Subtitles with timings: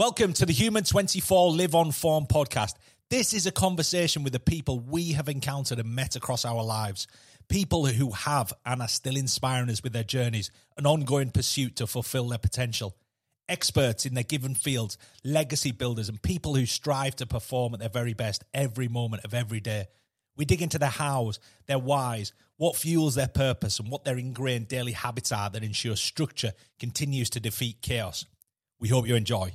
[0.00, 2.72] Welcome to the Human 24 Live on Form podcast.
[3.10, 7.06] This is a conversation with the people we have encountered and met across our lives.
[7.50, 11.86] People who have and are still inspiring us with their journeys, an ongoing pursuit to
[11.86, 12.96] fulfill their potential.
[13.46, 17.90] Experts in their given fields, legacy builders, and people who strive to perform at their
[17.90, 19.88] very best every moment of every day.
[20.34, 24.68] We dig into their hows, their whys, what fuels their purpose, and what their ingrained
[24.68, 28.24] daily habits are that ensure structure continues to defeat chaos.
[28.78, 29.52] We hope you enjoy.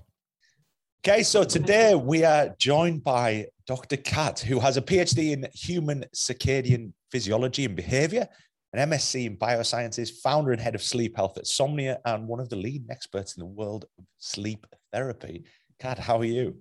[1.07, 3.95] Okay, so today we are joined by Dr.
[3.95, 8.27] Kat, who has a PhD in human circadian physiology and behavior,
[8.73, 12.49] an MSc in biosciences, founder and head of sleep health at Somnia, and one of
[12.49, 15.43] the leading experts in the world of sleep therapy.
[15.79, 16.57] Kat, how are you?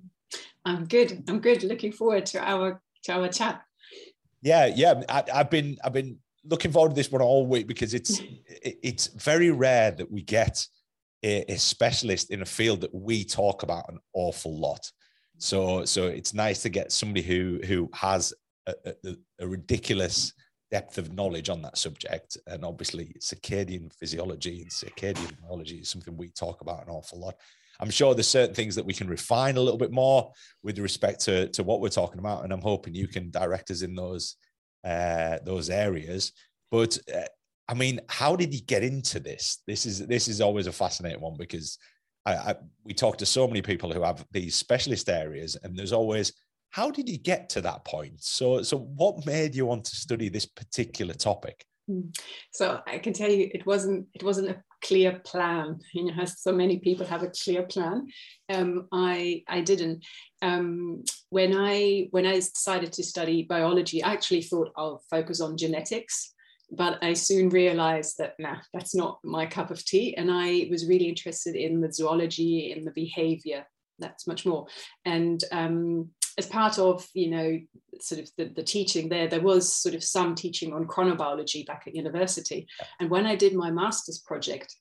[0.66, 1.24] I'm good.
[1.26, 1.62] I'm good.
[1.62, 3.62] Looking forward to our to our chat.
[4.42, 5.00] Yeah, yeah.
[5.08, 8.20] I, have been I've been looking forward to this one all week because it's
[8.62, 10.66] it's very rare that we get
[11.24, 14.90] a, a specialist in a field that we talk about an awful lot.
[15.38, 18.32] So so it's nice to get somebody who who has
[18.66, 20.32] a, a, a, ridiculous
[20.70, 22.36] depth of knowledge on that subject.
[22.46, 27.34] And obviously, circadian physiology and circadian biology is something we talk about an awful lot.
[27.80, 30.30] I'm sure there's certain things that we can refine a little bit more
[30.62, 33.82] with respect to, to what we're talking about, and I'm hoping you can direct us
[33.82, 34.36] in those
[34.84, 36.32] uh, those areas.
[36.70, 37.22] But uh,
[37.68, 39.62] I mean, how did he get into this?
[39.66, 41.78] This is this is always a fascinating one because
[42.26, 45.92] I, I, we talk to so many people who have these specialist areas, and there's
[45.92, 46.32] always
[46.70, 48.20] how did he get to that point?
[48.20, 51.64] So, so what made you want to study this particular topic?
[51.86, 52.08] Hmm.
[52.50, 55.78] So I can tell you, it wasn't it wasn't a clear plan.
[55.92, 58.08] You know, so many people have a clear plan.
[58.52, 60.04] Um, I I didn't.
[60.42, 65.56] Um, when I when I decided to study biology, I actually thought I'll focus on
[65.56, 66.33] genetics
[66.70, 70.16] but I soon realized that nah, that's not my cup of tea.
[70.16, 73.66] And I was really interested in the zoology, in the behavior.
[73.98, 74.66] That's much more.
[75.04, 77.60] And um, as part of, you know,
[78.00, 81.84] sort of the, the teaching there, there was sort of some teaching on chronobiology back
[81.86, 82.66] at university.
[82.98, 84.74] And when I did my master's project,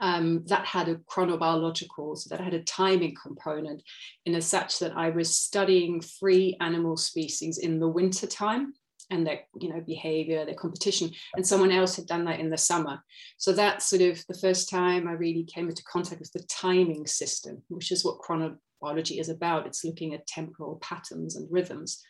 [0.00, 3.82] um, that had a chronobiological, so that had a timing component
[4.26, 8.74] in as such that I was studying three animal species in the winter time
[9.10, 11.10] and their you know behavior their competition.
[11.36, 13.02] And someone else had done that in the summer.
[13.36, 17.06] So that's sort of the first time i really came into contact with the timing
[17.06, 19.66] system which is what chronobiology is about.
[19.66, 22.02] It's looking at temporal patterns and rhythms.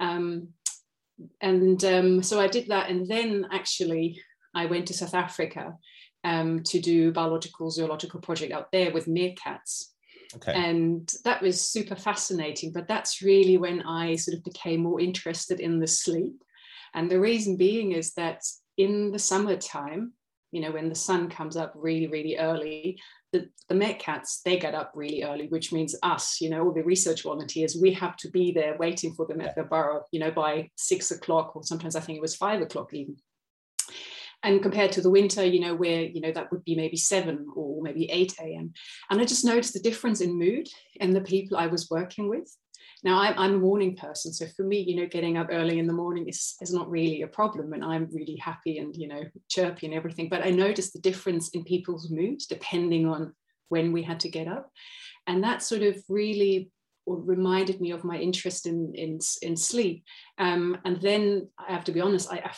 [0.00, 0.48] Um,
[1.40, 2.90] and um, so i did that.
[2.90, 4.20] And then actually
[4.54, 5.76] i went to south africa
[6.24, 9.91] um, to do biological zoological project out there with meerkats
[10.36, 10.52] Okay.
[10.54, 12.72] And that was super fascinating.
[12.72, 16.42] But that's really when I sort of became more interested in the sleep.
[16.94, 18.42] And the reason being is that
[18.76, 20.12] in the summertime,
[20.50, 23.00] you know, when the sun comes up really, really early,
[23.32, 26.82] the, the meerkats, they get up really early, which means us, you know, all the
[26.82, 30.30] research volunteers, we have to be there waiting for them at the burrow, you know,
[30.30, 33.16] by six o'clock, or sometimes I think it was five o'clock even
[34.42, 37.46] and compared to the winter you know where you know that would be maybe 7
[37.54, 38.72] or maybe 8 a.m
[39.10, 40.68] and i just noticed the difference in mood
[41.00, 42.48] and the people i was working with.
[43.04, 45.86] Now I'm, I'm a morning person so for me you know getting up early in
[45.86, 49.22] the morning is, is not really a problem and i'm really happy and you know
[49.48, 50.28] chirpy and everything.
[50.28, 53.34] But i noticed the difference in people's moods depending on
[53.68, 54.70] when we had to get up.
[55.26, 56.70] And that sort of really
[57.06, 60.04] reminded me of my interest in in, in sleep.
[60.38, 62.52] Um, and then i have to be honest I, I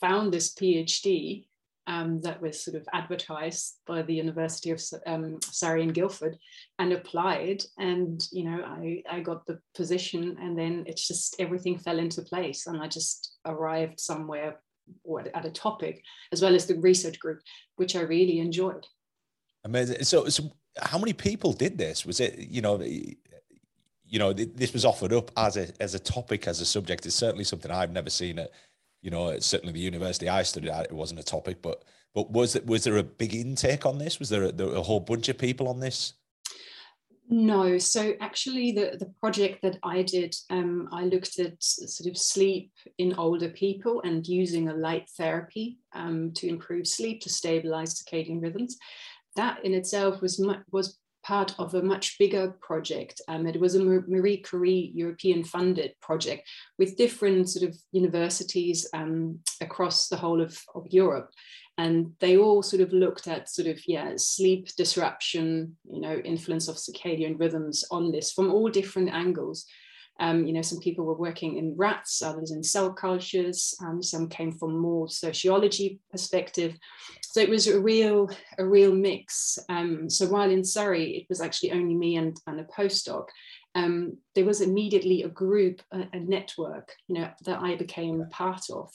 [0.00, 1.46] found this PhD
[1.86, 6.38] um, that was sort of advertised by the University of um, Surrey and Guildford
[6.78, 7.64] and applied.
[7.78, 12.22] And, you know, I, I got the position and then it's just everything fell into
[12.22, 12.66] place.
[12.66, 14.60] And I just arrived somewhere
[15.04, 17.40] or at a topic as well as the research group,
[17.76, 18.86] which I really enjoyed.
[19.64, 20.04] Amazing.
[20.04, 22.06] So, so how many people did this?
[22.06, 26.48] Was it, you know, you know, this was offered up as a as a topic,
[26.48, 27.06] as a subject.
[27.06, 28.50] It's certainly something I've never seen at
[29.02, 31.84] you know, certainly the university I studied at, it wasn't a topic, but
[32.14, 34.18] but was it was there a big intake on this?
[34.18, 36.14] Was there a, there a whole bunch of people on this?
[37.32, 42.18] No, so actually, the, the project that I did, um, I looked at sort of
[42.18, 48.02] sleep in older people and using a light therapy um, to improve sleep to stabilize
[48.02, 48.76] circadian rhythms.
[49.36, 53.20] That in itself was was part of a much bigger project.
[53.28, 59.40] Um, it was a Marie Curie European funded project with different sort of universities um,
[59.60, 61.30] across the whole of, of Europe.
[61.78, 66.68] And they all sort of looked at sort of, yeah, sleep disruption, you know, influence
[66.68, 69.66] of circadian rhythms on this from all different angles.
[70.20, 73.74] Um, you know, some people were working in rats, others in cell cultures.
[73.82, 76.76] Um, some came from more sociology perspective.
[77.22, 79.58] So it was a real, a real mix.
[79.68, 83.26] Um, so while in Surrey, it was actually only me and, and a postdoc.
[83.74, 88.64] Um, there was immediately a group, a, a, network, you know, that I became part
[88.70, 88.90] of,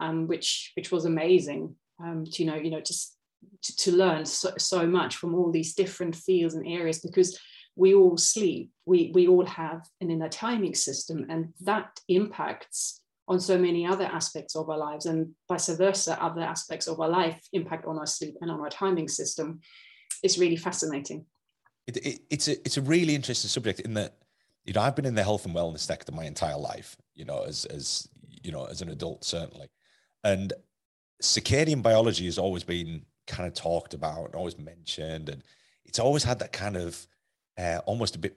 [0.00, 1.74] um, which which was amazing.
[2.02, 3.16] Um, to you know, you know, just
[3.62, 7.38] to, to learn so, so much from all these different fields and areas because
[7.76, 13.40] we all sleep, we, we all have an inner timing system, and that impacts on
[13.40, 17.40] so many other aspects of our lives, and vice versa, other aspects of our life
[17.52, 19.60] impact on our sleep and on our timing system.
[20.22, 21.24] It's really fascinating.
[21.86, 24.16] It, it, it's a it's a really interesting subject in that
[24.64, 26.96] you know I've been in the health and wellness sector my entire life.
[27.14, 28.08] You know, as as
[28.42, 29.68] you know, as an adult certainly,
[30.24, 30.52] and
[31.22, 35.42] circadian biology has always been kind of talked about and always mentioned, and
[35.84, 37.06] it's always had that kind of
[37.58, 38.36] uh, almost a bit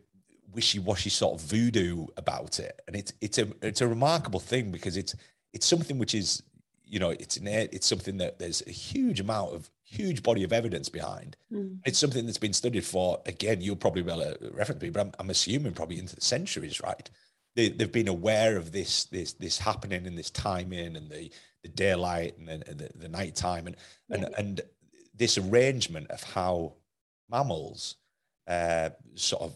[0.54, 4.98] wishy-washy sort of voodoo about it, and it's it's a it's a remarkable thing because
[4.98, 5.16] it's
[5.54, 6.44] it's something which is
[6.86, 10.54] you know it's an, it's something that there's a huge amount of huge body of
[10.54, 11.38] evidence behind.
[11.52, 11.80] Mm.
[11.86, 13.62] It's something that's been studied for again.
[13.62, 16.82] You'll probably be able to reference me, but I'm, I'm assuming probably into the centuries,
[16.82, 17.10] right?
[17.56, 21.32] They, have been aware of this this this happening and this timing and the
[21.64, 23.76] the daylight and the, the, the nighttime and
[24.10, 24.16] yeah.
[24.16, 24.62] and and
[25.14, 26.74] this arrangement of how
[27.30, 27.96] mammals
[28.48, 29.56] uh, sort of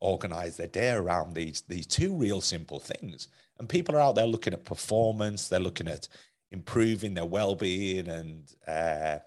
[0.00, 3.28] organize their day around these these two real simple things.
[3.58, 5.48] And people are out there looking at performance.
[5.48, 6.08] They're looking at
[6.50, 9.18] improving their well-being and uh,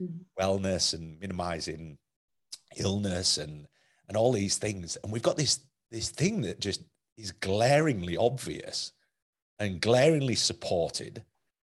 [0.00, 0.06] mm-hmm.
[0.40, 1.98] wellness and minimizing
[2.78, 3.66] illness and
[4.08, 4.96] and all these things.
[5.02, 5.60] And we've got this
[5.90, 6.82] this thing that just
[7.16, 8.92] is glaringly obvious
[9.58, 11.22] and glaringly supported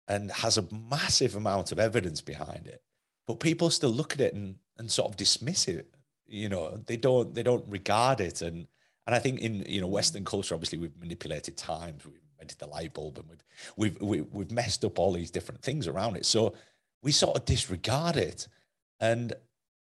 [0.09, 2.83] and has a massive amount of evidence behind it.
[3.27, 5.93] But people still look at it and, and sort of dismiss it
[6.33, 8.67] you know they don't they don't regard it and
[9.07, 12.67] and I think in you know Western culture, obviously we've manipulated times, we've invented the
[12.67, 13.43] light bulb, and
[13.77, 16.25] we've we've we've messed up all these different things around it.
[16.25, 16.55] So
[17.03, 18.47] we sort of disregard it,
[19.01, 19.33] and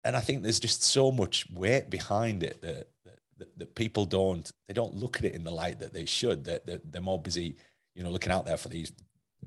[0.05, 2.89] and I think there's just so much weight behind it that
[3.39, 6.45] that, that people don't they don't look at it in the light that they should.
[6.45, 7.57] That they're, they're more busy,
[7.95, 8.93] you know, looking out there for these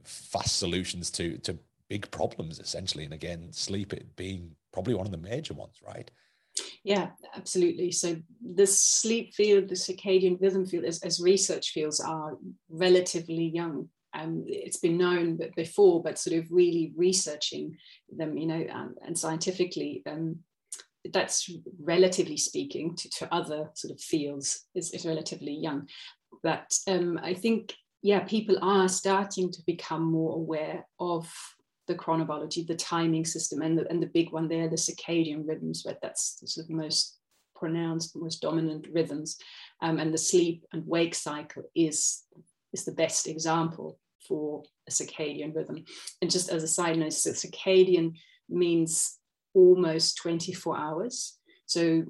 [0.04, 1.57] fast solutions to to
[1.90, 3.04] big problems essentially.
[3.04, 6.10] And again, sleep it being probably one of the major ones, right?
[6.84, 7.92] Yeah, absolutely.
[7.92, 12.38] So the sleep field, the circadian rhythm field, as, as research fields are
[12.69, 13.90] relatively young.
[14.13, 17.75] Um, it's been known before, but sort of really researching
[18.10, 20.40] them, you know, um, and scientifically, um,
[21.12, 25.88] that's relatively speaking to, to other sort of fields is, is relatively young.
[26.44, 31.30] But um, I think, yeah, people are starting to become more aware of
[31.88, 35.84] the chronobiology, the timing system, and the, and the big one there, the circadian rhythms,
[35.84, 37.18] but that's the sort of most
[37.56, 39.38] pronounced, most dominant rhythms.
[39.82, 42.24] Um, and the sleep and wake cycle is,
[42.74, 45.84] is the best example for a circadian rhythm.
[46.22, 48.16] And just as a side note, so circadian
[48.50, 49.18] means
[49.54, 51.38] almost 24 hours.
[51.66, 52.04] So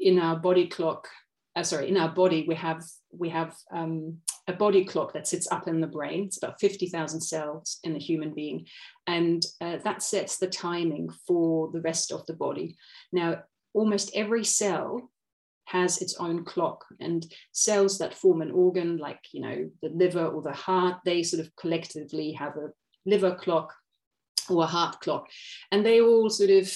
[0.00, 1.08] in our body clock,
[1.56, 5.50] uh, sorry, in our body, we have we have um, a body clock that sits
[5.50, 6.24] up in the brain.
[6.26, 8.66] It's about 50,000 cells in a human being.
[9.06, 12.76] And uh, that sets the timing for the rest of the body.
[13.10, 13.42] Now,
[13.72, 15.10] almost every cell
[15.64, 20.24] has its own clock and cells that form an organ like you know the liver
[20.24, 22.68] or the heart they sort of collectively have a
[23.04, 23.74] liver clock
[24.48, 25.26] or a heart clock
[25.72, 26.72] and they all sort of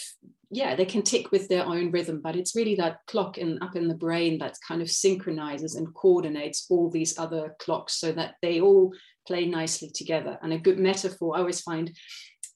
[0.51, 3.77] yeah, they can tick with their own rhythm, but it's really that clock in up
[3.77, 8.35] in the brain that kind of synchronizes and coordinates all these other clocks so that
[8.43, 8.93] they all
[9.27, 10.39] play nicely together.
[10.43, 11.97] And a good metaphor I always find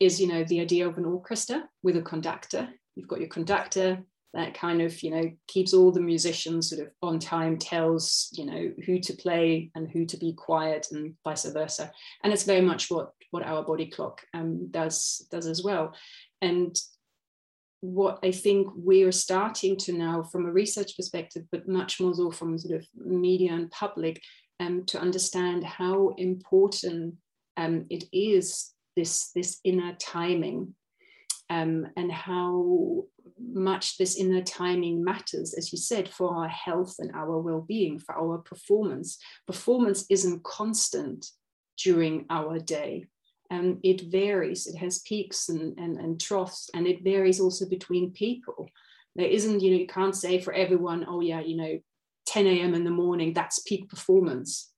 [0.00, 2.68] is, you know, the idea of an orchestra with a conductor.
[2.96, 4.02] You've got your conductor
[4.34, 8.44] that kind of, you know, keeps all the musicians sort of on time, tells, you
[8.44, 11.92] know, who to play and who to be quiet and vice versa.
[12.24, 15.94] And it's very much what what our body clock um, does does as well.
[16.42, 16.76] And
[17.84, 22.30] what I think we're starting to now, from a research perspective, but much more so
[22.30, 24.22] from sort of media and public,
[24.58, 27.16] um, to understand how important
[27.58, 30.74] um, it is this this inner timing,
[31.50, 33.04] um, and how
[33.38, 38.16] much this inner timing matters, as you said, for our health and our well-being, for
[38.16, 39.18] our performance.
[39.46, 41.26] Performance isn't constant
[41.76, 43.06] during our day
[43.50, 44.66] um, it varies.
[44.66, 48.68] It has peaks and, and, and troughs, and it varies also between people.
[49.16, 51.78] There isn't, you know, you can't say for everyone, oh, yeah, you know,
[52.26, 52.74] 10 a.m.
[52.74, 54.70] in the morning, that's peak performance.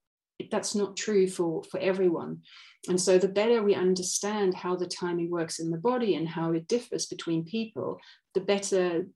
[0.51, 2.43] That's not true for, for everyone.
[2.89, 6.53] And so, the better we understand how the timing works in the body and how
[6.53, 7.99] it differs between people,
[8.35, 9.07] the better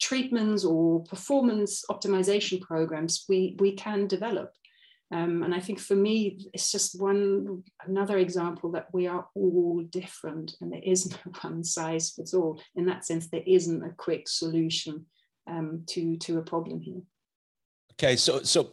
[0.00, 4.52] treatments or performance optimization programs we, we can develop.
[5.12, 9.82] Um, and I think for me, it's just one another example that we are all
[9.90, 12.60] different, and there is no one size fits all.
[12.76, 15.04] In that sense, there isn't a quick solution
[15.46, 17.02] um, to to a problem here.
[17.92, 18.70] Okay, so so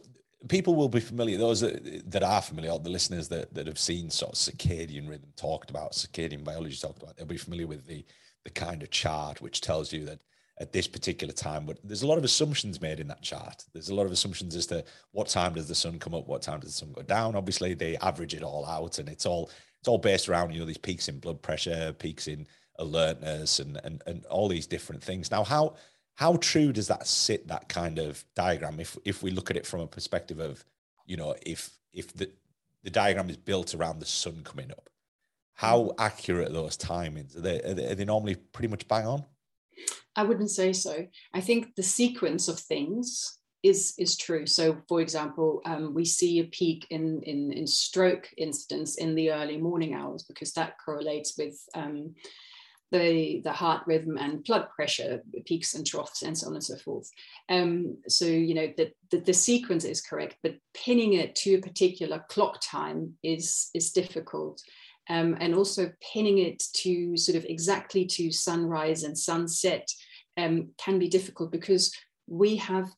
[0.48, 1.36] people will be familiar.
[1.36, 5.32] Those that, that are familiar, the listeners that, that have seen sort of circadian rhythm
[5.36, 8.04] talked about, circadian biology talked about, they'll be familiar with the
[8.44, 10.20] the kind of chart which tells you that
[10.60, 11.64] at this particular time.
[11.66, 13.64] But there's a lot of assumptions made in that chart.
[13.72, 16.42] There's a lot of assumptions as to what time does the sun come up, what
[16.42, 17.34] time does the sun go down.
[17.34, 19.50] Obviously, they average it all out, and it's all
[19.80, 22.46] it's all based around you know these peaks in blood pressure, peaks in
[22.78, 25.30] alertness, and and and all these different things.
[25.30, 25.74] Now, how
[26.20, 29.66] how true does that sit that kind of diagram if if we look at it
[29.66, 30.62] from a perspective of
[31.06, 32.30] you know if if the
[32.84, 34.90] the diagram is built around the sun coming up
[35.54, 35.94] how mm.
[35.98, 39.24] accurate are those timings are they, are they, are they normally pretty much bang on
[40.16, 41.06] I wouldn't say so.
[41.34, 44.46] I think the sequence of things is is true.
[44.46, 49.32] So, for example, um, we see a peak in, in in stroke incidence in the
[49.32, 52.14] early morning hours because that correlates with um,
[52.90, 56.76] the the heart rhythm and blood pressure peaks and troughs and so on and so
[56.76, 57.10] forth.
[57.48, 61.60] Um, so you know the, the, the sequence is correct, but pinning it to a
[61.60, 64.62] particular clock time is is difficult
[65.10, 69.90] um, and also pinning it to sort of exactly to sunrise and sunset
[70.38, 71.92] um, can be difficult because
[72.28, 72.88] we have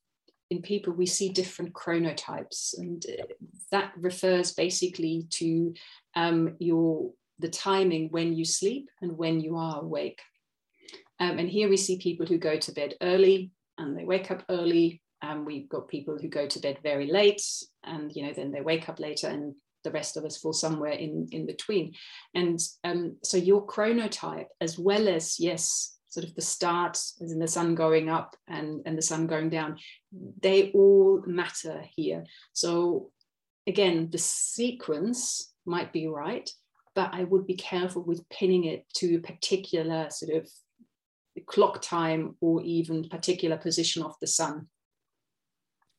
[0.50, 3.25] in people we see different chronotypes and uh,
[3.71, 5.73] that refers basically to
[6.14, 10.21] um, your the timing when you sleep and when you are awake.
[11.19, 14.45] Um, and here we see people who go to bed early and they wake up
[14.50, 15.02] early.
[15.23, 17.42] And we've got people who go to bed very late
[17.85, 20.92] and you know then they wake up later and the rest of us fall somewhere
[20.92, 21.94] in, in between.
[22.34, 27.38] And um, so your chronotype, as well as, yes, sort of the start, as in
[27.38, 29.78] the sun going up and, and the sun going down,
[30.42, 32.24] they all matter here.
[32.52, 33.10] So
[33.66, 36.50] again, the sequence might be right,
[36.94, 40.50] but I would be careful with pinning it to a particular sort of
[41.46, 44.68] clock time or even particular position of the sun.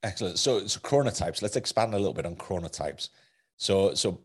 [0.03, 0.37] Excellent.
[0.37, 1.41] So, so chronotypes.
[1.41, 3.09] Let's expand a little bit on chronotypes.
[3.57, 4.22] So, so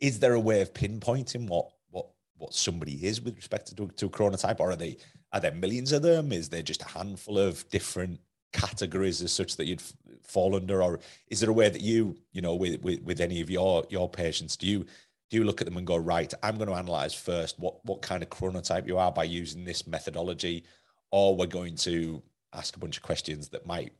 [0.00, 2.06] is there a way of pinpointing what what
[2.36, 4.96] what somebody is with respect to to a chronotype, or are they
[5.32, 6.32] are there millions of them?
[6.32, 8.20] Is there just a handful of different
[8.52, 9.82] categories as such that you'd
[10.22, 13.40] fall under, or is there a way that you you know with with, with any
[13.40, 14.86] of your your patients do you
[15.30, 16.32] do you look at them and go right?
[16.42, 19.86] I'm going to analyze first what what kind of chronotype you are by using this
[19.86, 20.64] methodology,
[21.10, 23.92] or we're going to ask a bunch of questions that might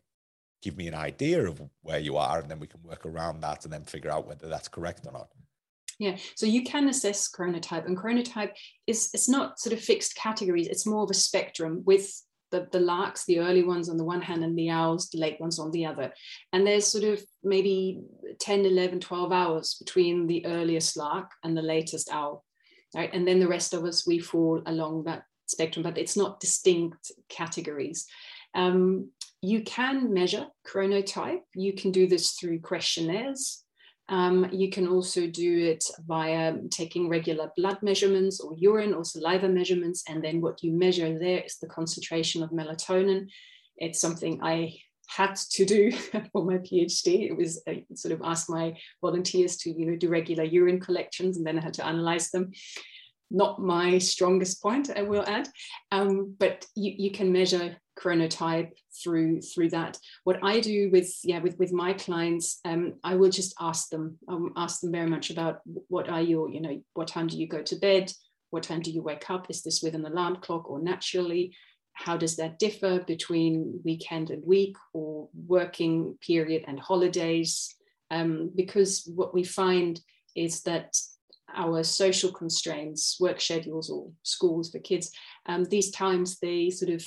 [0.64, 3.64] give me an idea of where you are and then we can work around that
[3.64, 5.28] and then figure out whether that's correct or not.
[5.98, 8.52] Yeah so you can assess chronotype and chronotype
[8.86, 12.10] is it's not sort of fixed categories it's more of a spectrum with
[12.54, 15.40] the, the larks the early ones on the one hand and the owls the late
[15.40, 16.12] ones on the other.
[16.52, 18.00] And there's sort of maybe
[18.38, 22.44] 10 11 12 hours between the earliest lark and the latest owl
[22.94, 23.10] right?
[23.12, 27.10] And then the rest of us we fall along that spectrum but it's not distinct
[27.28, 28.06] categories.
[28.54, 29.10] Um,
[29.44, 31.42] you can measure chronotype.
[31.54, 33.62] You can do this through questionnaires.
[34.08, 39.48] Um, you can also do it via taking regular blood measurements or urine or saliva
[39.48, 40.02] measurements.
[40.08, 43.28] And then what you measure there is the concentration of melatonin.
[43.76, 44.76] It's something I
[45.08, 45.92] had to do
[46.32, 47.28] for my PhD.
[47.28, 51.36] It was I sort of asked my volunteers to you know do regular urine collections,
[51.36, 52.52] and then I had to analyze them.
[53.30, 55.48] Not my strongest point, I will add,
[55.90, 58.72] um, but you, you can measure chronotype
[59.02, 59.98] through through that.
[60.24, 64.18] What i do with yeah with with my clients um, i will just ask them
[64.28, 67.48] um, ask them very much about what are your you know what time do you
[67.48, 68.12] go to bed?
[68.50, 69.50] What time do you wake up?
[69.50, 71.56] Is this with an alarm clock or naturally?
[71.94, 77.74] How does that differ between weekend and week or working period and holidays?
[78.10, 80.00] Um, because what we find
[80.36, 80.96] is that
[81.56, 85.10] our social constraints work schedules or schools for kids
[85.46, 87.04] um, these times they sort of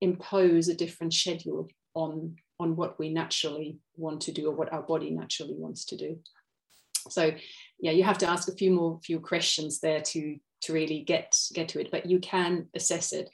[0.00, 4.82] impose a different schedule on on what we naturally want to do or what our
[4.82, 6.18] body naturally wants to do.
[7.08, 7.32] So
[7.80, 11.36] yeah you have to ask a few more few questions there to to really get
[11.54, 13.28] get to it but you can assess it.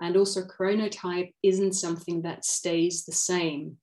[0.00, 3.76] And also chronotype isn't something that stays the same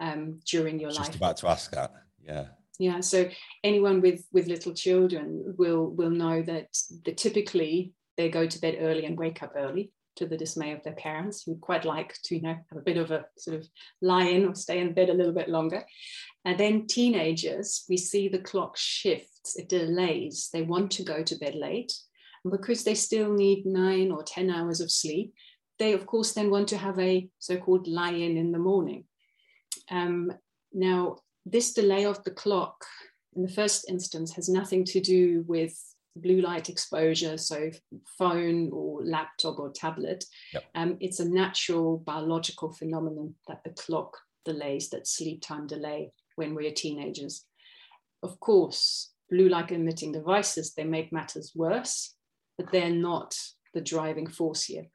[0.00, 1.08] um, during your Just life.
[1.08, 1.92] just about to ask that.
[2.22, 2.46] Yeah.
[2.78, 3.28] Yeah so
[3.62, 6.68] anyone with with little children will will know that
[7.04, 10.82] the, typically they go to bed early and wake up early to the dismay of
[10.82, 13.66] their parents who quite like to you know have a bit of a sort of
[14.00, 15.84] lie in or stay in bed a little bit longer.
[16.44, 21.36] And then teenagers we see the clock shifts it delays they want to go to
[21.36, 21.92] bed late.
[22.44, 25.34] And because they still need nine or ten hours of sleep
[25.78, 29.04] they of course then want to have a so-called lie in in the morning.
[29.90, 30.32] Um,
[30.72, 31.16] now
[31.46, 32.84] this delay of the clock
[33.36, 35.76] in the first instance has nothing to do with
[36.16, 37.70] blue light exposure, so
[38.18, 40.24] phone or laptop or tablet.
[40.52, 40.64] Yep.
[40.74, 46.54] Um, it's a natural biological phenomenon that the clock delays, that sleep time delay when
[46.54, 47.44] we're teenagers.
[48.22, 52.14] Of course, blue light emitting devices, they make matters worse,
[52.56, 53.36] but they're not
[53.72, 54.86] the driving force here.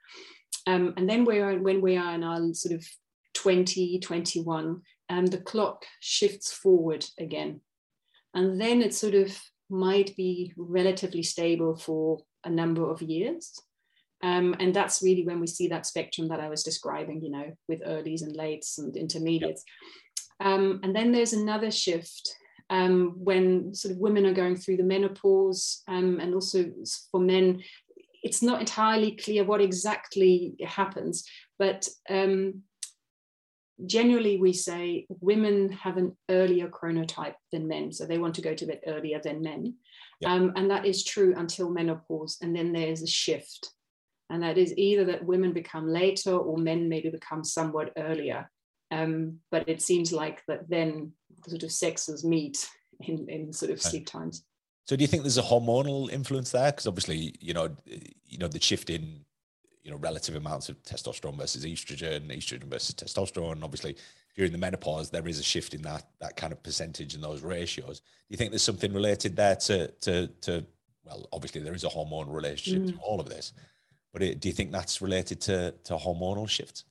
[0.68, 2.86] Um, and then we're, when we are in our sort of
[3.34, 7.62] 20, 21, um, the clock shifts forward again.
[8.34, 9.38] And then it sort of
[9.70, 13.54] might be relatively stable for a number of years.
[14.22, 17.54] Um, and that's really when we see that spectrum that I was describing, you know,
[17.68, 19.64] with earlies and lates and intermediates.
[20.42, 20.48] Yep.
[20.48, 22.36] Um, and then there's another shift
[22.70, 26.66] um, when sort of women are going through the menopause, um, and also
[27.12, 27.64] for men,
[28.22, 32.62] it's not entirely clear what exactly happens, but um,
[33.86, 38.54] generally we say women have an earlier chronotype than men so they want to go
[38.54, 39.76] to bed earlier than men.
[40.26, 43.70] Um, and that is true until menopause and then there's a shift.
[44.30, 48.50] And that is either that women become later or men maybe become somewhat earlier.
[48.92, 52.68] Um, but it seems like that then the sort of sexes meet
[53.00, 54.44] in, in sort of sleep times.
[54.88, 56.72] So do you think there's a hormonal influence there?
[56.72, 57.76] Because obviously you know
[58.26, 59.24] you know the shift in
[59.84, 63.64] you know relative amounts of testosterone versus estrogen, estrogen versus testosterone.
[63.64, 63.96] Obviously,
[64.36, 67.42] during the menopause, there is a shift in that that kind of percentage in those
[67.42, 68.00] ratios.
[68.00, 70.66] Do you think there's something related there to to to
[71.06, 72.94] well, obviously there is a hormonal relationship mm.
[72.94, 73.54] to all of this,
[74.14, 76.86] but it, do you think that's related to to hormonal shifts?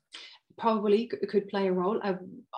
[0.57, 2.01] probably could play a role.
[2.03, 2.17] I,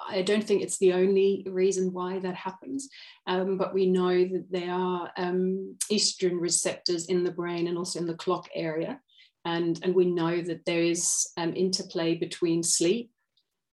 [0.08, 2.88] I, don't think it's the only reason why that happens,
[3.26, 7.98] um, but we know that there are um, estrogen receptors in the brain and also
[7.98, 8.98] in the clock area
[9.44, 13.10] and, and we know that there is um, interplay between sleep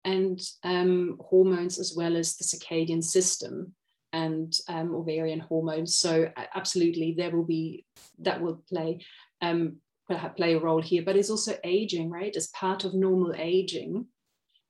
[0.05, 3.73] and um, hormones as well as the circadian system
[4.13, 5.99] and um, ovarian hormones.
[5.99, 7.85] So absolutely, there will be
[8.19, 9.05] that will play
[9.41, 9.77] um,
[10.35, 11.03] play a role here.
[11.05, 12.35] But it's also aging, right?
[12.35, 14.07] As part of normal aging,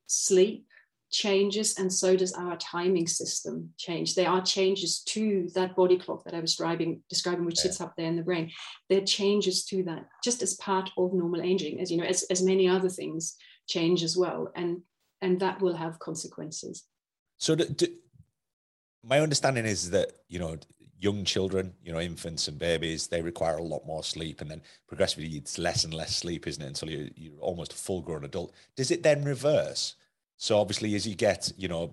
[0.07, 0.66] sleep
[1.09, 4.15] changes and so does our timing system change.
[4.15, 7.63] There are changes to that body clock that i was describing describing which yeah.
[7.63, 8.51] sits up there in the brain
[8.89, 12.23] there are changes to that just as part of normal aging as you know as,
[12.29, 13.35] as many other things
[13.67, 14.81] change as well and
[15.21, 16.83] and that will have consequences.
[17.37, 17.87] So do, do,
[19.03, 20.57] my understanding is that you know
[20.99, 24.61] young children you know infants and babies they require a lot more sleep and then
[24.87, 28.25] progressively it's less and less sleep isn't it until you, you're almost a full grown
[28.25, 28.53] adult.
[28.75, 29.95] Does it then reverse
[30.37, 31.91] so obviously, as you get, you know,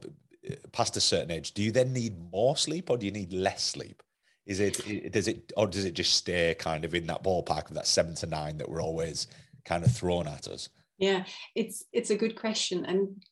[0.73, 3.65] past a certain age, do you then need more sleep or do you need less
[3.65, 4.03] sleep?
[4.47, 7.75] Is it does it or does it just stay kind of in that ballpark of
[7.75, 9.27] that seven to nine that we're always
[9.65, 10.69] kind of thrown at us?
[10.99, 13.23] Yeah, it's it's a good question, and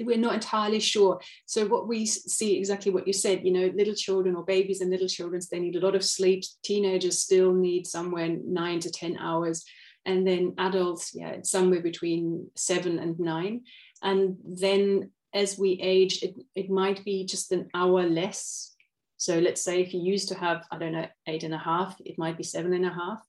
[0.00, 1.20] we're not entirely sure.
[1.46, 4.90] So what we see exactly what you said, you know, little children or babies and
[4.90, 6.42] little children, they need a lot of sleep.
[6.64, 9.64] Teenagers still need somewhere nine to ten hours,
[10.04, 13.62] and then adults, yeah, somewhere between seven and nine.
[14.02, 18.74] And then as we age, it, it might be just an hour less.
[19.16, 21.96] So let's say if you used to have, I don't know, eight and a half,
[22.04, 23.20] it might be seven and a half.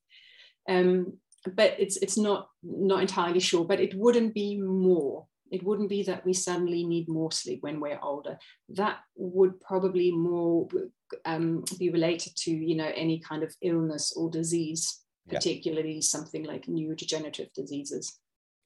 [0.67, 1.17] Um,
[1.55, 5.27] but it's it's not not entirely sure, but it wouldn't be more.
[5.51, 8.39] It wouldn't be that we suddenly need more sleep when we're older.
[8.69, 10.67] That would probably more
[11.25, 16.01] um, be related to you know any kind of illness or disease, particularly yeah.
[16.01, 18.19] something like neurodegenerative diseases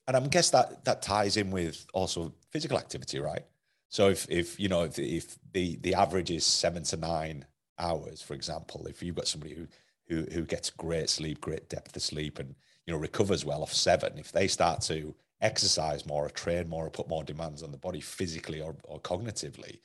[0.08, 3.44] and I guess that that ties in with also physical activity, right?
[3.90, 7.46] So if if you know if, if the the average is seven to nine
[7.80, 9.68] hours, for example, if you've got somebody who
[10.08, 13.74] who who gets great sleep, great depth of sleep, and you know recovers well off
[13.74, 17.72] seven, if they start to exercise more or train more or put more demands on
[17.72, 19.78] the body physically or, or cognitively,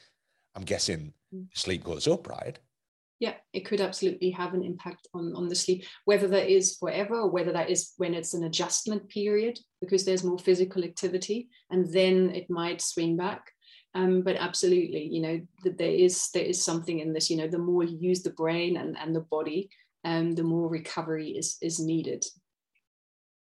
[0.55, 1.47] I'm guessing mm.
[1.53, 2.59] sleep goes up, right?
[3.23, 7.15] Yeah, it could absolutely have an impact on, on the sleep, whether that is forever
[7.21, 11.87] or whether that is when it's an adjustment period because there's more physical activity and
[11.93, 13.53] then it might swing back.
[13.95, 17.59] Um, but absolutely, you know, there is there is something in this, you know, the
[17.59, 19.71] more you use the brain and, and the body,
[20.05, 22.25] um, the more recovery is is needed.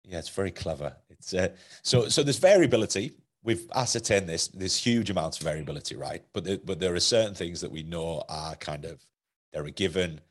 [0.05, 0.95] Yeah, it's very clever.
[1.11, 1.49] It's uh,
[1.83, 3.11] so so there's variability.
[3.43, 4.47] We've ascertained this.
[4.47, 6.23] There's huge amounts of variability, right?
[6.33, 9.05] But but there are certain things that we know are kind of
[9.51, 10.21] they're a given.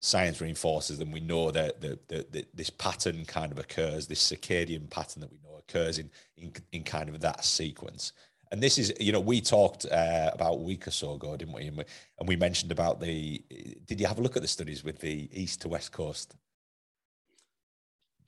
[0.00, 1.10] Science reinforces them.
[1.10, 5.32] We know that, that, that, that this pattern kind of occurs, this circadian pattern that
[5.32, 8.12] we know occurs in, in, in kind of that sequence.
[8.50, 11.52] And this is, you know, we talked uh, about a week or so ago, didn't
[11.52, 11.66] we?
[11.66, 11.84] And, we?
[12.18, 13.42] and we mentioned about the.
[13.86, 16.34] Did you have a look at the studies with the east to west coast?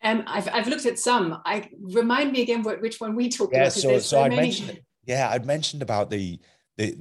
[0.02, 1.40] Um, I've, I've looked at some.
[1.44, 3.72] I remind me again what, which one we talked yeah, about.
[3.72, 6.38] So, so, so I mentioned, yeah, I'd mentioned about the,
[6.76, 6.96] the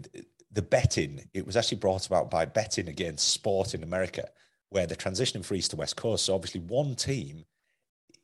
[0.52, 4.30] the betting, it was actually brought about by betting against sport in America,
[4.70, 6.26] where they're transitioning from east to west coast.
[6.26, 7.46] So obviously, one team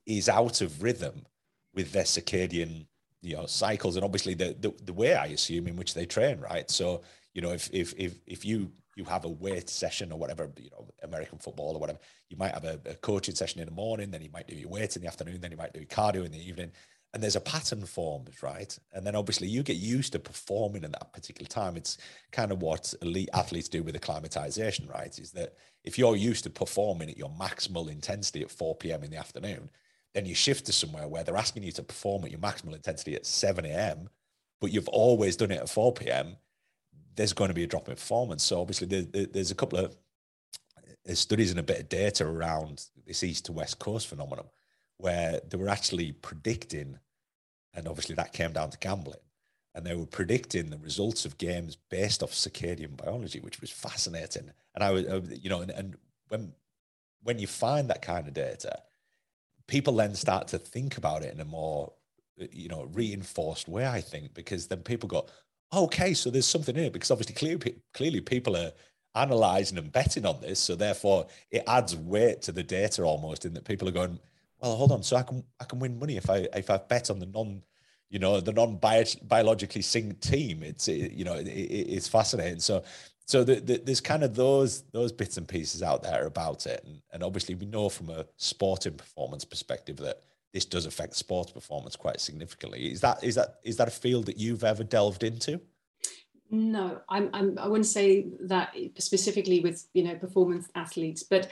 [0.06, 1.26] is out of rhythm
[1.74, 2.88] with their circadian
[3.26, 6.40] you know cycles and obviously the, the the way i assume in which they train
[6.40, 7.02] right so
[7.34, 10.70] you know if if if, if you you have a weight session or whatever you
[10.70, 14.12] know american football or whatever you might have a, a coaching session in the morning
[14.12, 16.32] then you might do your weight in the afternoon then you might do cardio in
[16.32, 16.72] the evening
[17.15, 18.78] and there's a pattern formed, right?
[18.91, 21.78] And then obviously you get used to performing in that particular time.
[21.78, 21.97] It's
[22.34, 25.17] kind of what elite athletes do with acclimatization, right?
[25.17, 25.54] Is that
[25.86, 29.01] if you're used to performing at your maximal intensity at 4 p.m.
[29.01, 29.69] in the afternoon,
[30.13, 33.15] then you shift to somewhere where they're asking you to perform at your maximal intensity
[33.15, 34.10] at 7 a.m.,
[34.60, 36.36] but you've always done it at 4 p.m.,
[37.15, 38.43] there's going to be a drop in performance.
[38.43, 39.95] So obviously, there, there's a couple of
[41.13, 44.47] studies and a bit of data around this east to west coast phenomenon
[44.97, 46.97] where they were actually predicting,
[47.76, 49.20] and obviously that came down to gambling,
[49.74, 54.50] and they were predicting the results of games based off circadian biology, which was fascinating.
[54.74, 55.96] And I was, uh, you know, and, and
[56.30, 56.54] when
[57.24, 58.80] when you find that kind of data,
[59.68, 61.92] people then start to think about it in a more
[62.42, 65.26] uh, you know reinforced way i think because then people go
[65.74, 68.72] okay so there's something here because obviously clearly, clearly people are
[69.16, 73.54] analyzing and betting on this so therefore it adds weight to the data almost in
[73.54, 74.20] that people are going
[74.60, 75.04] well hold on.
[75.04, 77.62] So i can i can win money if i if i bet on the non
[78.10, 80.63] you know the non biologically synced team.
[80.63, 82.60] It's it, you know it, it's fascinating.
[82.60, 82.84] So
[83.28, 86.82] so the, the, there's kind of those those bits and pieces out there about it.
[86.86, 90.22] And, and obviously we know from a sporting performance perspective that
[90.54, 92.91] this does affect sports performance quite significantly.
[92.91, 95.60] Is that is that is that a field that you've ever delved into?
[96.52, 101.50] No i'm, I'm i wouldn't say that specifically with you know performance athletes but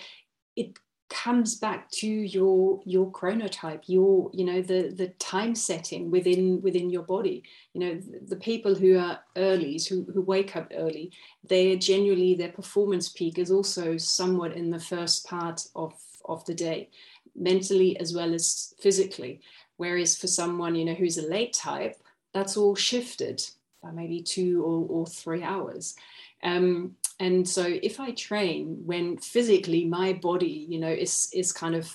[0.56, 0.78] it
[1.10, 6.90] comes back to your your chronotype your you know the the time setting within within
[6.90, 7.44] your body.
[7.74, 11.12] You know the, the people who are earlys who, who wake up early
[11.48, 15.94] they are genuinely their performance peak is also somewhat in the first part of
[16.26, 16.90] of the day
[17.36, 19.42] mentally as well as physically.
[19.78, 21.96] Whereas for someone you know who's a late type
[22.34, 23.44] that's all shifted
[23.92, 25.96] maybe two or, or three hours
[26.44, 31.74] um, and so if I train when physically my body, you know, is is kind
[31.74, 31.92] of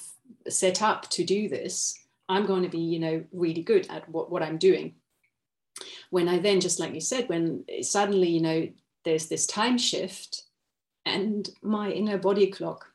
[0.49, 1.99] set up to do this,
[2.29, 4.95] I'm going to be, you know, really good at what, what I'm doing.
[6.11, 8.69] When I then, just like you said, when suddenly, you know,
[9.05, 10.45] there's this time shift
[11.05, 12.87] and my inner body clock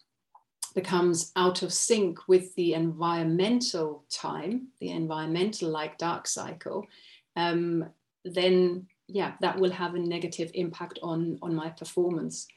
[0.75, 6.87] becomes out of sync with the environmental time, the environmental like dark cycle,
[7.35, 7.85] um,
[8.25, 12.47] then yeah, that will have a negative impact on, on my performance.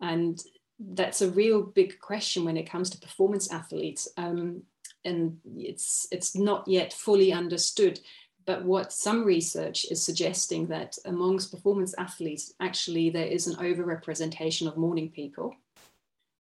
[0.00, 0.40] And
[0.78, 4.08] that's a real big question when it comes to performance athletes.
[4.16, 4.62] Um,
[5.04, 8.00] and it's, it's not yet fully understood.
[8.46, 14.66] But what some research is suggesting that amongst performance athletes, actually, there is an overrepresentation
[14.66, 15.54] of morning people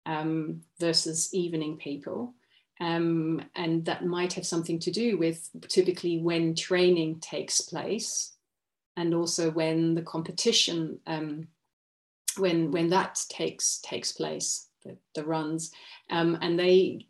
[0.05, 2.33] um, versus evening people.
[2.81, 8.37] Um, and that might have something to do with typically when training takes place
[8.99, 11.47] and also when the competition um,
[12.38, 15.71] when when that takes takes place the, the runs
[16.09, 17.05] um, and they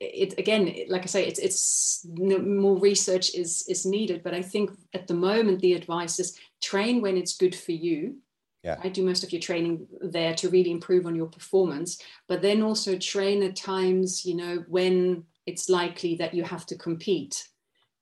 [0.00, 4.70] it again like i say it's it's more research is is needed but i think
[4.94, 8.16] at the moment the advice is train when it's good for you.
[8.62, 8.78] Yeah.
[8.82, 12.62] I do most of your training there to really improve on your performance, but then
[12.62, 17.48] also train at times, you know, when it's likely that you have to compete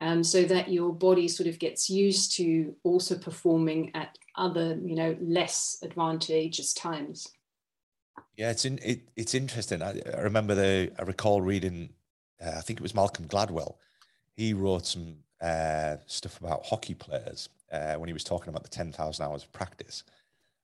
[0.00, 4.94] um, so that your body sort of gets used to also performing at other, you
[4.94, 7.28] know, less advantageous times.
[8.36, 9.82] Yeah, it's in, it, it's interesting.
[9.82, 11.90] I, I, remember the I recall reading,
[12.44, 13.76] uh, I think it was Malcolm Gladwell.
[14.36, 18.68] He wrote some uh, stuff about hockey players uh, when he was talking about the
[18.68, 20.04] ten thousand hours of practice,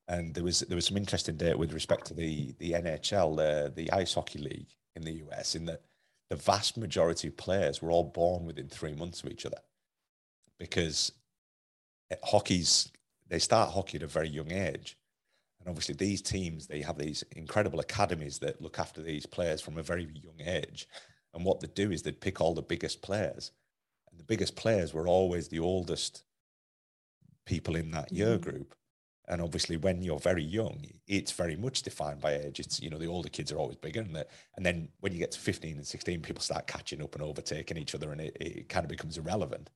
[0.08, 3.72] and there was there was some interesting data with respect to the the NHL, the
[3.74, 5.80] the ice hockey league in the US, in that
[6.32, 9.58] the vast majority of players were all born within three months of each other
[10.58, 11.12] because
[12.24, 12.90] hockey's
[13.28, 14.96] they start hockey at a very young age.
[15.60, 19.76] And obviously these teams they have these incredible academies that look after these players from
[19.76, 20.88] a very young age.
[21.34, 23.52] And what they do is they'd pick all the biggest players.
[24.10, 26.22] And the biggest players were always the oldest
[27.44, 28.50] people in that year mm-hmm.
[28.50, 28.74] group
[29.32, 32.60] and obviously, when you're very young, it's very much defined by age.
[32.60, 34.02] It's, you know, the older kids are always bigger.
[34.02, 34.26] And, the,
[34.58, 37.78] and then when you get to 15 and 16, people start catching up and overtaking
[37.78, 39.70] each other and it, it kind of becomes irrelevant.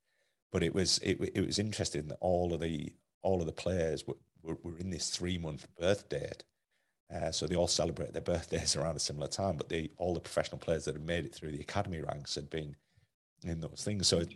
[0.53, 2.93] But it was, it, it was interesting that all of the,
[3.23, 6.45] all of the players were, were, were in this three month birth date.
[7.11, 10.21] Uh, so they all celebrate their birthdays around a similar time, but they, all the
[10.21, 12.77] professional players that had made it through the academy ranks had been
[13.43, 14.07] in those things.
[14.07, 14.35] So it,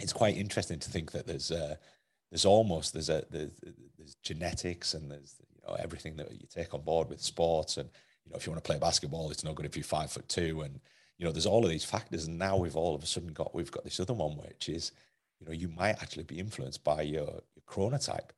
[0.00, 1.76] it's quite interesting to think that there's, uh,
[2.34, 3.52] there's almost there's a there's,
[3.96, 7.76] there's genetics and there's you know everything that you take on board with sports.
[7.76, 7.88] And
[8.24, 10.28] you know if you want to play basketball it's no good if you're five foot
[10.28, 10.62] two.
[10.62, 10.80] And
[11.16, 12.26] you know there's all of these factors.
[12.26, 14.90] And now we've all of a sudden got we've got this other one which is
[15.38, 18.30] you know you might actually be influenced by your, your chronotype.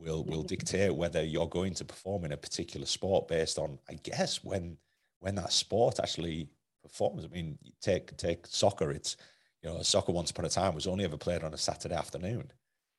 [0.00, 3.94] Will will dictate whether you're going to perform in a particular sport based on i
[3.94, 4.76] guess when
[5.20, 6.48] when that sport actually
[6.82, 7.24] performs.
[7.24, 8.90] I mean take take soccer.
[8.90, 9.16] It's
[9.62, 12.50] you know soccer once upon a time was only ever played on a saturday afternoon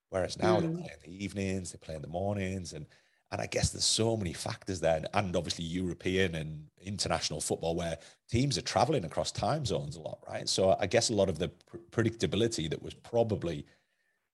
[0.09, 0.61] whereas now mm.
[0.61, 2.85] they play in the evenings they play in the mornings and
[3.31, 7.97] and I guess there's so many factors there, and obviously European and international football where
[8.27, 10.49] teams are traveling across time zones a lot, right?
[10.49, 13.65] So I guess a lot of the pr- predictability that was probably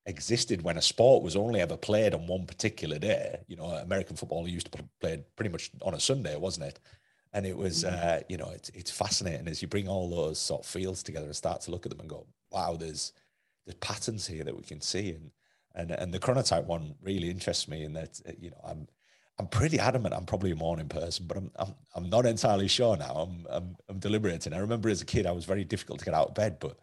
[0.05, 3.39] existed when a sport was only ever played on one particular day.
[3.47, 6.79] You know, American football used to play pretty much on a Sunday, wasn't it?
[7.33, 7.95] And it was, mm-hmm.
[8.01, 11.25] uh, you know, it's it's fascinating as you bring all those sort of fields together
[11.25, 13.11] and start to look at them and go, wow, there's
[13.65, 15.31] there's patterns here that we can see, and
[15.75, 18.87] and and the chronotype one really interests me in that you know I'm
[19.37, 22.97] I'm pretty adamant I'm probably a morning person, but I'm I'm, I'm not entirely sure
[22.97, 23.13] now.
[23.13, 24.53] I'm, I'm I'm deliberating.
[24.53, 26.79] I remember as a kid I was very difficult to get out of bed, but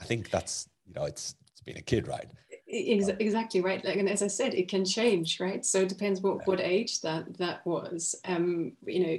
[0.00, 2.30] I think that's you know it's it's being a kid, right?
[2.66, 6.44] exactly right like and as i said it can change right so it depends what
[6.46, 9.18] what age that that was um you know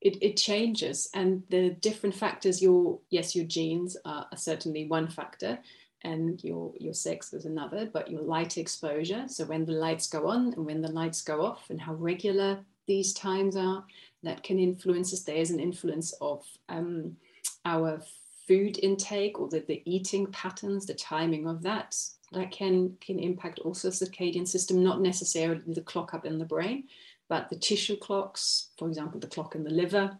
[0.00, 5.08] it, it changes and the different factors your yes your genes are, are certainly one
[5.08, 5.58] factor
[6.02, 9.24] and your your sex is another but your light exposure.
[9.26, 12.60] So when the lights go on and when the lights go off and how regular
[12.86, 13.84] these times are
[14.22, 15.22] that can influence us.
[15.22, 17.16] There's an influence of um,
[17.64, 18.00] our
[18.48, 21.94] food intake or the, the eating patterns the timing of that
[22.32, 26.84] that can can impact also circadian system not necessarily the clock up in the brain
[27.28, 30.16] but the tissue clocks for example the clock in the liver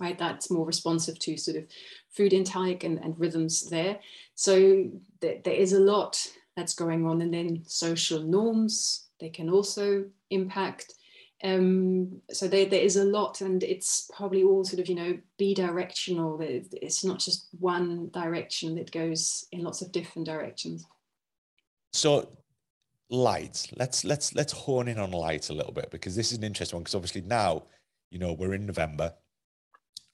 [0.00, 0.18] right?
[0.18, 1.64] That's more responsive to sort of
[2.10, 3.98] food intake and, and rhythms there.
[4.34, 6.24] So th- there is a lot
[6.56, 10.94] that's going on and then social norms they can also impact.
[11.44, 15.18] Um, so there, there is a lot and it's probably all sort of you know
[15.40, 16.40] bidirectional.
[16.72, 20.84] It's not just one direction that goes in lots of different directions.
[21.92, 22.28] So
[23.12, 23.68] lights.
[23.76, 26.76] Let's let's let's hone in on light a little bit because this is an interesting
[26.76, 27.64] one because obviously now
[28.10, 29.12] you know we're in november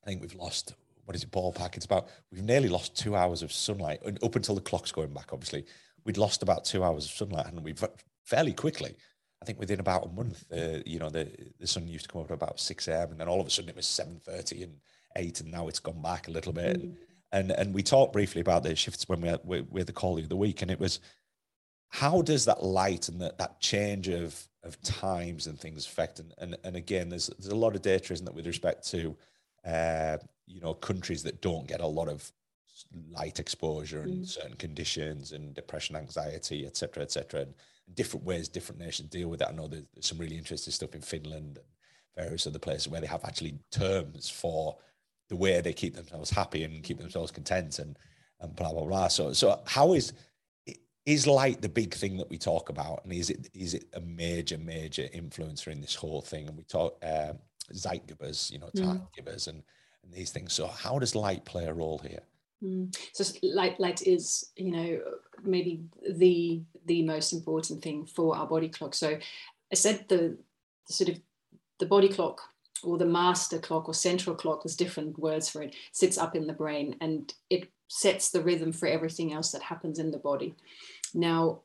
[0.08, 1.76] I think we've lost what is it ballpark?
[1.76, 5.12] It's about we've nearly lost two hours of sunlight and up until the clock's going
[5.12, 5.34] back.
[5.34, 5.66] Obviously,
[6.04, 7.84] we'd lost about two hours of sunlight, and we've
[8.24, 8.96] fairly quickly.
[9.42, 12.22] I think within about a month, uh, you know, the the sun used to come
[12.22, 13.10] up at about six a.m.
[13.10, 14.76] and then all of a sudden it was seven thirty and
[15.16, 16.80] eight, and now it's gone back a little bit.
[16.80, 16.94] Mm.
[17.32, 20.30] And and we talked briefly about the shifts when we had with the call of
[20.30, 21.00] the week, and it was
[21.90, 26.18] how does that light and that that change of of times and things affect?
[26.18, 29.14] And and, and again, there's there's a lot of data, isn't it, with respect to
[29.66, 32.30] uh, you know, countries that don't get a lot of
[33.10, 34.28] light exposure and mm.
[34.28, 37.54] certain conditions and depression, anxiety, etc., etc., and
[37.94, 39.50] different ways different nations deal with that.
[39.50, 41.66] I know there's, there's some really interesting stuff in Finland and
[42.16, 44.76] various other places where they have actually terms for
[45.28, 47.98] the way they keep themselves happy and keep themselves content and
[48.40, 49.08] and blah blah blah.
[49.08, 50.12] So so how is
[51.06, 54.00] is light the big thing that we talk about, and is it is it a
[54.00, 56.48] major major influencer in this whole thing?
[56.48, 57.38] And we talk um,
[57.74, 58.82] zeitgebers, you know, mm.
[58.82, 59.62] time givers and,
[60.02, 60.52] and these things.
[60.52, 62.22] So how does light play a role here?
[62.62, 62.96] Mm.
[63.12, 65.00] So light, light is, you know,
[65.42, 68.94] maybe the the most important thing for our body clock.
[68.94, 69.18] So
[69.70, 70.38] I said the,
[70.86, 71.20] the sort of
[71.78, 72.40] the body clock
[72.82, 76.46] or the master clock or central clock, there's different words for it, sits up in
[76.46, 80.54] the brain and it sets the rhythm for everything else that happens in the body.
[81.14, 81.60] Now,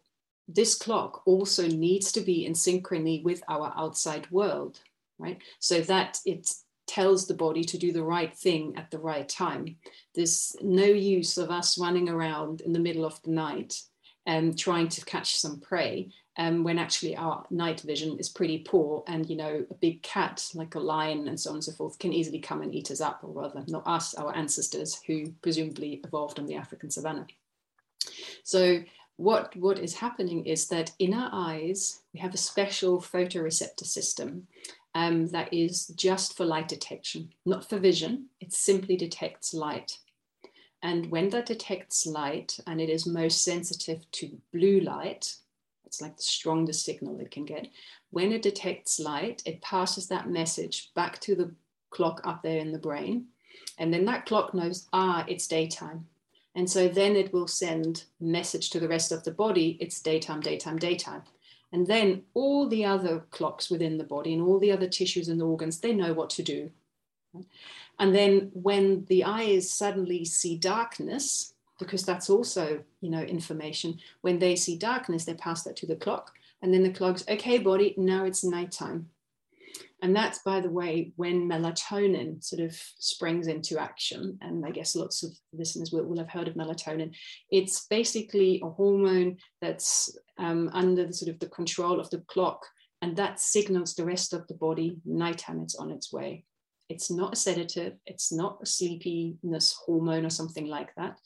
[0.47, 4.81] this clock also needs to be in synchrony with our outside world
[5.23, 5.39] right?
[5.59, 6.49] So that it
[6.85, 9.77] tells the body to do the right thing at the right time.
[10.13, 13.81] There's no use of us running around in the middle of the night
[14.25, 18.59] and um, trying to catch some prey um, when actually our night vision is pretty
[18.59, 21.71] poor and you know a big cat like a lion and so on and so
[21.73, 25.31] forth can easily come and eat us up or rather not us our ancestors who
[25.41, 27.27] presumably evolved on the african savannah
[28.43, 28.81] so
[29.17, 34.47] what what is happening is that in our eyes we have a special photoreceptor system
[34.95, 38.27] um, that is just for light detection, not for vision.
[38.39, 39.97] It simply detects light.
[40.81, 45.35] And when that detects light, and it is most sensitive to blue light,
[45.85, 47.67] it's like the strongest signal it can get.
[48.09, 51.53] When it detects light, it passes that message back to the
[51.89, 53.27] clock up there in the brain.
[53.77, 56.07] And then that clock knows, ah, it's daytime.
[56.55, 60.41] And so then it will send message to the rest of the body, it's daytime,
[60.41, 61.23] daytime, daytime.
[61.73, 65.41] And then all the other clocks within the body and all the other tissues and
[65.41, 66.71] organs, they know what to do.
[67.99, 73.99] And then when the eyes suddenly see darkness, because that's also, you know, information.
[74.21, 76.31] When they see darkness, they pass that to the clock.
[76.61, 79.09] And then the clock's, okay, body, now it's nighttime.
[80.01, 84.37] And that's, by the way, when melatonin sort of springs into action.
[84.41, 87.13] And I guess lots of listeners will, will have heard of melatonin.
[87.49, 92.65] It's basically a hormone that's um, under the sort of the control of the clock,
[93.01, 96.45] and that signals the rest of the body nighttime it's on its way.
[96.89, 101.17] It's not a sedative, it's not a sleepiness hormone or something like that.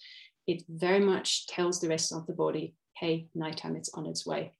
[0.45, 4.53] It very much tells the rest of the body, hey, nighttime it's on its way.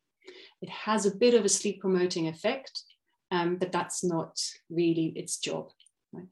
[0.62, 2.84] It has a bit of a sleep promoting effect,
[3.32, 5.70] um, but that's not really its job.
[6.12, 6.28] Right?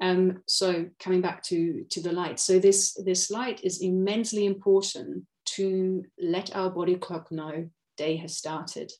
[0.00, 2.40] Um, so coming back to, to the light.
[2.40, 8.36] So this, this light is immensely important to let our body clock know day has
[8.36, 8.92] started,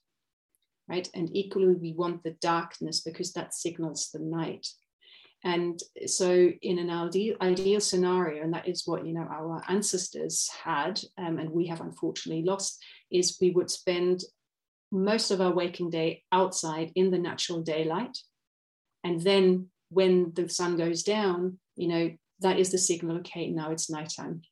[0.88, 1.09] right?
[1.14, 4.66] And equally, we want the darkness because that signals the night.
[5.42, 10.48] And so, in an ideal, ideal scenario, and that is what you know our ancestors
[10.64, 14.22] had, um, and we have unfortunately lost, is we would spend
[14.90, 18.16] most of our waking day outside in the natural daylight.
[19.02, 23.70] And then when the sun goes down, you know, that is the signal, okay, now
[23.70, 24.42] it's nighttime.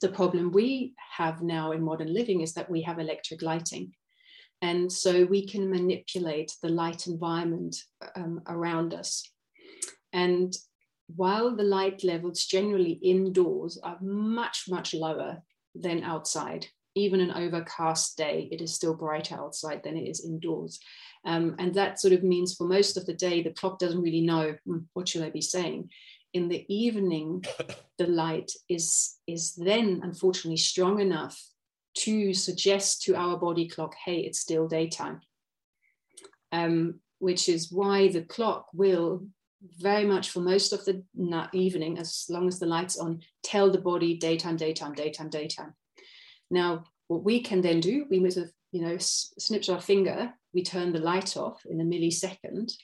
[0.00, 3.92] The problem we have now in modern living is that we have electric lighting.
[4.60, 7.76] And so we can manipulate the light environment
[8.16, 9.28] um, around us.
[10.12, 10.56] And
[11.14, 15.42] while the light levels generally indoors are much, much lower
[15.74, 20.80] than outside, even an overcast day, it is still brighter outside than it is indoors.
[21.24, 24.20] Um, and that sort of means for most of the day, the clock doesn't really
[24.20, 25.90] know hmm, what should I be saying.
[26.38, 27.44] In the evening,
[27.98, 31.36] the light is, is then unfortunately strong enough
[32.04, 35.20] to suggest to our body clock, hey, it's still daytime.
[36.52, 39.26] Um, which is why the clock will
[39.80, 41.02] very much for most of the
[41.52, 45.74] evening, as long as the light's on, tell the body daytime, daytime, daytime, daytime.
[46.52, 50.62] Now, what we can then do, we with a you know snips our finger, we
[50.62, 52.74] turn the light off in a millisecond.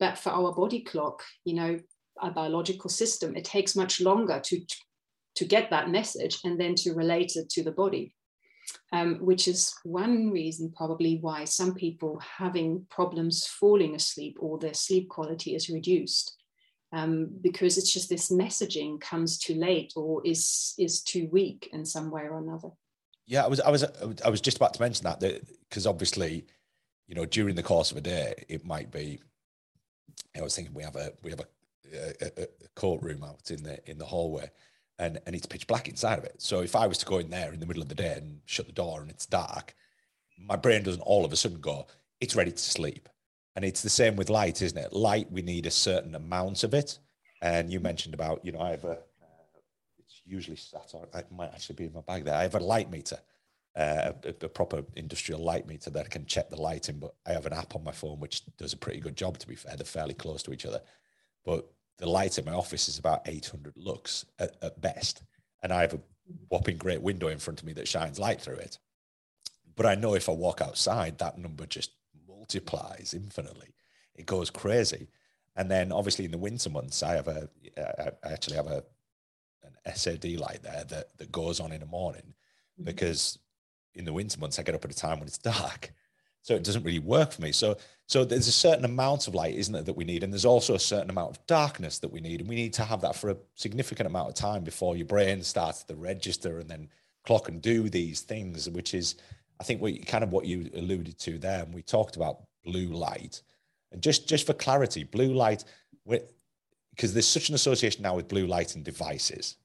[0.00, 1.78] But for our body clock, you know,
[2.20, 4.60] our biological system, it takes much longer to
[5.34, 8.14] to get that message and then to relate it to the body.
[8.92, 14.74] Um, which is one reason probably why some people having problems falling asleep or their
[14.74, 16.36] sleep quality is reduced
[16.92, 21.84] um, because it's just this messaging comes too late or is is too weak in
[21.84, 22.68] some way or another.
[23.26, 23.84] Yeah, I was I was
[24.24, 25.20] I was just about to mention that
[25.68, 26.44] because obviously,
[27.08, 29.20] you know, during the course of a day, it might be.
[30.36, 31.46] I was thinking we have a we have a,
[31.92, 34.50] a, a courtroom out in the in the hallway,
[34.98, 36.40] and and it's pitch black inside of it.
[36.42, 38.40] So if I was to go in there in the middle of the day and
[38.46, 39.74] shut the door and it's dark,
[40.38, 41.86] my brain doesn't all of a sudden go,
[42.20, 43.08] it's ready to sleep.
[43.54, 44.92] And it's the same with light, isn't it?
[44.92, 46.98] Light, we need a certain amount of it.
[47.42, 48.96] And you mentioned about, you know, I have a, uh,
[49.98, 52.34] it's usually sat on, it might actually be in my bag there.
[52.34, 53.18] I have a light meter,
[53.76, 57.46] uh, a, a, proper industrial light meter that can check the lighting, but I have
[57.46, 59.76] an app on my phone which does a pretty good job, to be fair.
[59.76, 60.80] They're fairly close to each other.
[61.44, 65.22] But the light in my office is about 800 lux at, at best.
[65.62, 66.00] And I have a
[66.48, 68.78] whopping great window in front of me that shines light through it.
[69.74, 71.92] But I know if I walk outside, that number just
[72.28, 73.74] multiplies infinitely.
[74.14, 75.08] It goes crazy.
[75.56, 78.84] And then obviously in the winter months, I have a, I actually have a,
[79.62, 82.84] an SAD light there that, that goes on in the morning mm-hmm.
[82.84, 83.38] because
[83.94, 85.92] in the winter months, I get up at a time when it's dark.
[86.42, 87.52] So it doesn't really work for me.
[87.52, 87.76] So,
[88.06, 90.22] so there's a certain amount of light, isn't it, that we need?
[90.22, 92.40] And there's also a certain amount of darkness that we need.
[92.40, 95.42] And we need to have that for a significant amount of time before your brain
[95.42, 96.88] starts to register and then
[97.24, 99.16] clock and do these things, which is
[99.60, 102.88] I think what kind of what you alluded to there, and we talked about blue
[102.88, 103.42] light,
[103.92, 105.64] and just just for clarity, blue light,
[106.04, 109.56] because there's such an association now with blue light and devices.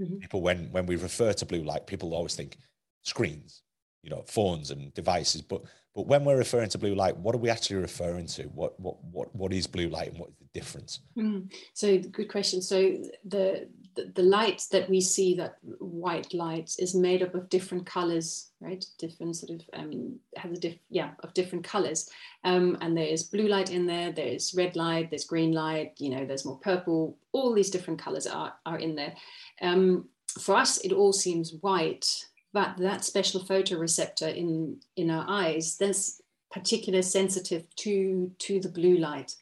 [0.00, 0.18] Mm-hmm.
[0.18, 2.56] People, when when we refer to blue light, people always think
[3.02, 3.62] screens,
[4.04, 5.42] you know, phones and devices.
[5.42, 5.62] But
[5.94, 8.44] but when we're referring to blue light, what are we actually referring to?
[8.44, 11.00] What what what what is blue light, and what is the difference?
[11.16, 11.52] Mm.
[11.74, 12.62] So good question.
[12.62, 17.86] So the the, light that we see, that white light, is made up of different
[17.86, 18.84] colors, right?
[18.98, 22.08] Different sort of um, has a diff, yeah, of different colors.
[22.44, 24.12] Um, and there is blue light in there.
[24.12, 25.10] There's red light.
[25.10, 25.92] There's green light.
[25.98, 27.18] You know, there's more purple.
[27.32, 29.14] All these different colors are are in there.
[29.60, 30.08] Um,
[30.40, 32.06] for us, it all seems white,
[32.52, 38.98] but that special photoreceptor in in our eyes, that's particular sensitive to to the blue
[38.98, 39.34] light,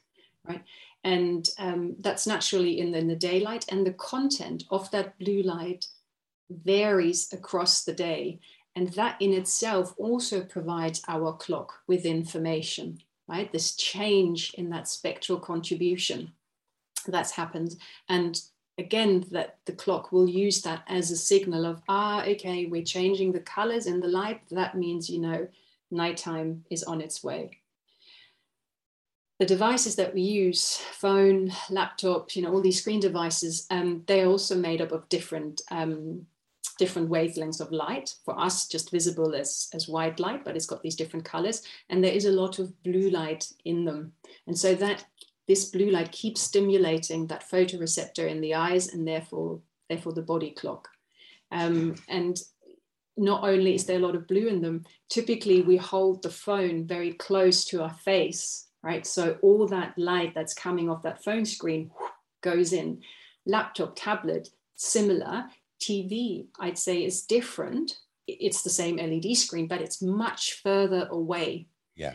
[0.47, 0.63] right?
[1.03, 3.65] And um, that's naturally in the, in the daylight.
[3.71, 5.87] And the content of that blue light
[6.51, 8.41] varies across the day.
[8.77, 13.51] And that in itself also provides our clock with information, right?
[13.51, 16.33] This change in that spectral contribution
[17.07, 17.77] that's happened.
[18.09, 18.41] And
[18.81, 23.33] again, that the clock will use that as a signal of, ah, okay, we're changing
[23.33, 24.41] the colors in the light.
[24.51, 25.47] That means, you know,
[25.91, 27.59] nighttime is on its way.
[29.39, 34.27] The devices that we use, phone, laptop, you know, all these screen devices, um, they're
[34.27, 36.27] also made up of different um,
[36.79, 38.15] different wavelengths of light.
[38.25, 41.63] For us, just visible as, as white light, but it's got these different colors.
[41.91, 44.13] And there is a lot of blue light in them.
[44.47, 45.05] And so that
[45.51, 50.53] this blue light keeps stimulating that photoreceptor in the eyes and therefore, therefore the body
[50.53, 50.87] clock.
[51.51, 52.41] Um, and
[53.17, 56.87] not only is there a lot of blue in them, typically we hold the phone
[56.87, 59.05] very close to our face, right?
[59.05, 61.91] So all that light that's coming off that phone screen
[62.43, 63.01] goes in.
[63.45, 65.47] Laptop, tablet, similar.
[65.83, 67.97] TV, I'd say, is different.
[68.29, 71.67] It's the same LED screen, but it's much further away.
[72.01, 72.15] Yeah.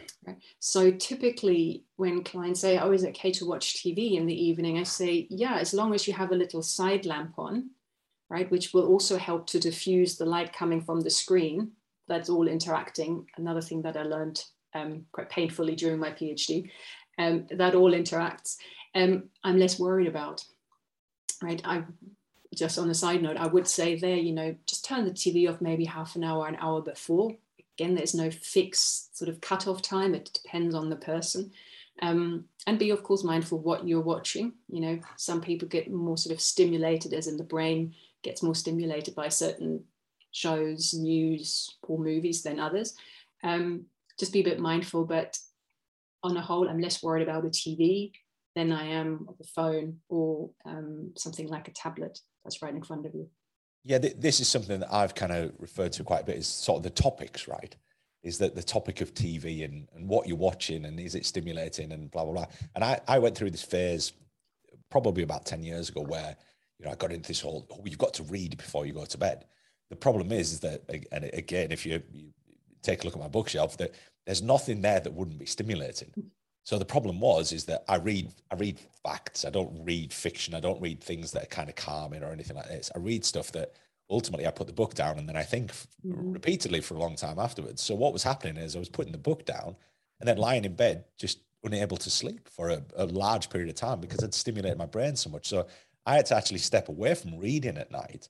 [0.59, 4.79] So typically, when clients say, "Oh, is it okay to watch TV in the evening?"
[4.79, 7.69] I say, "Yeah, as long as you have a little side lamp on,
[8.29, 11.73] right, which will also help to diffuse the light coming from the screen.
[12.07, 13.27] That's all interacting.
[13.37, 16.69] Another thing that I learned um, quite painfully during my PhD,
[17.19, 18.57] um, that all interacts.
[18.95, 20.43] Um, I'm less worried about.
[21.43, 21.83] Right, I
[22.55, 25.47] just on a side note, I would say there, you know, just turn the TV
[25.47, 27.35] off maybe half an hour, an hour before.
[27.77, 30.15] Again, there's no fixed sort of cut-off time.
[30.15, 31.51] It depends on the person.
[32.01, 34.53] Um, and be, of course, mindful what you're watching.
[34.69, 38.55] You know, some people get more sort of stimulated, as in the brain gets more
[38.55, 39.83] stimulated by certain
[40.31, 42.95] shows, news, or movies than others.
[43.43, 43.85] Um,
[44.19, 45.05] just be a bit mindful.
[45.05, 45.37] But
[46.23, 48.11] on a whole, I'm less worried about a TV
[48.55, 52.83] than I am of a phone or um, something like a tablet that's right in
[52.83, 53.29] front of you.
[53.85, 56.37] Yeah, th- this is something that I've kind of referred to quite a bit.
[56.37, 57.73] Is sort of the topics, right?
[58.23, 61.91] Is that the topic of TV and, and what you're watching and is it stimulating
[61.91, 62.45] and blah blah blah.
[62.73, 64.13] And I, I went through this phase
[64.89, 66.35] probably about ten years ago where
[66.79, 69.05] you know I got into this whole oh, you've got to read before you go
[69.05, 69.45] to bed.
[69.91, 70.81] The problem is, is that
[71.11, 72.31] and again, if you, you
[72.81, 73.93] take a look at my bookshelf, that
[74.25, 76.11] there's nothing there that wouldn't be stimulating.
[76.65, 79.45] So the problem was is that I read I read facts.
[79.45, 80.55] I don't read fiction.
[80.55, 82.91] I don't read things that are kind of calming or anything like this.
[82.93, 83.73] I read stuff that
[84.09, 86.33] ultimately I put the book down and then I think mm-hmm.
[86.33, 87.83] repeatedly for a long time afterwards.
[87.83, 89.75] So what was happening is I was putting the book down
[90.19, 93.75] and then lying in bed just unable to sleep for a, a large period of
[93.75, 95.47] time because it stimulated my brain so much.
[95.47, 95.67] So
[96.07, 98.27] I had to actually step away from reading at night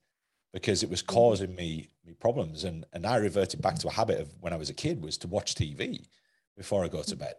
[0.51, 1.15] because it was mm-hmm.
[1.15, 2.65] causing me, me problems.
[2.65, 5.17] And and I reverted back to a habit of when I was a kid was
[5.19, 6.05] to watch TV
[6.57, 7.19] before I go to mm-hmm.
[7.19, 7.35] bed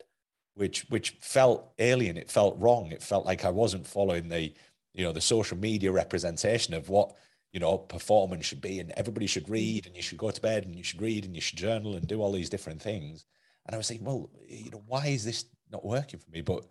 [0.56, 2.16] which which felt alien.
[2.16, 2.90] It felt wrong.
[2.90, 4.52] It felt like I wasn't following the
[4.94, 7.14] you know the social media representation of what
[7.52, 10.64] you know performance should be, and everybody should read, and you should go to bed,
[10.64, 13.24] and you should read, and you should journal, and do all these different things.
[13.66, 16.40] And I was thinking, well, you know, why is this not working for me?
[16.40, 16.64] But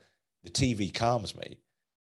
[0.43, 1.57] the TV calms me.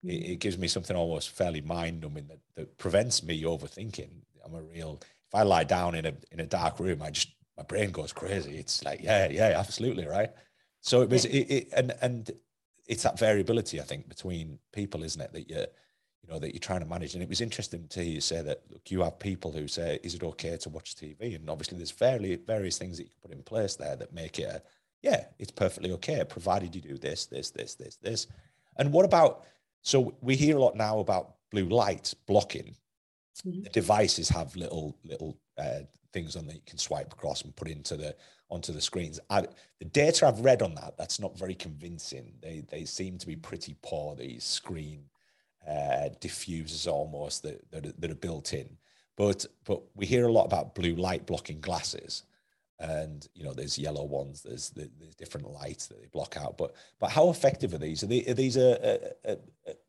[0.04, 0.32] It, mm.
[0.32, 4.10] it gives me something almost fairly mind numbing that, that prevents me overthinking.
[4.44, 5.00] I'm a real.
[5.02, 8.12] If I lie down in a in a dark room, I just my brain goes
[8.12, 8.58] crazy.
[8.58, 10.32] It's like, yeah, yeah, absolutely right.
[10.82, 11.42] So it was, yeah.
[11.42, 12.32] it, it, and and
[12.88, 15.34] it's that variability I think between people, isn't it?
[15.34, 17.14] That you you know that you're trying to manage.
[17.14, 20.00] And it was interesting to hear you say that look, you have people who say,
[20.04, 23.30] "Is it okay to watch TV?" And obviously, there's fairly various things that you can
[23.30, 24.62] put in place there that make it, a,
[25.02, 28.28] yeah, it's perfectly okay, provided you do this, this, this, this, this.
[28.78, 29.46] And what about?
[29.82, 32.76] So we hear a lot now about blue light blocking.
[33.46, 33.64] Mm-hmm.
[33.64, 37.70] The devices have little little uh, things on that you can swipe across and put
[37.70, 38.16] into the
[38.50, 39.20] onto the screens.
[39.30, 39.46] I,
[39.80, 42.34] the data I've read on that, that's not very convincing.
[42.42, 44.16] They they seem to be pretty poor.
[44.16, 45.04] These screen
[45.68, 48.78] uh, diffusers almost that, that are, that are built in.
[49.16, 52.24] But but we hear a lot about blue light blocking glasses,
[52.80, 54.42] and you know there's yellow ones.
[54.42, 56.58] There's there's different lights that they block out.
[56.58, 58.02] But but how effective are these?
[58.02, 59.38] Are, they, are these a, a, a,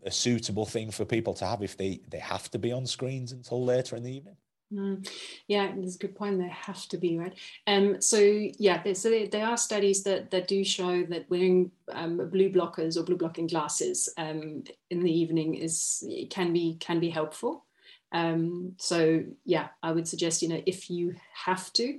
[0.06, 3.32] a suitable thing for people to have if they they have to be on screens
[3.32, 4.36] until later in the evening?
[4.73, 5.09] Mm,
[5.49, 6.39] yeah, there's a good point.
[6.39, 7.35] There have to be right.
[7.66, 11.73] Um, so yeah, there, so there, there, are studies that that do show that wearing
[11.93, 17.01] um, blue blockers or blue blocking glasses um, in the evening is can be can
[17.01, 17.64] be helpful.
[18.12, 21.99] Um, so yeah, I would suggest you know if you have to,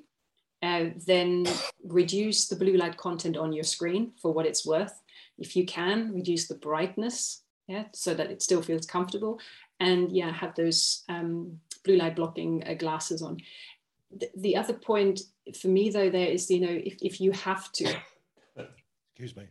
[0.64, 1.48] uh, then
[1.84, 4.98] reduce the blue light content on your screen for what it's worth.
[5.38, 9.42] If you can, reduce the brightness, yeah, so that it still feels comfortable,
[9.82, 13.38] and yeah, have those um, blue light blocking uh, glasses on.
[14.16, 15.22] The, the, other point
[15.60, 17.96] for me though there is, you know, if, if you have to.
[19.16, 19.48] Excuse me.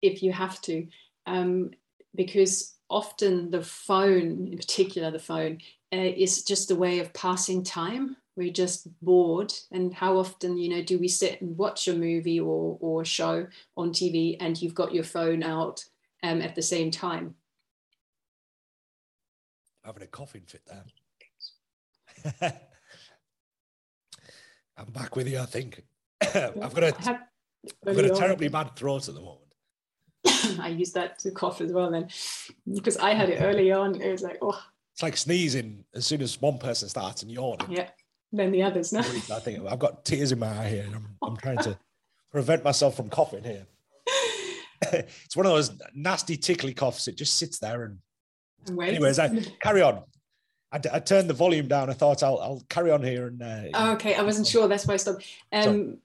[0.00, 0.86] If you have to,
[1.26, 1.70] um,
[2.14, 5.58] because often the phone, in particular the phone,
[5.92, 8.16] uh, is just a way of passing time.
[8.34, 12.40] We're just bored, and how often, you know, do we sit and watch a movie
[12.40, 13.46] or or a show
[13.76, 15.84] on TV, and you've got your phone out
[16.22, 17.34] um, at the same time?
[19.84, 20.84] Having a coughing fit there.
[24.76, 25.82] I'm back with you, I think.
[26.20, 27.20] I've got a,
[27.86, 29.40] I've got a terribly bad throat at the moment.
[30.60, 32.08] I use that to cough as well then,
[32.72, 34.00] because I had it early on.
[34.00, 34.60] It was like, oh.
[34.94, 37.70] It's like sneezing as soon as one person starts and yawning.
[37.70, 37.88] Yeah,
[38.30, 38.92] then the others.
[38.92, 39.00] No.
[39.00, 40.84] I think I've got tears in my eye here.
[40.84, 41.78] And I'm, I'm trying to
[42.30, 43.66] prevent myself from coughing here.
[44.92, 47.08] it's one of those nasty tickly coughs.
[47.08, 47.98] It just sits there and.
[48.68, 49.28] Anyways, I
[49.60, 50.02] carry on.
[50.72, 51.90] I, I, turned the volume down.
[51.90, 53.42] I thought I'll, I'll carry on here and.
[53.42, 54.68] Uh, oh, okay, I wasn't sure.
[54.68, 55.26] That's why I stopped.
[55.52, 55.98] Um,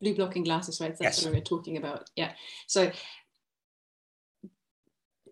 [0.00, 0.96] blue blocking glasses, right?
[0.96, 1.24] That's yes.
[1.24, 2.08] what we are talking about.
[2.14, 2.32] Yeah.
[2.66, 2.92] So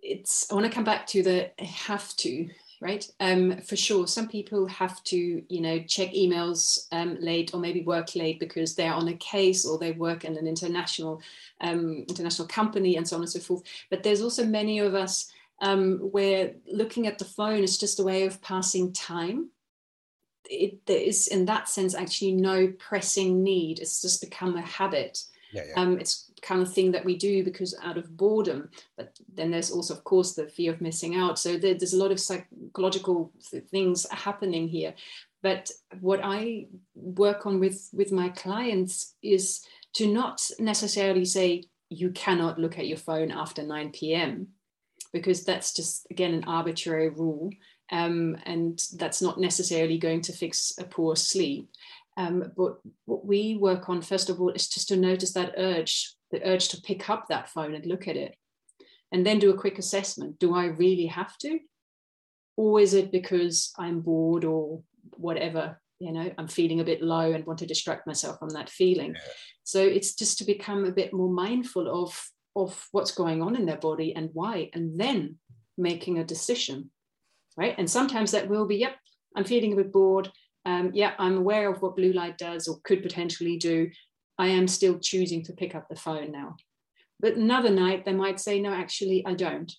[0.03, 0.51] it's.
[0.51, 2.49] I want to come back to the have to
[2.81, 3.11] right?
[3.21, 7.83] Um, for sure, some people have to, you know, check emails um, late or maybe
[7.83, 11.23] work late because they're on a case or they work in an international
[11.61, 13.63] um, international company and so on and so forth.
[13.91, 15.31] But there's also many of us
[15.63, 19.51] um, where looking at the phone is just a way of passing time.
[20.49, 23.81] It, there is, in that sense, actually no pressing need.
[23.81, 25.25] It's just become a habit.
[25.53, 25.81] Yeah, yeah.
[25.81, 28.71] Um, it's kind of thing that we do because out of boredom.
[28.97, 31.39] But then there's also, of course, the fear of missing out.
[31.39, 33.33] So there, there's a lot of psychological
[33.71, 34.95] things happening here.
[35.43, 35.71] But
[36.01, 39.65] what I work on with with my clients is
[39.95, 44.49] to not necessarily say you cannot look at your phone after 9 p.m
[45.13, 47.51] because that's just again an arbitrary rule
[47.93, 51.71] um, and that's not necessarily going to fix a poor sleep
[52.17, 56.16] um, but what we work on first of all is just to notice that urge
[56.31, 58.35] the urge to pick up that phone and look at it
[59.13, 61.59] and then do a quick assessment do i really have to
[62.57, 64.83] or is it because i'm bored or
[65.17, 68.69] whatever you know i'm feeling a bit low and want to distract myself from that
[68.69, 69.21] feeling yeah.
[69.65, 73.67] so it's just to become a bit more mindful of of what's going on in
[73.67, 75.37] their body and why, and then
[75.77, 76.91] making a decision,
[77.57, 77.75] right?
[77.77, 78.97] And sometimes that will be, yep,
[79.37, 80.33] I'm feeling a bit bored.
[80.65, 83.91] Um, yeah, I'm aware of what blue light does or could potentially do.
[84.39, 86.57] I am still choosing to pick up the phone now.
[87.19, 89.73] But another night, they might say, no, actually, I don't.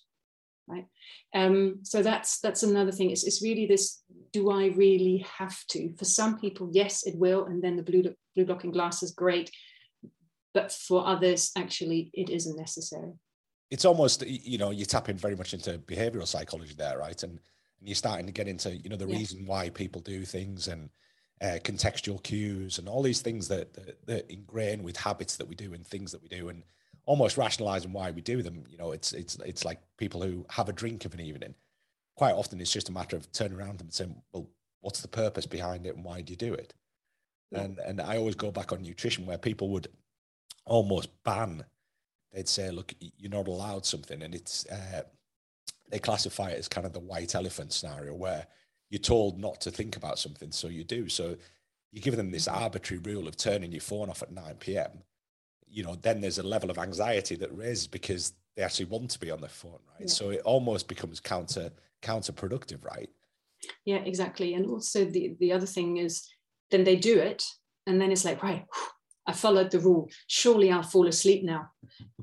[0.66, 0.86] Right.
[1.34, 3.10] Um, so that's that's another thing.
[3.10, 4.02] It's, it's really this:
[4.34, 5.94] Do I really have to?
[5.96, 8.02] For some people, yes, it will, and then the blue
[8.34, 9.50] blue blocking glass is great
[10.54, 13.12] but for others actually it isn't necessary
[13.70, 17.38] it's almost you know you're tapping very much into behavioral psychology there right and,
[17.78, 19.16] and you're starting to get into you know the yeah.
[19.16, 20.90] reason why people do things and
[21.40, 25.54] uh, contextual cues and all these things that, that, that ingrain with habits that we
[25.54, 26.62] do and things that we do and
[27.06, 30.68] almost rationalizing why we do them you know it's it's it's like people who have
[30.68, 31.54] a drink of an evening
[32.16, 34.46] quite often it's just a matter of turning around and saying well
[34.80, 36.74] what's the purpose behind it and why do you do it
[37.50, 37.60] yeah.
[37.60, 39.88] and and i always go back on nutrition where people would
[40.68, 41.64] almost ban.
[42.32, 44.22] They'd say, look, you're not allowed something.
[44.22, 45.02] And it's, uh,
[45.90, 48.46] they classify it as kind of the white elephant scenario where
[48.90, 51.08] you're told not to think about something, so you do.
[51.08, 51.36] So
[51.92, 52.62] you give them this mm-hmm.
[52.62, 55.02] arbitrary rule of turning your phone off at 9 p.m.
[55.66, 59.18] You know, then there's a level of anxiety that raises because they actually want to
[59.18, 60.00] be on their phone, right?
[60.00, 60.06] Yeah.
[60.06, 61.70] So it almost becomes counter
[62.02, 63.10] counterproductive, right?
[63.84, 64.54] Yeah, exactly.
[64.54, 66.28] And also the the other thing is
[66.70, 67.44] then they do it,
[67.86, 68.64] and then it's like, right,
[69.28, 70.08] I followed the rule.
[70.26, 71.70] Surely I'll fall asleep now.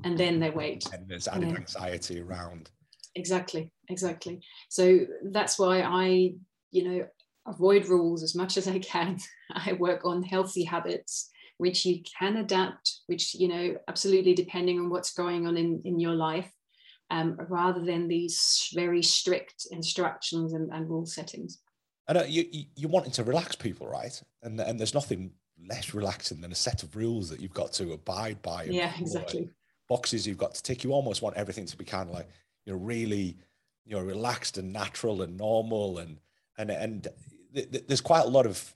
[0.02, 0.84] And then they wait.
[0.92, 2.70] And there's added and anxiety around.
[3.14, 4.40] Exactly, exactly.
[4.68, 6.34] So that's why I,
[6.70, 7.06] you know,
[7.46, 9.18] avoid rules as much as I can.
[9.52, 14.90] I work on healthy habits, which you can adapt, which, you know, absolutely depending on
[14.90, 16.50] what's going on in, in your life,
[17.10, 21.60] um, rather than these very strict instructions and, and rule settings.
[22.08, 24.20] And uh, you, you, you're wanting to relax people, right?
[24.42, 25.32] And, and there's nothing
[25.68, 28.64] less relaxing than a set of rules that you've got to abide by.
[28.64, 29.50] Yeah, exactly.
[29.88, 30.84] Boxes you've got to tick.
[30.84, 32.28] You almost want everything to be kind of like
[32.64, 33.38] you know really
[33.84, 36.18] you know relaxed and natural and normal and
[36.58, 37.08] and and
[37.54, 38.74] th- th- there's quite a lot of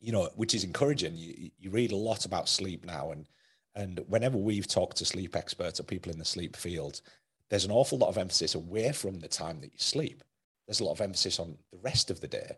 [0.00, 1.16] you know which is encouraging.
[1.16, 3.28] You you read a lot about sleep now and
[3.74, 7.02] and whenever we've talked to sleep experts or people in the sleep field,
[7.50, 10.24] there's an awful lot of emphasis away from the time that you sleep.
[10.66, 12.56] There's a lot of emphasis on the rest of the day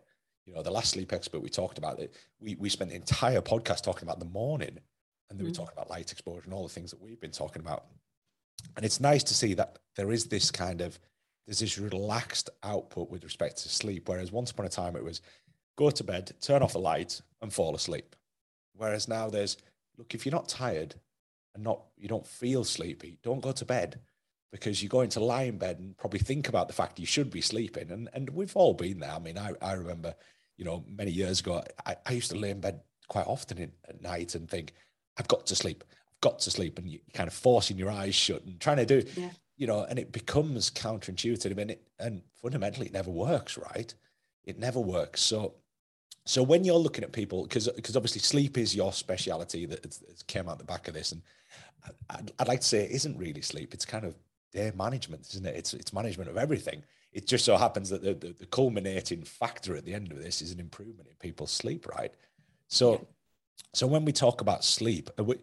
[0.49, 3.39] you know, the last sleep expert we talked about it, we, we spent the entire
[3.39, 4.79] podcast talking about the morning
[5.29, 5.49] and then mm.
[5.49, 7.85] we talked about light exposure and all the things that we've been talking about.
[8.75, 10.97] And it's nice to see that there is this kind of,
[11.49, 14.07] there's this relaxed output with respect to sleep.
[14.07, 15.21] Whereas once upon a time it was
[15.75, 18.15] go to bed, turn off the light and fall asleep.
[18.75, 19.57] Whereas now there's,
[19.97, 20.93] look, if you're not tired
[21.55, 23.99] and not, you don't feel sleepy, don't go to bed
[24.51, 27.31] because you're going to lie in bed and probably think about the fact you should
[27.31, 27.89] be sleeping.
[27.89, 29.11] And, and we've all been there.
[29.11, 30.13] I mean, I, I remember
[30.59, 33.71] you know, many years ago, I, I used to lay in bed quite often in,
[33.87, 34.73] at night and think,
[35.17, 35.83] I've got to sleep.
[35.89, 36.77] I've got to sleep.
[36.77, 39.29] And you're kind of forcing your eyes shut and trying to do, yeah.
[39.59, 43.93] You know, and it becomes counterintuitive and it, and fundamentally it never works, right?
[44.45, 45.21] It never works.
[45.21, 45.53] So,
[46.25, 50.47] so when you're looking at people, because because obviously sleep is your speciality that came
[50.47, 51.21] out the back of this, and
[52.09, 53.73] I'd, I'd like to say it isn't really sleep.
[53.73, 54.15] It's kind of
[54.53, 55.55] day management, isn't it?
[55.57, 56.81] It's it's management of everything.
[57.11, 60.41] It just so happens that the, the, the culminating factor at the end of this
[60.41, 62.13] is an improvement in people's sleep, right?
[62.67, 63.07] So,
[63.73, 65.35] so when we talk about sleep, uh, we,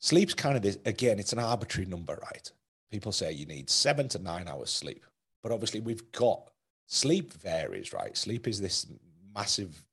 [0.00, 1.18] sleep's kind of this again.
[1.18, 2.50] It's an arbitrary number, right?
[2.90, 5.04] People say you need seven to nine hours sleep.
[5.42, 6.50] But obviously, we've got
[6.86, 8.16] sleep varies, right?
[8.16, 8.86] Sleep is this
[9.34, 9.84] massive,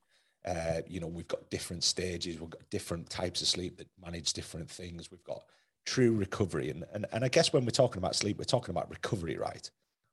[0.45, 4.33] uh, you know, we've got different stages, we've got different types of sleep that manage
[4.33, 5.11] different things.
[5.11, 5.43] We've got
[5.85, 6.69] true recovery.
[6.69, 9.69] And, and, and I guess when we're talking about sleep, we're talking about recovery, right?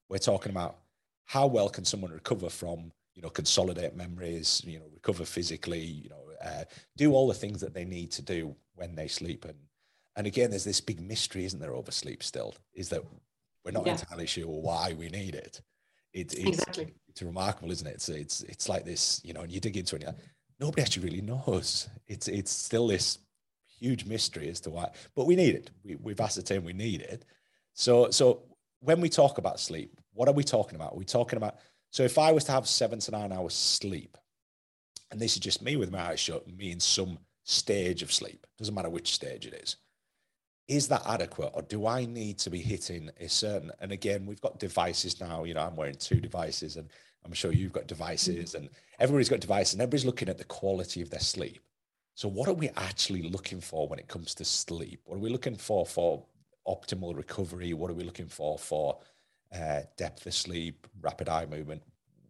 [0.09, 0.77] We're talking about
[1.25, 6.11] how well can someone recover from, you know, consolidate memories, you know, recover physically, you
[6.11, 6.65] know, uh,
[6.97, 9.55] do all the things that they need to do when they sleep and
[10.17, 13.03] and again, there's this big mystery, isn't there, over sleep still, is that
[13.65, 13.93] we're not yeah.
[13.93, 15.61] entirely sure why we need it.
[16.13, 16.95] it it's, exactly.
[17.09, 17.95] it's remarkable, isn't it?
[17.95, 20.17] It's, it's, it's like this, you know, and you dig into it, like,
[20.61, 21.89] nobody actually really knows.
[22.07, 23.19] It's, it's still this
[23.81, 25.71] huge mystery as to why, but we need it.
[25.83, 27.25] We, we've ascertained we need it.
[27.73, 28.43] So, so
[28.81, 30.93] when we talk about sleep, what are we talking about?
[30.93, 31.57] Are we talking about,
[31.91, 34.17] so if I was to have seven to nine hours sleep,
[35.11, 38.47] and this is just me with my eyes shut, me in some stage of sleep,
[38.59, 39.77] doesn't matter which stage it is
[40.69, 44.41] is that adequate or do I need to be hitting a certain and again we've
[44.41, 46.89] got devices now you know I'm wearing two devices and
[47.25, 48.65] I'm sure you've got devices mm-hmm.
[48.65, 51.61] and everybody's got devices and everybody's looking at the quality of their sleep
[52.15, 55.31] so what are we actually looking for when it comes to sleep what are we
[55.31, 56.25] looking for for
[56.67, 58.99] optimal recovery what are we looking for for
[59.55, 61.83] uh, depth of sleep rapid eye movement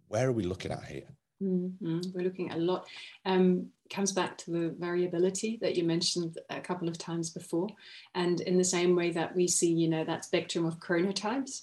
[0.08, 1.06] where are we looking at here
[1.42, 2.00] Mm-hmm.
[2.14, 2.86] We're looking at a lot.
[3.24, 7.68] Um, comes back to the variability that you mentioned a couple of times before,
[8.14, 11.62] and in the same way that we see, you know, that spectrum of chronotypes,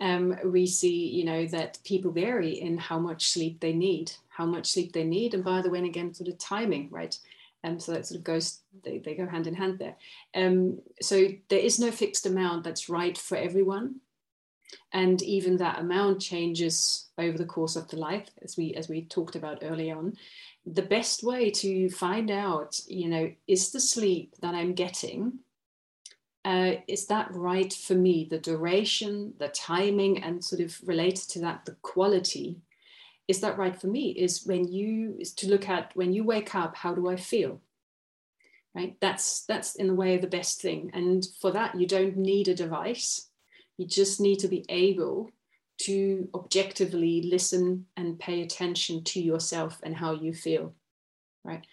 [0.00, 4.46] um, we see, you know, that people vary in how much sleep they need, how
[4.46, 7.16] much sleep they need, and by the way, and again, sort of timing, right?
[7.62, 9.96] Um, so that sort of goes, they, they go hand in hand there.
[10.34, 14.00] Um, so there is no fixed amount that's right for everyone
[14.92, 19.04] and even that amount changes over the course of the life as we as we
[19.04, 20.14] talked about early on.
[20.66, 25.40] The best way to find out you know is the sleep that i'm getting
[26.44, 28.26] uh, is that right for me?
[28.30, 32.60] The duration the timing and sort of related to that the quality
[33.26, 34.10] is that right for me?
[34.10, 37.60] Is when you is to look at when you wake up how do i feel?
[38.74, 38.96] Right?
[39.00, 40.90] That's that's in the way the best thing.
[40.92, 43.28] And for that you don't need a device
[43.76, 45.30] you just need to be able
[45.76, 50.72] to objectively listen and pay attention to yourself and how you feel
[51.42, 51.66] right?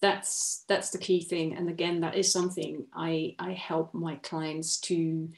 [0.00, 1.56] That's that's the key thing.
[1.56, 5.28] And again that is something i i help my clients to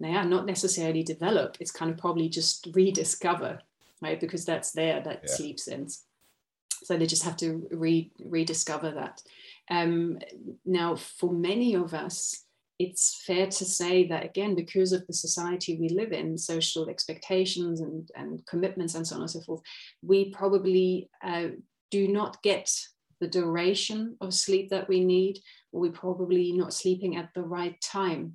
[0.00, 1.56] now not necessarily develop.
[1.60, 3.60] It's kind of probably just rediscover
[4.04, 4.20] right?
[4.20, 5.34] Because that's there that yeah.
[5.34, 6.04] sleep sense.
[6.82, 9.22] So they just have to re, rediscover that.
[9.70, 10.18] Um,
[10.66, 12.43] now for many of us
[12.78, 17.80] it's fair to say that again because of the society we live in social expectations
[17.80, 19.60] and, and commitments and so on and so forth
[20.02, 21.48] we probably uh,
[21.90, 22.68] do not get
[23.20, 25.38] the duration of sleep that we need.
[25.72, 28.34] Or we're probably not sleeping at the right time.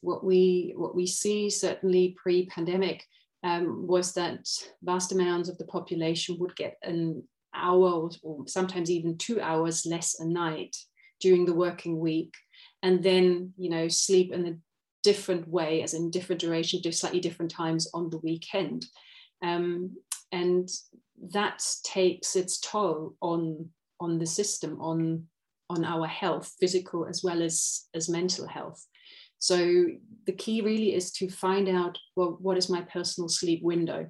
[0.00, 3.04] What we what we see certainly pre-pandemic
[3.42, 4.48] um, was that
[4.82, 7.22] vast amounts of the population would get an
[7.54, 10.76] hour or sometimes even two hours less a night
[11.20, 12.34] during the working week
[12.86, 14.56] and then you know sleep in a
[15.02, 18.86] different way as in different duration do slightly different times on the weekend.
[19.42, 19.96] Um,
[20.32, 20.68] and
[21.32, 23.68] that takes its toll on
[24.00, 25.24] on the system on
[25.68, 28.86] on our health physical as well as as mental health.
[29.38, 29.86] So
[30.26, 34.08] the key really is to find out well what is my personal sleep window?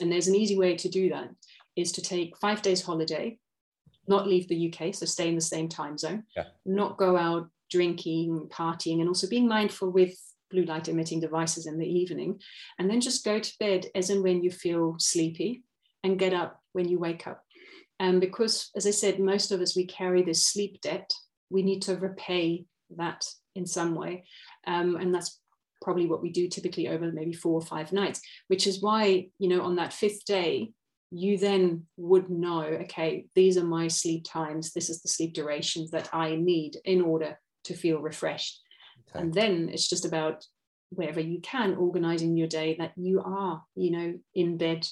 [0.00, 1.28] And there's an easy way to do that
[1.76, 3.38] is to take five days holiday
[4.06, 6.44] not leave the uk so stay in the same time zone yeah.
[6.66, 10.16] not go out drinking, partying, and also being mindful with
[10.48, 12.40] blue light emitting devices in the evening.
[12.78, 15.64] And then just go to bed as and when you feel sleepy
[16.04, 17.42] and get up when you wake up.
[17.98, 21.10] And because, as I said, most of us, we carry this sleep debt,
[21.50, 22.66] we need to repay
[22.96, 23.24] that
[23.56, 24.24] in some way.
[24.68, 25.40] Um, and that's
[25.82, 29.48] probably what we do typically over maybe four or five nights, which is why, you
[29.48, 30.72] know, on that fifth day,
[31.10, 34.72] you then would know, okay, these are my sleep times.
[34.72, 38.60] This is the sleep durations that I need in order to feel refreshed.
[39.10, 39.20] Okay.
[39.22, 40.46] And then it's just about
[40.90, 44.86] wherever you can organizing your day that you are, you know, in bed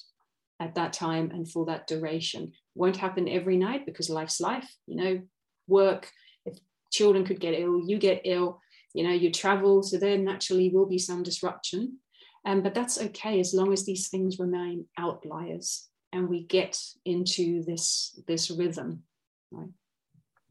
[0.61, 2.53] at that time and for that duration.
[2.75, 5.21] Won't happen every night because life's life, you know,
[5.69, 6.11] work,
[6.45, 6.59] if
[6.91, 8.61] children could get ill, you get ill.
[8.95, 11.99] you know you travel so there naturally will be some disruption
[12.45, 17.63] um, but that's okay as long as these things remain outliers and we get into
[17.65, 19.03] this this rhythm
[19.51, 19.71] right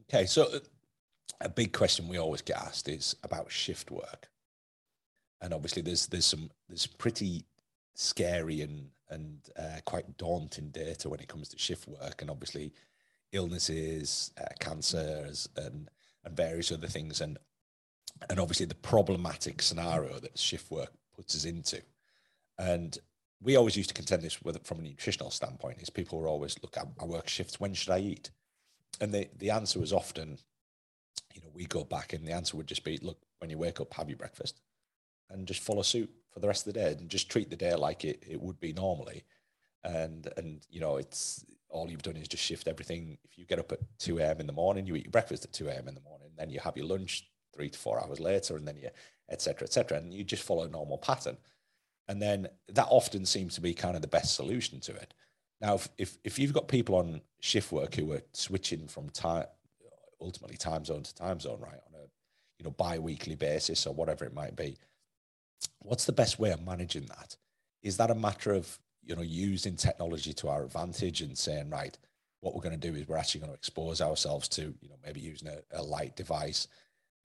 [0.10, 0.50] okay so
[1.40, 4.30] a big question we always get asked is about shift work.
[5.42, 7.46] And obviously there's there's some there's pretty
[7.96, 12.72] scary and and uh, quite daunting data when it comes to shift work and obviously
[13.32, 15.90] illnesses uh, cancers and
[16.24, 17.38] and various other things and
[18.30, 21.82] and obviously the problematic scenario that shift work puts us into.
[22.60, 22.98] And
[23.42, 26.56] we always used to contend this with from a nutritional standpoint is people were always
[26.62, 27.60] look I, I work shifts.
[27.60, 28.30] When should I eat?
[29.00, 30.38] And the the answer was often
[31.36, 33.82] you know we go back and the answer would just be look when you wake
[33.82, 34.62] up have your breakfast
[35.32, 37.76] and just follow suit for the rest of the day and just treat the day
[37.76, 39.24] like it, it would be normally.
[39.84, 43.18] And and you know it's all you've done is just shift everything.
[43.24, 45.54] If you get up at 2 a.m in the morning you eat your breakfast at
[45.54, 48.56] 2 a.m in the morning then you have your lunch three to four hours later
[48.56, 48.90] and then you
[49.30, 51.38] etc etc and you just follow a normal pattern.
[52.08, 55.14] And then that often seems to be kind of the best solution to it.
[55.60, 59.46] Now if if, if you've got people on shift work who are switching from time
[60.22, 62.04] ultimately time zone to time zone right on a
[62.60, 64.78] you know bi-weekly basis or whatever it might be
[65.80, 67.36] what's the best way of managing that?
[67.84, 71.98] Is that a matter of you know using technology to our advantage and saying right,
[72.42, 74.96] what we're going to do is we're actually going to expose ourselves to you know
[75.06, 76.68] maybe using a, a light device.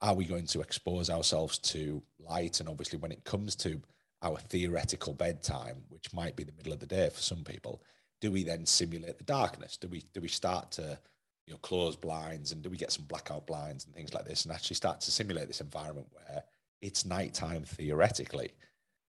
[0.03, 2.61] Are we going to expose ourselves to light?
[2.61, 3.81] And obviously, when it comes to
[4.23, 7.83] our theoretical bedtime, which might be the middle of the day for some people,
[8.21, 9.77] do we then simulate the darkness?
[9.77, 10.99] Do we do we start to
[11.47, 14.45] you know close blinds and do we get some blackout blinds and things like this
[14.45, 16.43] and actually start to simulate this environment where
[16.83, 18.53] it's nighttime theoretically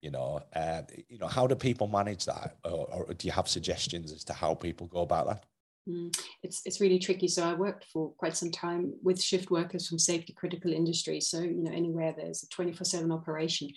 [0.04, 2.56] you know uh, you know how do people manage that?
[2.64, 5.44] Or, or, do you have suggestions as to how people go about that?
[5.88, 7.26] Mm, it's it's really tricky.
[7.26, 11.40] So i worked for quite some time with shift workers from safety critical industries so
[11.40, 13.70] you know anywhere there's a 24 7 operation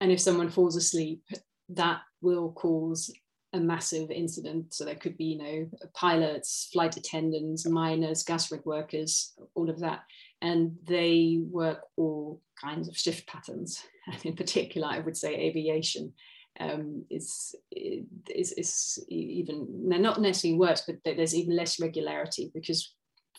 [0.00, 1.22] and if someone falls asleep
[1.68, 3.08] that will cause
[3.52, 4.72] a massive incident.
[4.72, 9.80] So there could be, you know, pilots, flight attendants, miners, gas rig workers, all of
[9.80, 10.02] that.
[10.40, 13.82] And they work all kinds of shift patterns.
[14.06, 16.12] And in particular, I would say aviation
[16.60, 22.94] um, is, is, is even, they're not necessarily worse, but there's even less regularity because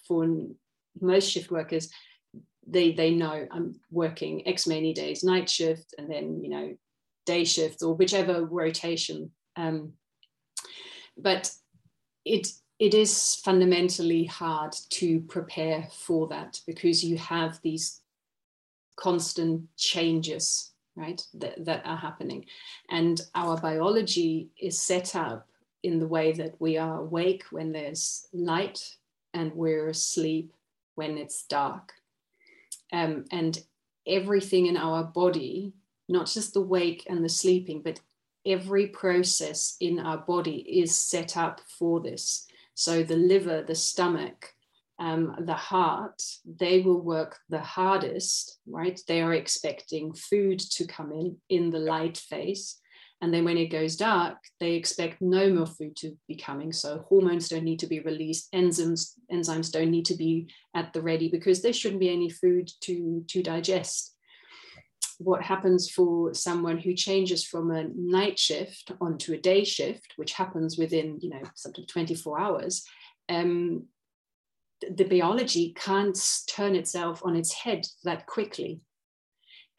[0.08, 0.28] for
[1.02, 1.90] most shift workers,
[2.66, 6.76] they, they know I'm working X many days, night shift, and then, you know,
[7.26, 9.94] day shift or whichever rotation um,
[11.18, 11.52] but
[12.26, 12.48] it
[12.80, 18.02] it is fundamentally hard to prepare for that because you have these
[18.96, 22.46] constant changes right that, that are happening.
[22.90, 25.48] And our biology is set up
[25.84, 28.98] in the way that we are awake when there's light
[29.34, 30.54] and we're asleep
[30.96, 31.94] when it's dark.
[32.92, 33.58] Um, and
[34.06, 35.74] everything in our body
[36.10, 38.00] not just the wake and the sleeping but
[38.46, 42.48] every process in our body is set up for this.
[42.76, 44.54] So the liver, the stomach,
[45.00, 49.00] um, the heart, they will work the hardest, right?
[49.08, 52.80] They are expecting food to come in in the light phase.
[53.22, 56.74] And then when it goes dark, they expect no more food to be coming.
[56.74, 61.02] So hormones don't need to be released, enzymes, enzymes don't need to be at the
[61.02, 64.13] ready because there shouldn't be any food to, to digest
[65.24, 70.34] what happens for someone who changes from a night shift onto a day shift, which
[70.34, 72.86] happens within, you know, something 24 hours,
[73.30, 73.86] um,
[74.96, 76.18] the biology can't
[76.50, 78.82] turn itself on its head that quickly.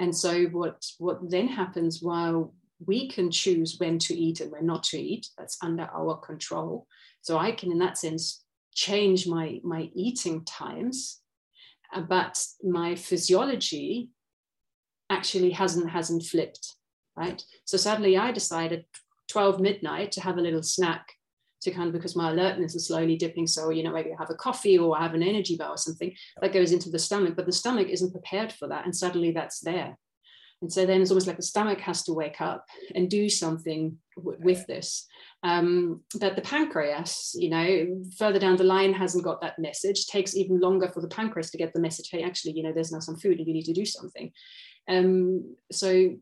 [0.01, 4.67] And so what, what then happens while we can choose when to eat and when
[4.67, 6.87] not to eat, that's under our control.
[7.21, 11.21] So I can, in that sense, change my, my eating times,
[11.95, 14.11] uh, but my physiology
[15.17, 16.75] actually hasn't hasn't flipped
[17.17, 17.43] right?
[17.65, 18.85] So suddenly i decided
[19.29, 21.12] 12 midnight to have a little snack
[21.62, 23.47] to kind of because my alertness is slowly dipping.
[23.47, 25.79] So you know maybe i have a coffee or i have an energy bar or
[25.79, 28.85] something that goes into the stomach but the stomach isn't prepared for that.
[28.85, 29.97] And suddenly that's there.
[30.62, 33.99] And so then it's almost like the stomach has to wake up and do something
[34.17, 35.07] w- with this.
[35.43, 40.07] Um, but the pancreas you know further down the line hasn't got that message.
[40.07, 42.93] Takes even longer for the pancreas to get the message hey actually you know there's
[42.93, 44.31] now some food and you need to do something
[44.89, 46.16] um, so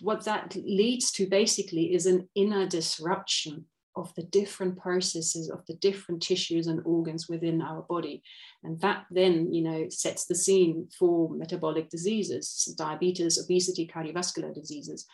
[0.00, 5.74] what that leads to basically is an inner disruption of the different processes of the
[5.74, 8.22] different tissues and organs within our body.
[8.62, 15.06] And that then you know sets the scene for metabolic diseases diabetes obesity cardiovascular diseases.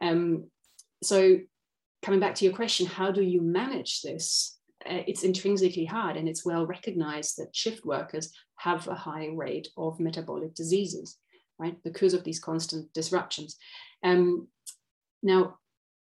[0.00, 0.50] Um,
[1.02, 1.38] so
[2.02, 4.58] coming back to your question how do you manage this?
[4.84, 9.68] Uh, it's intrinsically hard and it's well recognized that shift workers have a high rate
[9.76, 11.18] of metabolic diseases
[11.58, 11.76] right?
[11.82, 13.56] Because of these constant disruptions.
[14.02, 14.48] Um,
[15.22, 15.58] now,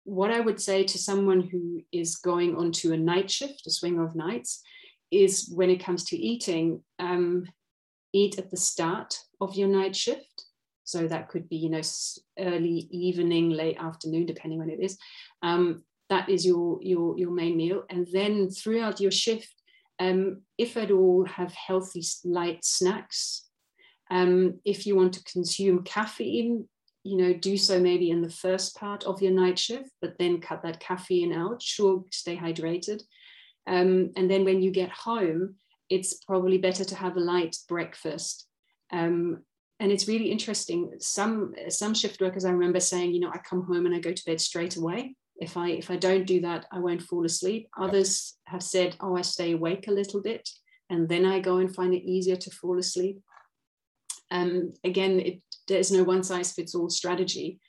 [0.04, 3.98] what I would say to someone who is going onto a night shift, a swing
[3.98, 4.62] of nights,
[5.10, 7.46] is when it comes to eating, um,
[8.12, 10.44] eat at the start of your night shift.
[10.84, 11.80] So that could be, you know,
[12.38, 14.98] early evening, late afternoon, depending when it is.
[15.42, 17.84] Um, that is your, your, your main meal.
[17.88, 19.54] And then throughout your shift,
[19.98, 23.48] um, if at all, have healthy light snacks.
[24.10, 26.68] Um, if you want to consume caffeine,
[27.04, 30.40] you know, do so maybe in the first part of your night shift, but then
[30.40, 31.62] cut that caffeine out.
[31.62, 33.02] Sure, stay hydrated.
[33.66, 35.56] Um, and then when you get home,
[35.90, 38.46] it's probably better to have a light breakfast.
[38.92, 39.42] Um,
[39.80, 40.92] and it's really interesting.
[41.00, 44.12] Some some shift workers I remember saying, you know, I come home and I go
[44.12, 45.16] to bed straight away.
[45.36, 47.68] If I if I don't do that, I won't fall asleep.
[47.78, 50.48] Others have said, oh, I stay awake a little bit,
[50.90, 53.20] and then I go and find it easier to fall asleep.
[54.30, 57.60] Um, again, it, there's no one size fits all strategy.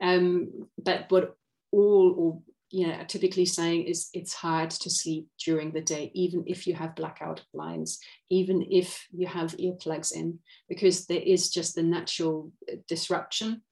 [0.00, 1.36] Um, but what
[1.70, 6.44] all or you know typically saying is it's hard to sleep during the day even
[6.46, 7.98] if you have blackout blinds
[8.30, 10.38] even if you have earplugs in
[10.68, 13.62] because there is just the natural uh, disruption.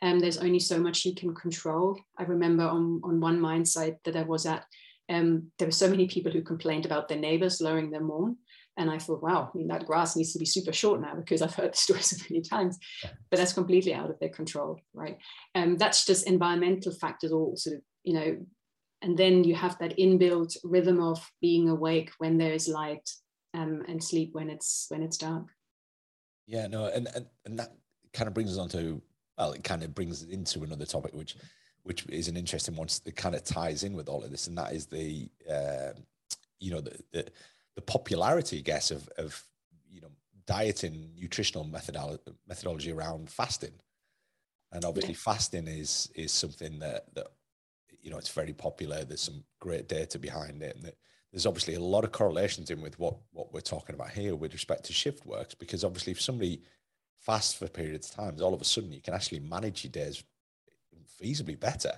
[0.00, 1.98] And um, there's only so much you can control.
[2.16, 4.64] I remember on, on one mine site that i was at
[5.10, 8.36] um, there were so many people who complained about their neighbors lowering their mourn
[8.78, 11.42] and I thought, wow, I mean, that grass needs to be super short now because
[11.42, 15.18] I've heard the story so many times, but that's completely out of their control, right?
[15.54, 18.38] And um, that's just environmental factors all sort of, you know,
[19.02, 23.08] and then you have that inbuilt rhythm of being awake when there is light
[23.54, 25.46] um, and sleep when it's when it's dark.
[26.46, 27.76] Yeah, no, and, and and that
[28.12, 29.00] kind of brings us on to
[29.36, 31.36] well, it kind of brings us into another topic, which
[31.84, 34.58] which is an interesting one that kind of ties in with all of this, and
[34.58, 35.92] that is the uh,
[36.58, 37.26] you know the, the
[37.78, 39.40] the popularity, I guess, of, of
[39.88, 40.10] you know
[40.48, 43.74] dieting, nutritional methodology, methodology around fasting,
[44.72, 45.20] and obviously yeah.
[45.20, 47.28] fasting is is something that that
[48.02, 49.04] you know it's very popular.
[49.04, 50.92] There's some great data behind it, and
[51.30, 54.52] there's obviously a lot of correlations in with what what we're talking about here with
[54.52, 56.62] respect to shift works, because obviously if somebody
[57.20, 60.24] fasts for periods of times, all of a sudden you can actually manage your days
[61.22, 61.92] feasibly better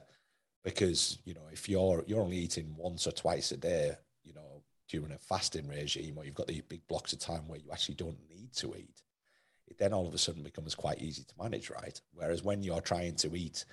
[0.62, 3.92] because you know if you're you're only eating once or twice a day
[4.90, 7.94] during a fasting regime or you've got these big blocks of time where you actually
[7.94, 9.02] don't need to eat,
[9.68, 12.00] it then all of a sudden becomes quite easy to manage, right?
[12.12, 13.64] Whereas when you're trying to eat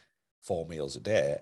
[0.42, 1.38] four meals a day,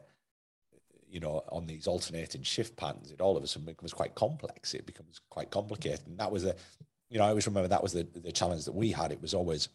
[1.10, 4.74] you know, on these alternating shift patterns, it all of a sudden becomes quite complex.
[4.74, 6.08] It becomes quite complicated.
[6.08, 6.56] And that was a,
[7.10, 9.12] you know, I always remember that was the, the challenge that we had.
[9.12, 9.70] It was always,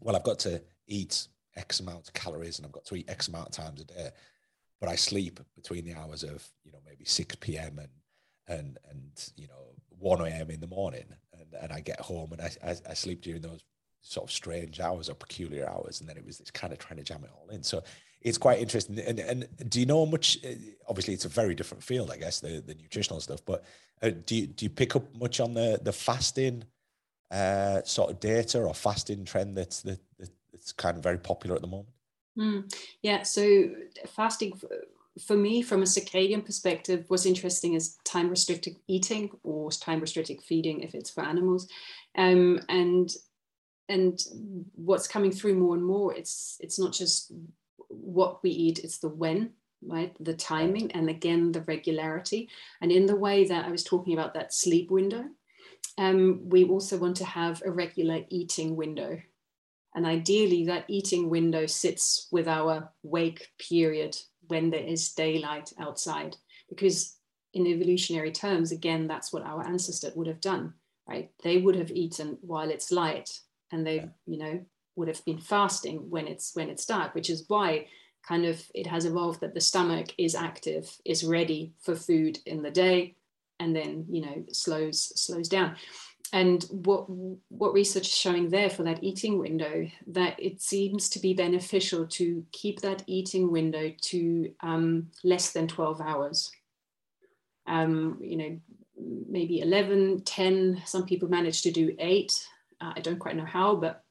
[0.00, 3.28] well, I've got to eat X amount of calories and I've got to eat X
[3.28, 4.10] amount of times a day.
[4.80, 7.78] But I sleep between the hours of, you know, maybe 6 p.m.
[7.78, 7.88] and
[8.48, 10.50] and and you know 1 a.m.
[10.50, 13.64] in the morning, and, and I get home and I, I, I sleep during those
[14.00, 17.04] sort of strange hours or peculiar hours, and then it was kind of trying to
[17.04, 17.62] jam it all in.
[17.62, 17.82] So
[18.22, 18.98] it's quite interesting.
[18.98, 20.38] And and do you know much?
[20.44, 20.54] Uh,
[20.88, 23.44] obviously, it's a very different field, I guess, the the nutritional stuff.
[23.44, 23.64] But
[24.02, 26.64] uh, do you do you pick up much on the the fasting
[27.30, 31.62] uh, sort of data or fasting trend that's that, that's kind of very popular at
[31.62, 31.88] the moment?
[32.38, 32.72] Mm,
[33.02, 33.70] yeah, so
[34.06, 34.52] fasting
[35.20, 40.42] for me, from a circadian perspective, what's interesting is time restricted eating or time restricted
[40.42, 41.68] feeding if it's for animals,
[42.16, 43.14] um, and
[43.88, 44.20] and
[44.74, 46.14] what's coming through more and more.
[46.14, 47.32] It's it's not just
[47.88, 49.52] what we eat; it's the when,
[49.82, 50.14] right?
[50.20, 52.48] The timing, and again the regularity.
[52.80, 55.24] And in the way that I was talking about that sleep window,
[55.96, 59.20] um, we also want to have a regular eating window.
[59.94, 64.16] And ideally, that eating window sits with our wake period
[64.48, 66.36] when there is daylight outside
[66.68, 67.16] because
[67.54, 70.74] in evolutionary terms again that's what our ancestors would have done
[71.08, 71.30] right?
[71.42, 73.40] They would have eaten while it's light
[73.72, 74.60] and they you know
[74.96, 77.86] would have been fasting when it's when it's dark which is why
[78.26, 82.62] kind of it has evolved that the stomach is active is ready for food in
[82.62, 83.14] the day
[83.60, 85.76] and then you know slows slows down
[86.32, 87.08] and what
[87.48, 92.06] what research is showing there for that eating window that it seems to be beneficial
[92.06, 96.50] to keep that eating window to um, less than 12 hours.
[97.66, 98.60] Um, you know
[99.28, 102.46] maybe 11 10 some people manage to do eight.
[102.80, 104.02] Uh, i don't quite know how but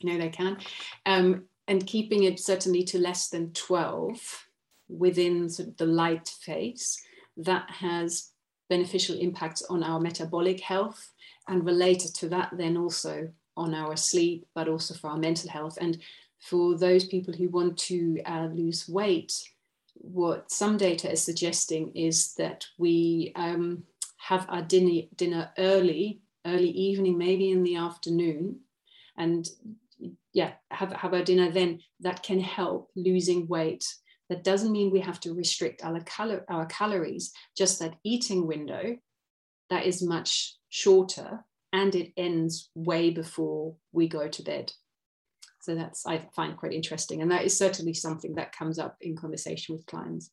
[0.00, 0.58] you know they can.
[1.06, 4.46] Um, and keeping it certainly to less than 12
[4.88, 7.00] within sort of the light phase
[7.36, 8.32] that has
[8.68, 11.11] beneficial impacts on our metabolic health
[11.48, 15.78] and related to that then also on our sleep but also for our mental health.
[15.80, 15.98] And
[16.38, 19.32] for those people who want to uh, lose weight
[19.94, 23.84] what some data is suggesting is that we um,
[24.18, 28.58] have our dinner, dinner early early evening maybe in the afternoon
[29.16, 29.48] and
[30.32, 33.84] yeah have, have our dinner then that can help losing weight.
[34.28, 38.96] That doesn't mean we have to restrict our, cal- our calories just that eating window
[39.72, 44.70] that is much shorter and it ends way before we go to bed.
[45.62, 47.22] So that's i find quite interesting.
[47.22, 50.30] And that is certainly something that comes up in conversation with clients.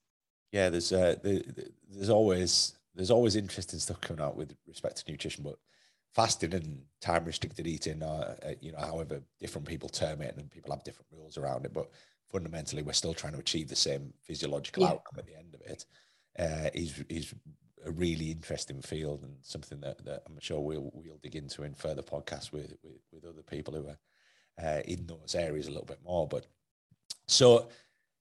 [0.51, 5.43] Yeah there's uh, there's always there's always interesting stuff coming out with respect to nutrition
[5.43, 5.57] but
[6.13, 10.71] fasting and time restricted eating uh, you know however different people term it and people
[10.71, 11.91] have different rules around it but
[12.31, 14.89] fundamentally we're still trying to achieve the same physiological yeah.
[14.89, 15.85] outcome at the end of it
[16.39, 17.33] uh, is is
[17.85, 21.73] a really interesting field and something that, that I'm sure we'll we'll dig into in
[21.73, 23.97] further podcasts with with, with other people who are
[24.61, 26.27] uh, in those areas a little bit more.
[26.27, 26.45] But
[27.27, 27.69] so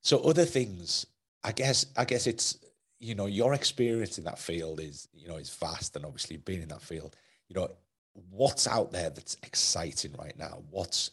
[0.02, 1.06] so other things,
[1.42, 2.58] I guess I guess it's
[3.00, 6.62] you know your experience in that field is you know is vast and obviously being
[6.62, 7.16] in that field,
[7.48, 7.70] you know
[8.30, 10.62] what's out there that's exciting right now.
[10.70, 11.10] What's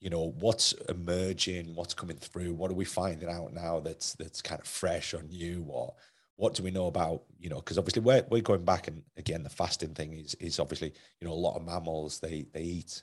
[0.00, 2.54] you know what's emerging, what's coming through.
[2.54, 5.94] What are we finding out now that's that's kind of fresh or new or
[6.38, 9.42] what do we know about you know because obviously we're, we're going back and again
[9.42, 13.02] the fasting thing is is obviously you know a lot of mammals they they eat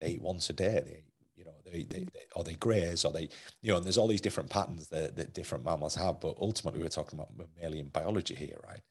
[0.00, 0.82] they eat once a day.
[0.84, 1.02] They
[1.36, 3.28] you know they, they, they or they graze or they
[3.62, 6.80] you know and there's all these different patterns that, that different mammals have but ultimately
[6.80, 8.82] we're talking about mammalian biology here right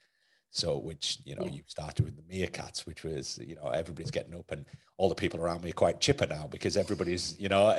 [0.56, 1.51] so, which, you know, yeah.
[1.51, 4.66] you started with the meerkats, which was, you know, everybody's getting up and
[4.97, 7.70] all the people around me are quite chipper now because everybody's, you know,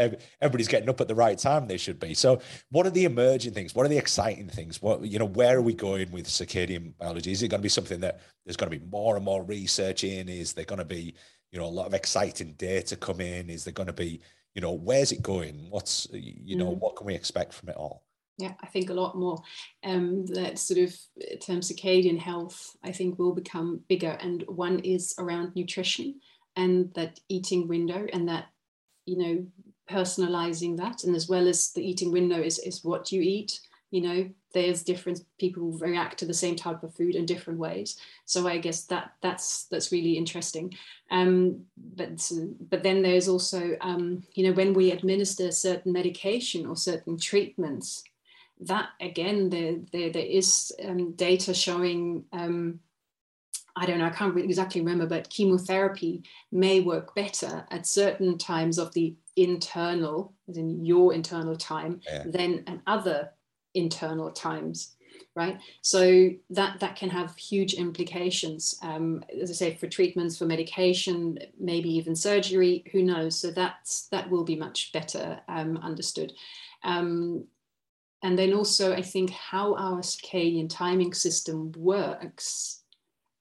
[0.40, 2.14] everybody's getting up at the right time they should be.
[2.14, 2.40] So,
[2.72, 3.76] what are the emerging things?
[3.76, 4.82] What are the exciting things?
[4.82, 7.30] What, you know, where are we going with circadian biology?
[7.30, 10.02] Is it going to be something that there's going to be more and more research
[10.02, 10.28] in?
[10.28, 11.14] Is there going to be,
[11.52, 13.50] you know, a lot of exciting data come in?
[13.50, 14.20] Is there going to be,
[14.56, 15.68] you know, where's it going?
[15.70, 16.80] What's, you know, mm.
[16.80, 18.03] what can we expect from it all?
[18.38, 19.42] Yeah, I think a lot more.
[19.84, 20.94] Um, that sort of
[21.40, 24.18] term circadian health, I think, will become bigger.
[24.20, 26.20] And one is around nutrition
[26.56, 28.46] and that eating window, and that
[29.06, 29.46] you know
[29.88, 33.60] personalizing that, and as well as the eating window is is what you eat.
[33.90, 37.96] You know, there's different people react to the same type of food in different ways.
[38.24, 40.74] So I guess that that's that's really interesting.
[41.12, 42.32] Um, but
[42.68, 48.02] but then there's also um, you know when we administer certain medication or certain treatments
[48.60, 52.80] that again, there, there, there is um, data showing, um,
[53.76, 58.78] I don't know, I can't exactly remember, but chemotherapy may work better at certain times
[58.78, 62.22] of the internal, as in your internal time, yeah.
[62.26, 63.30] than at other
[63.74, 64.94] internal times
[65.36, 65.58] right?
[65.82, 68.78] So that that can have huge implications.
[68.82, 73.36] Um, as i say for treatments for medication maybe even surgery who knows?
[73.36, 76.32] So that's that will be much better um, understood.
[76.84, 77.44] Um,
[78.24, 82.82] and then also, I think how our circadian timing system works,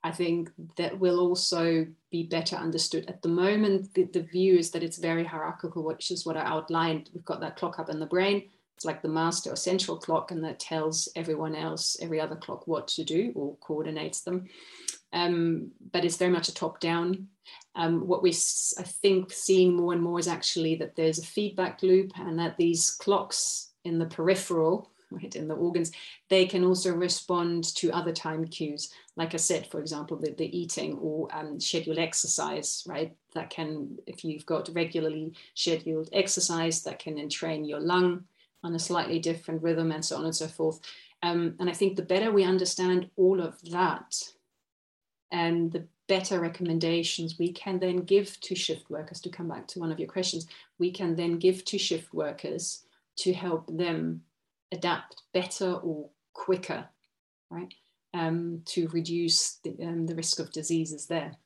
[0.04, 3.06] I think that will also be better understood.
[3.08, 6.42] At the moment, the, the view is that it's very hierarchical, which is what I
[6.42, 7.10] outlined.
[7.14, 8.50] We've got that clock up in the brain.
[8.76, 12.68] It's like the master or central clock, and that tells everyone else, every other clock,
[12.68, 14.50] what to do or coordinates them.
[15.14, 17.30] Um, but it's very much a top down.
[17.76, 21.82] Um, what we, I think, seeing more and more is actually that there's a feedback
[21.84, 25.92] loop and that these clocks in the peripheral, right, in the organs,
[26.30, 28.92] they can also respond to other time cues.
[29.16, 33.16] Like I said, for example, the, the eating or um, scheduled exercise, right?
[33.36, 38.26] That can, if you've got regularly scheduled exercise, that can entrain your lung
[38.64, 40.80] on a slightly different rhythm and so on and so forth.
[41.22, 44.22] Um, and I think the better we understand all of that,
[45.32, 49.80] and the better recommendations we can then give to shift workers, to come back to
[49.80, 52.83] one of your questions, we can then give to shift workers
[53.18, 54.22] to help them
[54.72, 56.86] adapt better or quicker,
[57.50, 57.74] right?
[58.14, 61.38] Um, to reduce the, um, the risk of diseases there.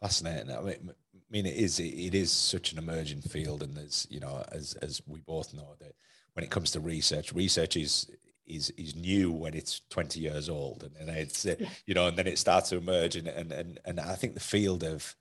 [0.00, 0.50] Fascinating.
[0.50, 4.20] I mean, I mean, it is it is such an emerging field, and there's you
[4.20, 5.94] know as as we both know that
[6.34, 8.10] when it comes to research, research is
[8.46, 11.54] is is new when it's 20 years old, and, and it's yeah.
[11.86, 14.40] you know, and then it starts to emerge, and and and, and I think the
[14.40, 15.14] field of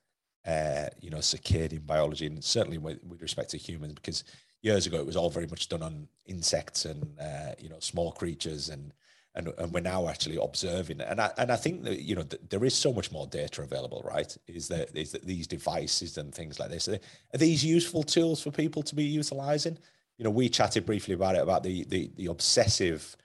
[0.46, 4.24] uh, you know circadian biology, and certainly with, with respect to humans, because
[4.64, 8.12] years ago it was all very much done on insects and uh, you know small
[8.12, 8.94] creatures and
[9.36, 11.02] and, and we're now actually observing.
[11.02, 13.64] And I, and I think that, you know, th- there is so much more data
[13.64, 14.36] available, right?
[14.48, 17.00] Is that, is that these devices and things like this, are,
[17.34, 19.78] are these useful tools for people to be utilizing?
[20.18, 23.18] You know, we chatted briefly about it, about the, the, the obsessive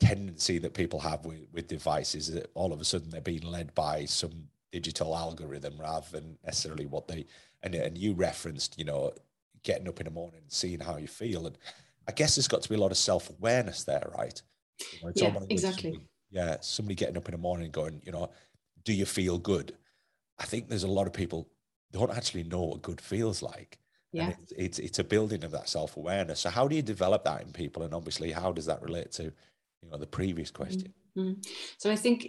[0.00, 3.72] tendency that people have with, with devices that all of a sudden they're being led
[3.76, 7.26] by some digital algorithm rather than necessarily what they,
[7.62, 9.12] and, and you referenced, you know,
[9.64, 11.46] getting up in the morning and seeing how you feel.
[11.46, 11.58] And
[12.06, 14.40] I guess there's got to be a lot of self awareness there, right?
[14.92, 15.90] You know, yeah, exactly.
[15.90, 18.30] Somebody, yeah, somebody getting up in the morning going, you know,
[18.84, 19.76] do you feel good?
[20.38, 21.48] I think there's a lot of people
[21.92, 23.78] don't actually know what good feels like.
[24.12, 27.42] yeah it's, it's, it's a building of that self-awareness so how do you develop that
[27.42, 31.40] in people and obviously how does that relate to you know the previous question mm-hmm.
[31.78, 32.26] so i think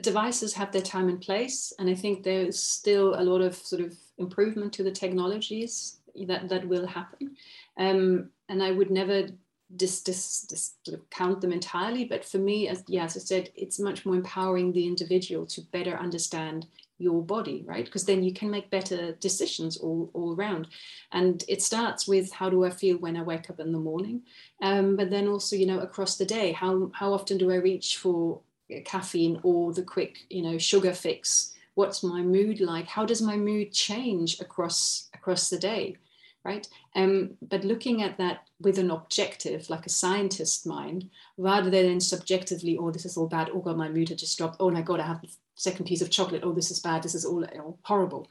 [0.00, 3.82] devices have their time and place and i think there's still a lot of sort
[3.82, 7.36] of improvement to the technologies that that will happen
[7.78, 9.28] um, and i would never
[9.76, 13.50] just, just, just sort count them entirely but for me as yeah as i said
[13.56, 16.66] it's much more empowering the individual to better understand
[16.98, 17.84] your body, right?
[17.84, 20.68] Because then you can make better decisions all, all around.
[21.12, 24.22] And it starts with how do I feel when I wake up in the morning?
[24.62, 27.98] Um, but then also, you know, across the day, how, how often do I reach
[27.98, 28.40] for
[28.84, 31.52] caffeine or the quick, you know, sugar fix?
[31.74, 32.86] What's my mood like?
[32.86, 35.96] How does my mood change across across the day?
[36.44, 36.68] Right.
[36.94, 42.76] Um, but looking at that with an objective, like a scientist mind, rather than subjectively,
[42.78, 43.50] oh, this is all bad.
[43.52, 44.58] Oh God, my mood had just dropped.
[44.60, 47.14] Oh my God, I have the second piece of chocolate, oh, this is bad, this
[47.14, 47.46] is all
[47.82, 48.28] horrible.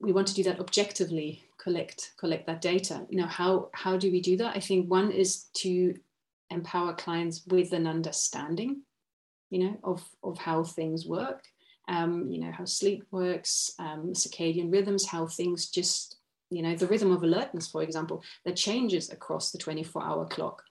[0.00, 3.04] We want to do that objectively, collect collect that data.
[3.10, 4.56] Know, how how do we do that?
[4.56, 5.94] I think one is to
[6.50, 8.82] empower clients with an understanding,
[9.50, 11.44] you know, of of how things work.
[11.88, 16.17] Um, you know, how sleep works, um, circadian rhythms, how things just,
[16.50, 20.62] you know, the rhythm of alertness, for example, that changes across the 24 hour clock.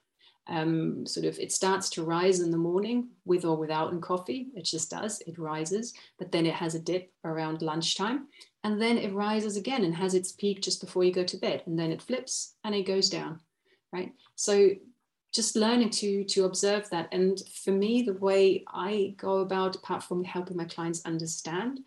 [0.50, 4.48] Um, sort of it starts to rise in the morning with or without in coffee.
[4.54, 5.20] It just does.
[5.26, 8.28] It rises but then it has a dip around lunchtime
[8.64, 11.62] and then it rises again and has its peak just before you go to bed
[11.66, 13.40] and then it flips and it goes down
[13.92, 14.12] right?
[14.36, 14.70] So
[15.32, 20.02] just learning to to observe that and for me the way i go about apart
[20.02, 21.80] from helping my clients understand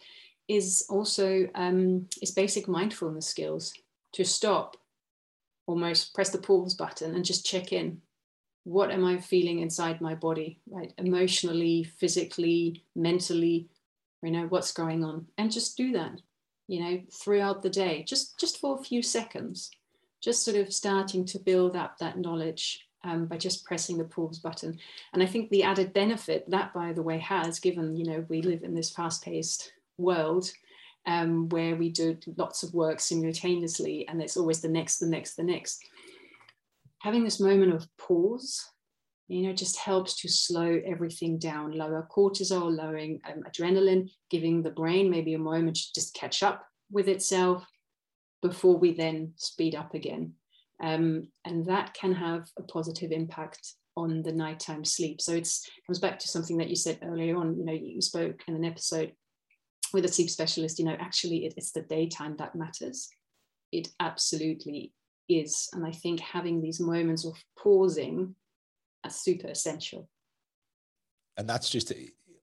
[0.57, 3.73] is also um, is basic mindfulness skills
[4.13, 4.77] to stop
[5.67, 8.01] almost press the pause button and just check in
[8.63, 10.93] what am I feeling inside my body, right?
[10.97, 13.67] Emotionally, physically, mentally,
[14.21, 15.25] you know, what's going on?
[15.37, 16.21] And just do that,
[16.67, 19.71] you know, throughout the day, just just for a few seconds,
[20.21, 24.37] just sort of starting to build up that knowledge um, by just pressing the pause
[24.37, 24.77] button.
[25.13, 28.43] And I think the added benefit that, by the way, has given, you know, we
[28.43, 30.49] live in this fast-paced world
[31.05, 35.35] um, where we do lots of work simultaneously, and it's always the next, the next,
[35.35, 35.83] the next.
[36.99, 38.71] Having this moment of pause
[39.31, 41.71] you know just helps to slow everything down.
[41.71, 46.65] Lower cortisol lowering um, adrenaline giving the brain maybe a moment to just catch up
[46.91, 47.65] with itself
[48.41, 50.33] before we then speed up again.
[50.83, 55.21] Um, and that can have a positive impact on the nighttime sleep.
[55.21, 55.49] So it
[55.87, 58.65] comes back to something that you said earlier on you know you spoke in an
[58.65, 59.13] episode
[59.93, 63.09] with a sleep specialist you know actually it, it's the daytime that matters
[63.71, 64.93] it absolutely
[65.29, 65.69] is.
[65.73, 68.35] And I think having these moments of pausing
[69.03, 70.09] are super essential.
[71.37, 71.91] And that's just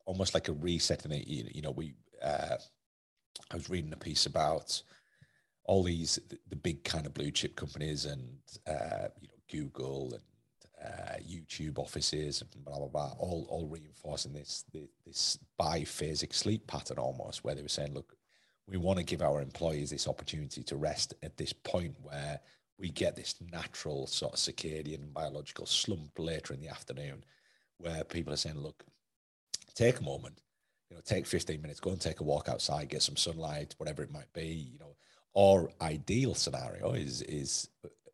[0.07, 1.26] almost like a reset in it.
[1.26, 2.57] You know, we, uh,
[3.51, 4.82] I was reading a piece about
[5.64, 6.18] all these,
[6.49, 10.22] the big kind of blue chip companies and, uh, you know, Google and
[10.85, 14.64] uh, YouTube offices and blah blah blah, all all reinforcing this
[15.07, 18.16] this biphasic sleep pattern almost, where they were saying, look,
[18.68, 22.41] we want to give our employees this opportunity to rest at this point where
[22.79, 27.24] we get this natural sort of circadian biological slump later in the afternoon
[27.79, 28.85] where people are saying, look,
[29.74, 30.41] take a moment,
[30.91, 34.03] you know, take 15 minutes, go and take a walk outside, get some sunlight, whatever
[34.03, 34.97] it might be, you know,
[35.35, 37.68] or ideal scenario is, is,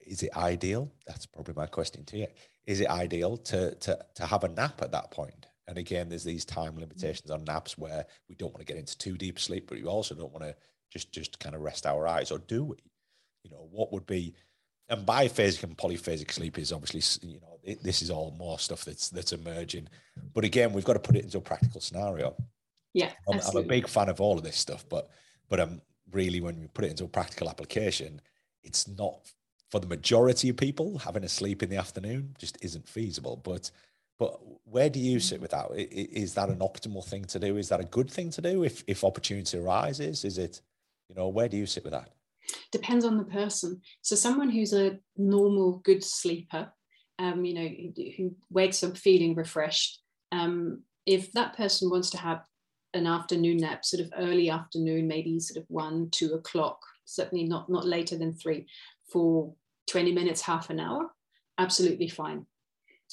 [0.07, 0.91] is it ideal?
[1.07, 2.27] That's probably my question to you.
[2.67, 5.47] Is it ideal to, to, to have a nap at that point?
[5.67, 8.97] And again, there's these time limitations on naps where we don't want to get into
[8.99, 10.55] too deep sleep, but we also don't want to
[10.91, 12.77] just, just kind of rest our eyes or do we?
[13.45, 14.35] You know, what would be
[14.89, 18.85] and biphasic and polyphasic sleep is obviously you know it, this is all more stuff
[18.85, 19.89] that's that's emerging
[20.35, 22.35] but again we've got to put it into a practical scenario
[22.93, 25.09] yeah I'm, I'm, a big fan of all of this stuff but
[25.49, 25.81] but um
[26.12, 28.20] really when we put it into a practical application
[28.62, 29.31] it's not
[29.70, 33.41] for the majority of people having a sleep in the afternoon just isn't feasible.
[33.43, 33.70] But
[34.19, 35.66] but where do you sit with that?
[35.74, 37.57] Is that an optimal thing to do?
[37.57, 40.24] Is that a good thing to do if if opportunity arises?
[40.24, 40.61] Is it
[41.09, 42.11] you know where do you sit with that?
[42.70, 43.81] Depends on the person.
[44.03, 46.73] So someone who's a normal good sleeper,
[47.19, 47.69] um, you know,
[48.16, 52.43] who, wakes up feeling refreshed, um, if that person wants to have
[52.93, 57.69] an afternoon nap, sort of early afternoon, maybe sort of one, two o'clock, certainly not
[57.69, 58.66] not later than three,
[59.15, 59.55] for
[59.91, 61.09] 20 minutes, half an hour,
[61.59, 62.45] absolutely fine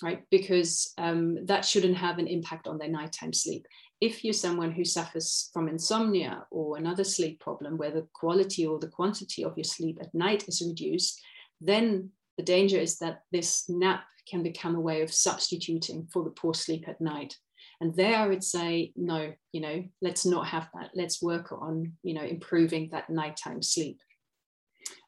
[0.03, 0.23] right?
[0.31, 3.67] Because um, that shouldn't have an impact on their nighttime sleep
[4.01, 8.79] if you're someone who suffers from insomnia or another sleep problem where the quality or
[8.79, 11.21] the quantity of your sleep at night is reduced,
[11.61, 16.31] then the danger is that this nap can become a way of substituting for the
[16.31, 17.37] poor sleep at night.
[17.79, 20.89] And there I would say, no, you know, let's not have that.
[20.95, 23.99] Let's work on, you know, improving that nighttime sleep.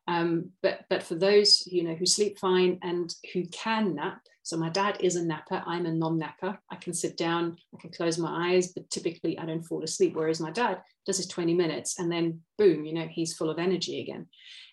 [0.08, 4.58] Um, but but for those you know who sleep fine and who can nap, so
[4.58, 5.64] my dad is a napper.
[5.66, 6.60] I'm a non-napper.
[6.70, 10.16] I can sit down, I can close my eyes, but typically I don't fall asleep.
[10.16, 13.58] Whereas my dad does his 20 minutes and then boom, you know, he's full of
[13.58, 14.28] energy again.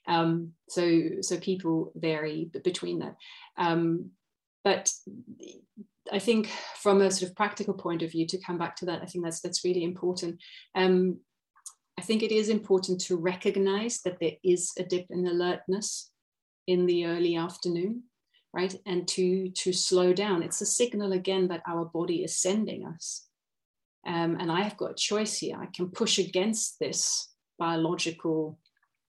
[0.08, 3.14] Um, so so people vary between that.
[3.56, 4.10] Um,
[4.64, 4.92] but
[6.12, 9.02] I think from a sort of practical point of view, to come back to that,
[9.02, 10.40] I think that's that's really important.
[10.74, 11.20] Um,
[12.00, 16.10] I think it is important to recognize that there is a dip in alertness
[16.66, 18.04] in the early afternoon
[18.52, 18.74] right?
[18.86, 20.42] And to to slow down.
[20.42, 23.26] It's a signal again that our body is sending us.
[24.06, 25.58] Um, and i have got a choice here.
[25.60, 27.28] I can push against this
[27.58, 28.58] biological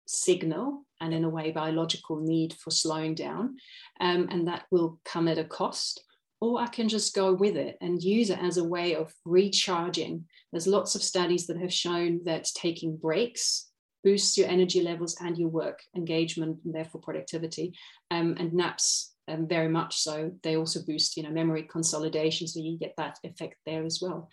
[0.07, 3.57] signal and in a way biological need for slowing down
[3.99, 6.03] um, and that will come at a cost
[6.41, 10.25] or i can just go with it and use it as a way of recharging
[10.51, 13.69] there's lots of studies that have shown that taking breaks
[14.03, 17.73] boosts your energy levels and your work engagement and therefore productivity
[18.11, 20.31] um, and naps um, very much so.
[20.43, 24.29] They also boost, you know, memory consolidation, so you get that effect there as well.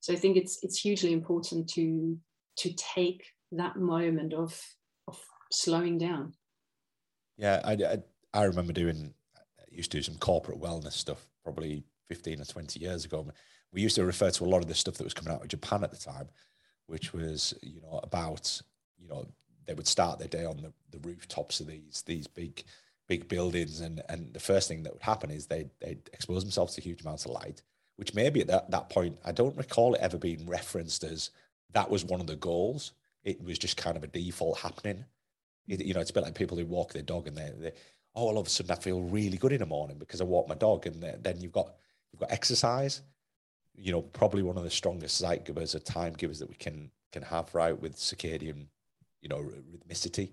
[0.00, 2.18] So I think it's it's hugely important to
[2.58, 4.60] to take that moment of
[5.08, 5.18] of
[5.50, 6.34] slowing down.
[7.36, 7.98] Yeah, I, I,
[8.32, 12.80] I remember doing I used to do some corporate wellness stuff probably 15 or 20
[12.80, 13.26] years ago.
[13.72, 15.48] We used to refer to a lot of the stuff that was coming out of
[15.48, 16.28] Japan at the time,
[16.86, 18.60] which was you know about
[18.98, 19.26] you know
[19.66, 22.64] they would start their day on the, the rooftops of these these big
[23.06, 23.80] big buildings.
[23.80, 27.02] And and the first thing that would happen is they'd, they'd expose themselves to huge
[27.02, 27.62] amounts of light
[27.96, 31.30] which maybe at that, that point i don't recall it ever being referenced as
[31.74, 32.92] that was one of the goals.
[33.24, 35.04] It was just kind of a default happening.
[35.68, 37.72] It, you know it's a bit like people who walk their dog and they, they
[38.16, 40.48] oh all of a sudden i feel really good in the morning because i walk
[40.48, 41.74] my dog and then you've got
[42.12, 43.02] you've got exercise
[43.76, 47.22] you know probably one of the strongest zeitgebers or time givers that we can can
[47.22, 48.66] have right with circadian
[49.24, 49.42] you know
[49.72, 50.30] rhythmicity.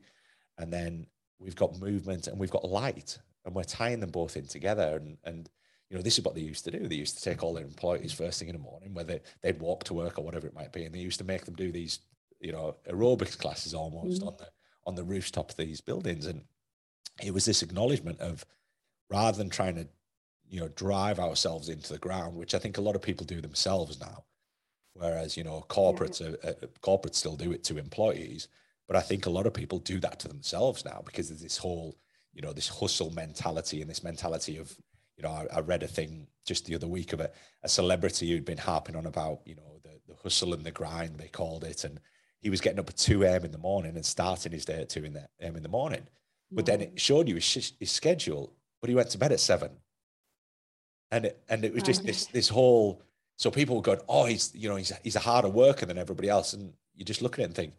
[0.59, 1.07] And then
[1.39, 4.99] we've got movement and we've got light and we're tying them both in together.
[5.01, 5.49] And and
[5.89, 6.87] you know this is what they used to do.
[6.87, 9.85] They used to take all their employees first thing in the morning whether they'd walk
[9.85, 10.83] to work or whatever it might be.
[10.83, 11.99] And they used to make them do these
[12.39, 14.47] you know aerobics classes almost mm on the
[14.87, 16.25] on the rooftop of these buildings.
[16.25, 16.43] And
[17.23, 18.45] it was this acknowledgement of
[19.09, 19.87] rather than trying to
[20.49, 23.41] you know drive ourselves into the ground which i think a lot of people do
[23.41, 24.23] themselves now
[24.93, 26.49] whereas you know corporates yeah.
[26.49, 28.47] uh, corporates still do it to employees
[28.91, 31.57] but I think a lot of people do that to themselves now because there's this
[31.57, 31.97] whole,
[32.33, 34.75] you know, this hustle mentality and this mentality of,
[35.15, 37.31] you know, I, I read a thing just the other week of a,
[37.63, 41.15] a celebrity who'd been harping on about, you know, the, the hustle and the grind,
[41.15, 41.85] they called it.
[41.85, 42.01] And
[42.41, 43.45] he was getting up at 2 a.m.
[43.45, 45.55] in the morning and starting his day at 2 a.m.
[45.55, 46.05] in the morning.
[46.51, 49.71] But then it showed you his, his schedule, but he went to bed at seven.
[51.11, 53.01] And it, and it was just this this whole
[53.37, 56.29] so people were going, oh, he's you know he's he's a harder worker than everybody
[56.29, 57.73] else, and you just look at it and think,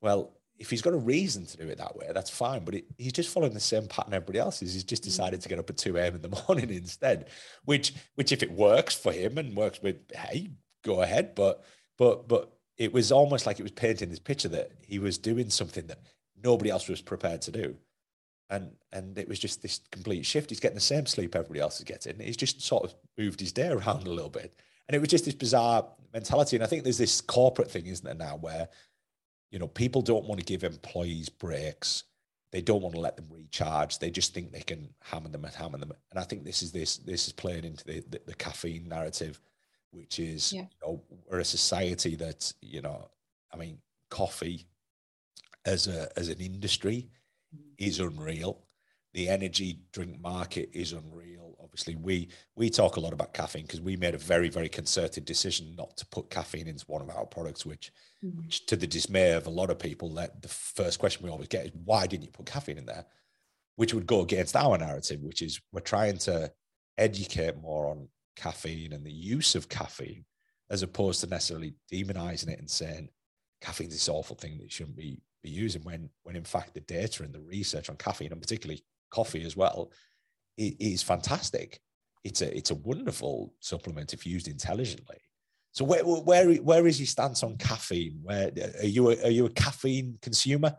[0.00, 2.64] well, if he's got a reason to do it that way, that's fine.
[2.64, 4.74] But it, he's just following the same pattern everybody else is.
[4.74, 5.06] He's just mm.
[5.06, 6.16] decided to get up at 2 a.m.
[6.16, 7.28] in the morning instead,
[7.64, 10.50] which, which if it works for him and works with, hey,
[10.84, 11.34] go ahead.
[11.34, 11.64] But,
[11.96, 15.48] but, but it was almost like it was painting this picture that he was doing
[15.48, 16.00] something that
[16.44, 17.74] nobody else was prepared to do.
[18.50, 20.50] And, and it was just this complete shift.
[20.50, 22.18] He's getting the same sleep everybody else is getting.
[22.18, 24.54] He's just sort of moved his day around a little bit.
[24.88, 26.56] And it was just this bizarre mentality.
[26.56, 28.68] And I think there's this corporate thing, isn't there, now, where
[29.50, 32.04] you know, people don't want to give employees breaks.
[32.52, 33.98] They don't want to let them recharge.
[33.98, 35.92] They just think they can hammer them and hammer them.
[36.10, 39.40] And I think this is this this is playing into the the, the caffeine narrative,
[39.90, 40.62] which is yeah.
[40.62, 43.08] you know we're a society that you know,
[43.52, 43.78] I mean,
[44.08, 44.66] coffee
[45.64, 47.08] as a as an industry.
[47.78, 48.64] Is unreal.
[49.12, 51.56] The energy drink market is unreal.
[51.62, 55.24] Obviously, we we talk a lot about caffeine because we made a very very concerted
[55.24, 57.92] decision not to put caffeine into one of our products, which
[58.24, 58.38] mm-hmm.
[58.38, 61.48] which to the dismay of a lot of people, that the first question we always
[61.48, 63.06] get is why didn't you put caffeine in there?
[63.76, 66.52] Which would go against our narrative, which is we're trying to
[66.98, 70.24] educate more on caffeine and the use of caffeine,
[70.70, 73.08] as opposed to necessarily demonizing it and saying
[73.60, 76.80] caffeine's this awful thing that you shouldn't be be using when when in fact the
[76.80, 79.90] data and the research on caffeine and particularly coffee as well
[80.56, 81.80] is fantastic.
[82.24, 85.16] It's a it's a wonderful supplement if used intelligently.
[85.72, 88.18] So where where where is your stance on caffeine?
[88.22, 88.50] Where
[88.80, 90.76] are you a, are you a caffeine consumer?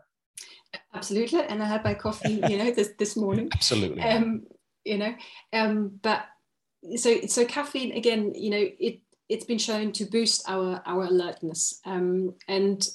[0.94, 3.48] Absolutely, and I had my coffee, you know, this this morning.
[3.54, 4.02] Absolutely.
[4.02, 4.44] Um,
[4.84, 5.14] you know,
[5.52, 6.24] um, but
[6.96, 11.80] so so caffeine again, you know, it it's been shown to boost our our alertness,
[11.84, 12.86] um, and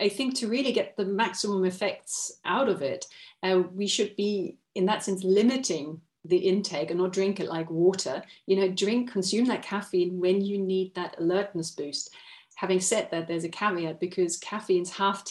[0.00, 3.06] I think to really get the maximum effects out of it,
[3.42, 7.70] uh, we should be in that sense limiting the intake and not drink it like
[7.70, 8.22] water.
[8.46, 12.10] You know, drink, consume that caffeine when you need that alertness boost.
[12.56, 15.24] Having said that, there's a caveat because caffeine's half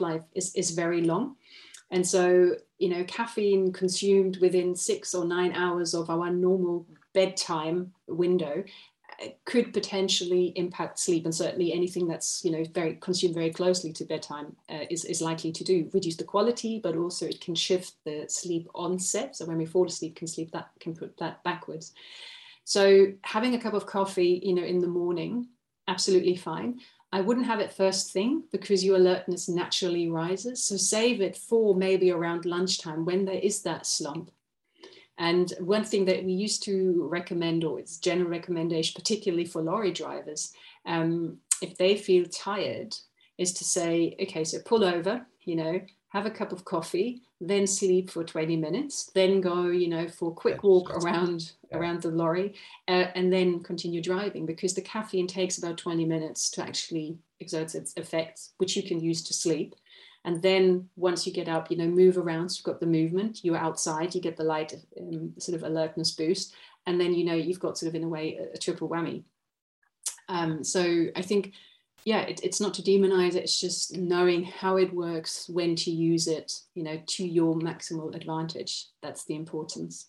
[0.00, 1.36] life is, is very long.
[1.90, 7.92] And so, you know, caffeine consumed within six or nine hours of our normal bedtime
[8.06, 8.64] window
[9.44, 14.04] could potentially impact sleep and certainly anything that's you know very consumed very closely to
[14.04, 17.94] bedtime uh, is, is likely to do reduce the quality but also it can shift
[18.04, 21.92] the sleep onset so when we fall asleep can sleep that can put that backwards
[22.64, 25.46] so having a cup of coffee you know in the morning
[25.88, 26.78] absolutely fine
[27.14, 30.64] I wouldn't have it first thing because your alertness naturally rises.
[30.64, 34.30] So save it for maybe around lunchtime when there is that slump.
[35.18, 39.92] And one thing that we used to recommend, or it's general recommendation, particularly for lorry
[39.92, 40.52] drivers,
[40.86, 42.96] um, if they feel tired,
[43.38, 47.66] is to say, okay, so pull over, you know, have a cup of coffee, then
[47.66, 51.78] sleep for 20 minutes, then go, you know, for a quick walk around yeah.
[51.78, 52.54] around the lorry,
[52.88, 57.74] uh, and then continue driving because the caffeine takes about 20 minutes to actually exert
[57.74, 59.74] its effects, which you can use to sleep.
[60.24, 62.48] And then once you get up, you know, move around.
[62.48, 66.12] So you've got the movement, you're outside, you get the light um, sort of alertness
[66.12, 66.54] boost.
[66.86, 69.24] And then, you know, you've got sort of in a way a, a triple whammy.
[70.28, 71.52] Um, so I think,
[72.04, 73.44] yeah, it, it's not to demonize it.
[73.44, 78.14] It's just knowing how it works, when to use it, you know, to your maximal
[78.14, 78.86] advantage.
[79.02, 80.06] That's the importance.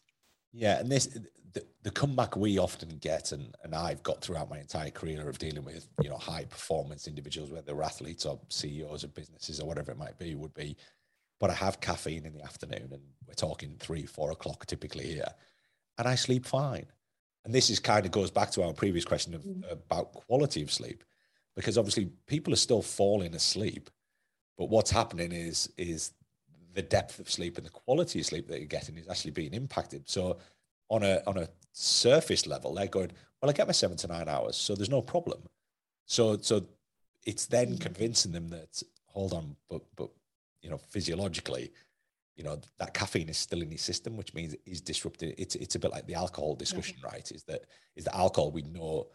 [0.54, 0.80] Yeah.
[0.80, 1.08] And this,
[1.54, 5.40] the, the comeback we often get, and, and I've got throughout my entire career of
[5.40, 9.68] dealing with, you know, high performance individuals, whether they're athletes or CEOs of businesses or
[9.68, 10.78] whatever it might be, would be,
[11.44, 15.28] but I have caffeine in the afternoon, and we're talking three, four o'clock typically here,
[15.98, 16.86] and I sleep fine.
[17.44, 19.70] And this is kind of goes back to our previous question of, mm.
[19.70, 21.04] about quality of sleep,
[21.54, 23.90] because obviously people are still falling asleep,
[24.58, 26.14] but what's happening is is
[26.74, 29.54] the depth of sleep and the quality of sleep that you're getting is actually being
[29.54, 30.10] impacted.
[30.10, 30.38] So
[30.90, 34.28] on a on a surface level, they're going, well, I get my seven to nine
[34.28, 35.42] hours, so there's no problem.
[36.06, 36.66] So so
[37.26, 37.78] it's then mm-hmm.
[37.78, 40.10] convincing them that hold on, but but
[40.62, 41.72] you know, physiologically,
[42.36, 45.36] you know, that caffeine is still in your system, which means it is disrupted.
[45.38, 47.12] It's it's a bit like the alcohol discussion, yeah.
[47.12, 47.32] right?
[47.32, 49.08] Is that is that alcohol we know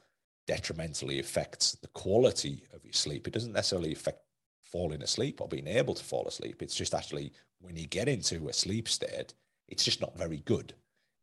[0.46, 3.26] detrimentally affects the quality of your sleep.
[3.26, 4.20] It doesn't necessarily affect
[4.62, 6.62] falling asleep or being able to fall asleep.
[6.62, 9.34] It's just actually when you get into a sleep state,
[9.68, 10.74] it's just not very good.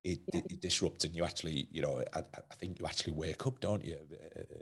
[0.03, 0.41] It, yeah.
[0.51, 3.83] it, disrupts and you actually you know I, I, think you actually wake up don't
[3.83, 3.97] you?
[4.37, 4.61] Uh, uh,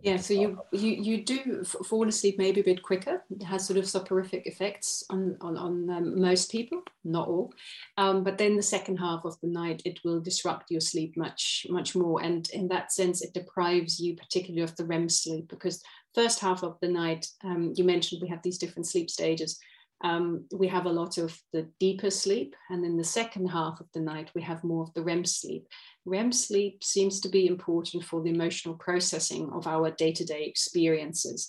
[0.00, 3.22] yeah so you you you do fall asleep maybe a bit quicker.
[3.28, 7.52] It has sort of soporific effects on on, on um, most people not all.
[7.98, 11.66] Um, but then the second half of the night it will disrupt your sleep much
[11.68, 12.22] much more.
[12.22, 15.82] And in that sense it deprives you particularly of the REM sleep because
[16.14, 19.60] first half of the night um, you mentioned we have these different sleep stages
[20.02, 22.54] um, we have a lot of the deeper sleep.
[22.70, 25.66] And in the second half of the night, we have more of the REM sleep.
[26.06, 30.44] REM sleep seems to be important for the emotional processing of our day to day
[30.44, 31.48] experiences.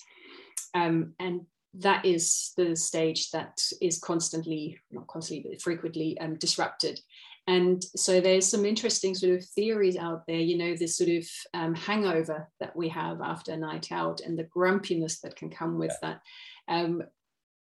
[0.73, 1.41] Um, and
[1.75, 6.99] that is the stage that is constantly, not constantly, but frequently um, disrupted.
[7.47, 11.25] And so there's some interesting sort of theories out there, you know, this sort of
[11.53, 15.79] um, hangover that we have after a night out and the grumpiness that can come
[15.79, 16.09] with yeah.
[16.09, 16.21] that.
[16.67, 17.03] Um,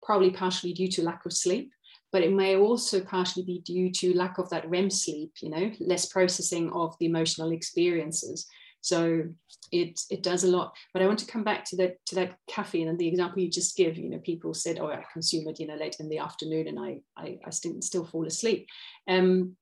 [0.03, 1.71] probably partially due to lack of sleep,
[2.11, 5.71] but it may also partially be due to lack of that REM sleep, you know,
[5.79, 8.47] less processing of the emotional experiences.
[8.81, 9.23] So
[9.71, 10.73] it it does a lot.
[10.93, 13.49] But I want to come back to that to that caffeine and the example you
[13.49, 13.97] just give.
[13.97, 16.79] You know, people said, "Oh, I consume it, you know, late in the afternoon, and
[16.79, 18.67] I I, I still still fall asleep."
[19.07, 19.57] Um,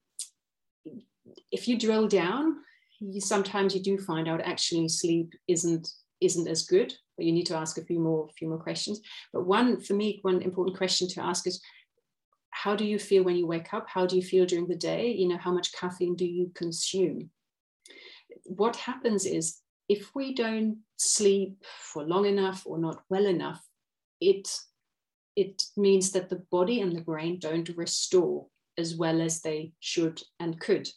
[1.51, 2.57] if you drill down,
[2.99, 5.89] you sometimes you do find out actually sleep isn't
[6.21, 9.01] isn't as good but you need to ask a few more few more questions.
[9.33, 11.61] But one for me one important question to ask is
[12.51, 13.87] how do you feel when you wake up?
[13.89, 15.11] How do you feel during the day?
[15.11, 17.29] You know how much caffeine do you consume?
[18.45, 19.59] What happens is
[19.89, 23.61] if we don't sleep for long enough or not well enough
[24.21, 24.49] it
[25.35, 28.47] it means that the body and the brain don't restore
[28.77, 30.87] as well as they should and could.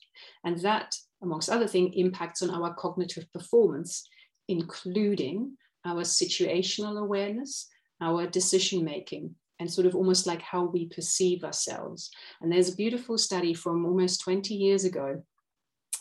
[0.45, 4.09] And that amongst other things impacts on our cognitive performance
[4.49, 7.69] including our situational awareness,
[8.01, 12.11] our decision making, and sort of almost like how we perceive ourselves.
[12.41, 15.23] And there's a beautiful study from almost 20 years ago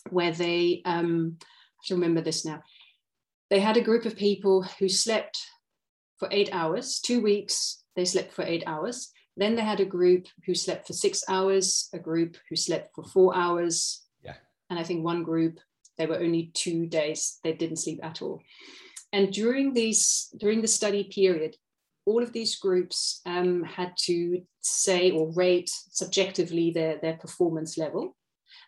[0.09, 2.61] where they, um, I have to remember this now,
[3.49, 5.39] they had a group of people who slept
[6.17, 9.11] for eight hours, two weeks, they slept for eight hours.
[9.37, 13.03] Then they had a group who slept for six hours, a group who slept for
[13.03, 14.03] four hours.
[14.23, 14.35] Yeah.
[14.69, 15.59] And I think one group,
[15.97, 18.41] they were only two days, they didn't sleep at all.
[19.13, 21.55] And during these during the study period,
[22.05, 28.15] all of these groups um, had to say or rate subjectively their, their performance level.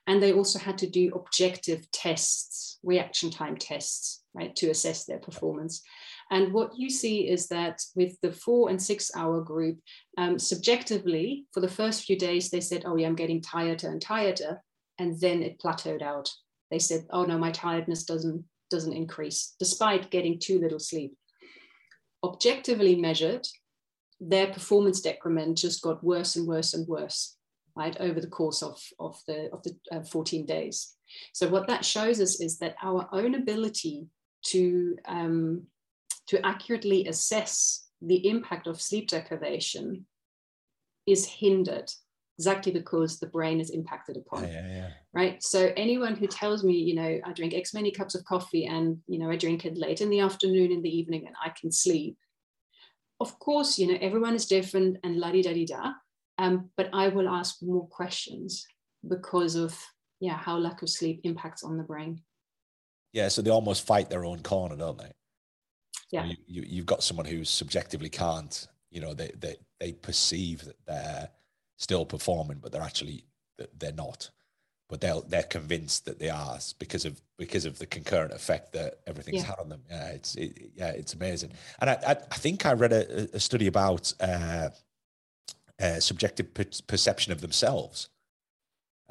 [0.07, 5.19] And they also had to do objective tests, reaction time tests, right, to assess their
[5.19, 5.81] performance.
[6.31, 9.79] And what you see is that with the four and six hour group,
[10.17, 14.01] um, subjectively, for the first few days, they said, Oh, yeah, I'm getting tired and
[14.01, 14.41] tired.
[14.97, 16.29] And then it plateaued out.
[16.71, 21.15] They said, Oh, no, my tiredness doesn't, doesn't increase, despite getting too little sleep.
[22.23, 23.47] Objectively measured,
[24.19, 27.37] their performance decrement just got worse and worse and worse
[27.75, 30.95] right over the course of, of the, of the uh, 14 days.
[31.33, 34.07] So what that shows us is that our own ability
[34.47, 35.63] to, um,
[36.27, 40.05] to accurately assess the impact of sleep deprivation
[41.05, 41.91] is hindered
[42.39, 45.43] exactly because the brain is impacted upon yeah, yeah, right?
[45.43, 48.97] So anyone who tells me you know i drink x many cups of coffee and
[49.07, 51.69] you know i drink it late in the afternoon in the evening and i can
[51.71, 52.17] sleep
[53.19, 55.91] of course you know everyone is different and la di da di da
[56.37, 58.65] um, but i will ask more questions
[59.07, 59.77] because of
[60.19, 62.21] yeah how lack of sleep impacts on the brain.
[63.13, 65.11] Yeah so they almost fight their own corner don't they?
[66.11, 66.25] Yeah.
[66.25, 70.85] You, you, you've got someone who subjectively can't you know they, they they perceive that
[70.85, 71.29] they're
[71.79, 73.25] still performing but they're actually
[73.77, 74.29] they're not.
[74.87, 78.99] But they'll they're convinced that they are because of because of the concurrent effect that
[79.05, 79.49] everything's yeah.
[79.49, 79.83] had on them.
[79.89, 81.51] Yeah it's it, yeah it's amazing.
[81.79, 84.69] And I, I, I think i read a, a study about uh,
[85.79, 88.09] uh, subjective per- perception of themselves.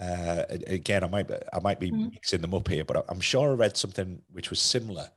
[0.01, 2.11] Uh, again, I might I might be mm-hmm.
[2.13, 5.11] mixing them up here, but I'm sure I read something which was similar,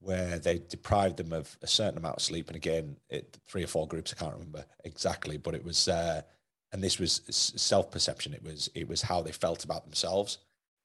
[0.00, 3.68] where they deprived them of a certain amount of sleep, and again, it, three or
[3.68, 6.22] four groups I can't remember exactly, but it was, uh,
[6.72, 7.22] and this was
[7.56, 8.34] self perception.
[8.34, 10.38] It was it was how they felt about themselves,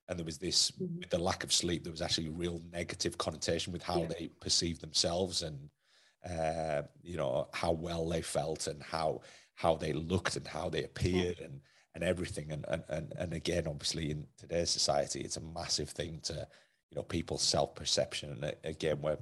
[0.07, 0.99] and there was this mm-hmm.
[0.99, 1.83] with the lack of sleep.
[1.83, 4.07] There was actually a real negative connotation with how yeah.
[4.07, 5.69] they perceived themselves, and
[6.29, 9.21] uh, you know how well they felt, and how
[9.55, 11.61] how they looked, and how they appeared, and
[11.93, 12.51] and everything.
[12.51, 16.47] And, and, and, and again, obviously in today's society, it's a massive thing to,
[16.89, 18.31] you know, people's self-perception.
[18.31, 19.17] And uh, again, where,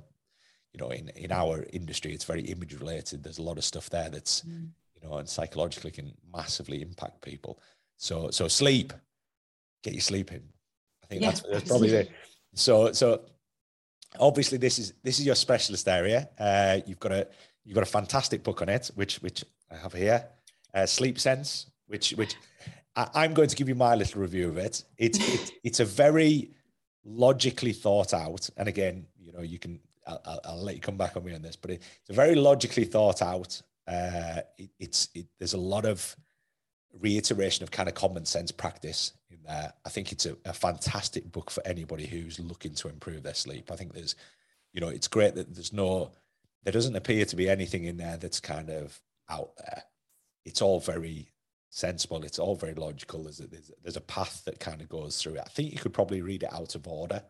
[0.74, 3.24] you know, in, in our industry, it's very image related.
[3.24, 4.70] There's a lot of stuff there that's, mm.
[5.02, 7.60] You know, and psychologically can massively impact people.
[7.98, 8.94] So, so sleep,
[9.84, 10.44] get your sleep in.
[11.04, 12.12] I think yeah, that's, that's probably it.
[12.54, 13.22] So, so
[14.20, 16.30] obviously this is, this is your specialist area.
[16.40, 17.28] Uh, you've got a,
[17.64, 20.26] you've got a fantastic book on it, which, which I have here,
[20.74, 22.36] uh, Sleep Sense, which, which
[22.96, 24.84] I, am going to give you my little review of it.
[24.98, 26.52] It's it, it's a very
[27.06, 31.16] logically thought out, and again, you know, you can I'll, I'll, let you come back
[31.16, 33.62] on me on this, but it, it's a very logically thought out.
[33.90, 36.16] Uh, it, it's it, there's a lot of
[37.00, 39.74] reiteration of kind of common sense practice in there.
[39.86, 43.72] I think it's a, a, fantastic book for anybody who's looking to improve their sleep.
[43.72, 44.16] I think there's,
[44.74, 46.12] you know, it's great that there's no,
[46.64, 49.00] there doesn't appear to be anything in there that's kind of
[49.30, 49.84] out there.
[50.46, 51.32] It's all very
[51.70, 52.24] sensible.
[52.24, 53.24] It's all very logical.
[53.24, 55.44] There's a, there's, there's a path that kind of goes through it.
[55.46, 57.24] I think you could probably read it out of order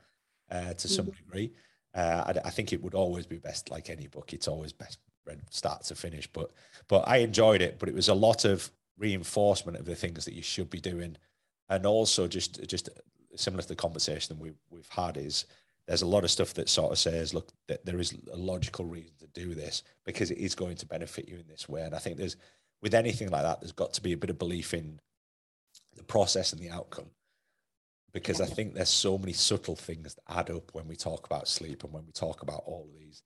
[0.49, 1.26] uh, to some mm-hmm.
[1.26, 1.53] degree.
[1.94, 4.99] Uh, I, I, think it would always be best, like any book, it's always best
[5.30, 6.27] read start to finish.
[6.27, 6.51] But
[6.88, 7.80] but I enjoyed it.
[7.80, 11.18] But it was a lot of reinforcement of the things that you should be doing,
[11.69, 12.89] and also just just
[13.35, 15.45] similar to the conversation that we've we've had is
[15.88, 18.85] there's a lot of stuff that sort of says, look, that there is a logical
[18.85, 21.81] reason to do this because it is going to benefit you in this way.
[21.81, 22.35] And I think there's
[22.81, 24.99] with anything like that, there's got to be a bit of belief in
[25.95, 27.10] the process and the outcome.
[28.14, 31.47] Because I think there's so many subtle things that add up when we talk about
[31.47, 33.23] sleep and when we talk about all of these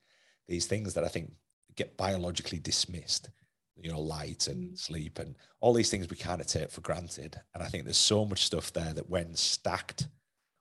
[0.47, 1.31] these things that I think
[1.75, 3.29] get biologically dismissed.
[3.75, 4.79] You know, light and mm.
[4.79, 7.41] sleep and all these things we kind of take for granted.
[7.53, 10.07] And I think there's so much stuff there that when stacked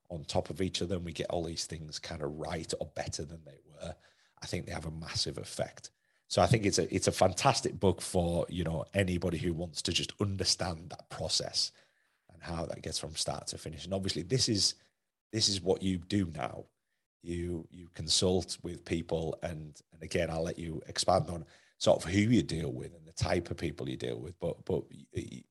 [0.08, 2.90] on top of each other and we get all these things kind of right or
[2.94, 3.94] better than they were,
[4.42, 5.90] I think they have a massive effect.
[6.28, 9.82] So I think it's a it's a fantastic book for you know anybody who wants
[9.82, 11.72] to just understand that process
[12.32, 13.84] and how that gets from start to finish.
[13.84, 14.74] And obviously, this is
[15.30, 16.64] this is what you do now.
[17.22, 21.44] You you consult with people, and and again, I'll let you expand on
[21.78, 24.38] sort of who you deal with and the type of people you deal with.
[24.40, 25.42] But but you, you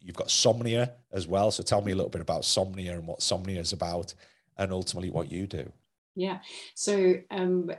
[0.00, 1.50] you've got Somnia as well.
[1.50, 4.14] So tell me a little bit about Somnia and what Somnia is about,
[4.58, 5.72] and ultimately what you do.
[6.14, 6.38] Yeah.
[6.74, 7.70] So um,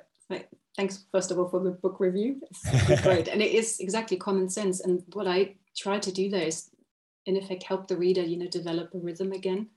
[0.76, 2.42] thanks first of all for the book review.
[2.64, 4.82] It's great, and it is exactly common sense.
[4.82, 6.70] And what I try to do there is,
[7.26, 9.70] in effect, help the reader, you know, develop a rhythm again,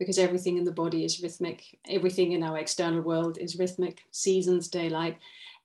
[0.00, 1.78] because everything in the body is rhythmic.
[1.88, 4.02] Everything in our external world is rhythmic.
[4.10, 5.18] Seasons, daylight.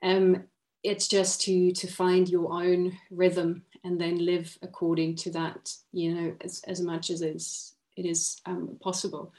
[0.03, 0.44] Um,
[0.84, 5.74] it's just to to find your own rhythm and then live according to that.
[5.94, 9.34] You know, as as much as is it is um, possible.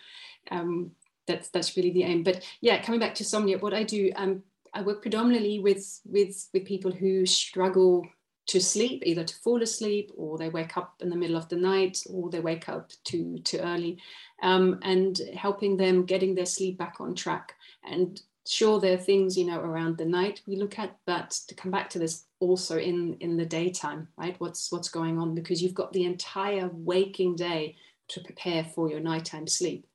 [0.51, 0.93] Um,
[1.27, 2.23] that's that's really the aim.
[2.23, 4.43] But yeah, coming back to Somnia, what I do, um,
[4.77, 8.07] I work predominantly with, with, with people who struggle
[8.47, 11.57] to sleep, either to fall asleep or they wake up in the middle of the
[11.57, 13.99] night or they wake up too, too early,
[14.43, 17.55] um, and helping them getting their sleep back on track.
[17.85, 21.53] And sure there are things you know around the night we look at but to
[21.57, 24.37] come back to this also in in the daytime right?
[24.39, 25.35] What's what's going on?
[25.35, 27.77] Because you've got the entire waking day
[28.09, 29.87] to prepare for your nighttime sleep.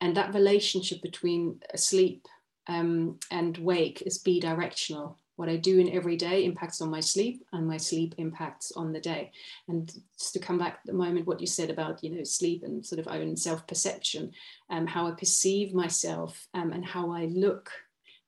[0.00, 2.28] And that relationship between sleep
[2.68, 7.44] um, and wake is bidirectional what I do in every day impacts on my sleep,
[7.52, 9.30] and my sleep impacts on the day.
[9.68, 9.88] And
[10.18, 12.84] just to come back at the moment, what you said about you know sleep and
[12.84, 14.32] sort of own self perception,
[14.68, 17.70] um, how I perceive myself, um, and how I look.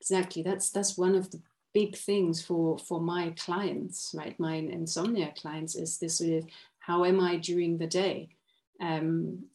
[0.01, 1.43] Exactly, that's that's one of the
[1.74, 4.39] big things for for my clients, right?
[4.39, 6.45] My insomnia clients is this sort of
[6.78, 8.28] how am I during the day?
[8.81, 9.47] Um,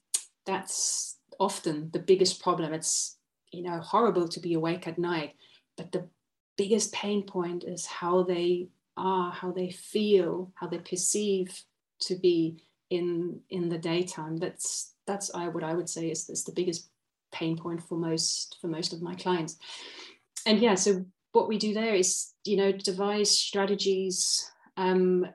[0.45, 2.73] that's often the biggest problem.
[2.73, 3.15] It's
[3.51, 5.35] you know horrible to be awake at night,
[5.77, 6.09] but the
[6.57, 11.63] biggest pain point is how they are, how they feel, how they perceive
[12.01, 12.57] to be
[12.89, 14.37] in in the daytime.
[14.37, 16.89] That's that's I what I would say is, is the biggest
[17.31, 19.57] pain point for most for most of my clients.
[20.45, 25.25] And yeah, so what we do there is you know devise strategies, um,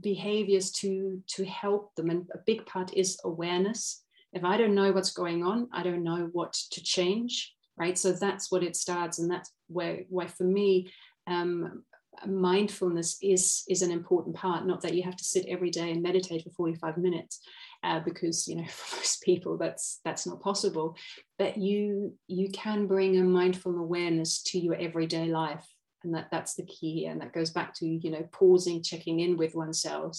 [0.00, 4.02] behaviors to to help them, and a big part is awareness.
[4.32, 7.98] If I don't know what's going on, I don't know what to change right?
[7.98, 10.90] So that's what it starts and that's where why for me
[11.26, 11.84] um,
[12.26, 14.66] mindfulness is is an important part.
[14.66, 17.40] Not that you have to sit every day and meditate for 45 minutes
[17.82, 20.96] uh, because you know for most people that's that's not possible
[21.38, 25.66] but you you can bring a mindful awareness to your everyday life
[26.04, 29.36] and that that's the key and that goes back to you know pausing checking in
[29.36, 30.18] with oneself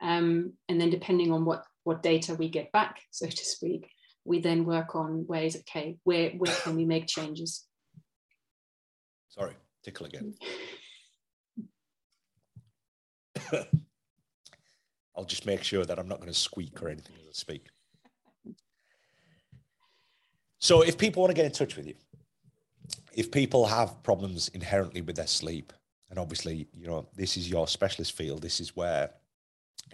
[0.00, 3.88] um, and then depending on what what data we get back so to speak
[4.24, 7.66] we then work on ways okay where where can we make changes?
[9.28, 10.34] Sorry tickle again.
[15.16, 17.66] I'll just make sure that i'm not going to squeak or anything as i speak.
[20.58, 21.94] So if people want to get in touch with you
[23.14, 25.72] if people have problems inherently with their sleep
[26.10, 29.10] and obviously you know this is your specialist field this is where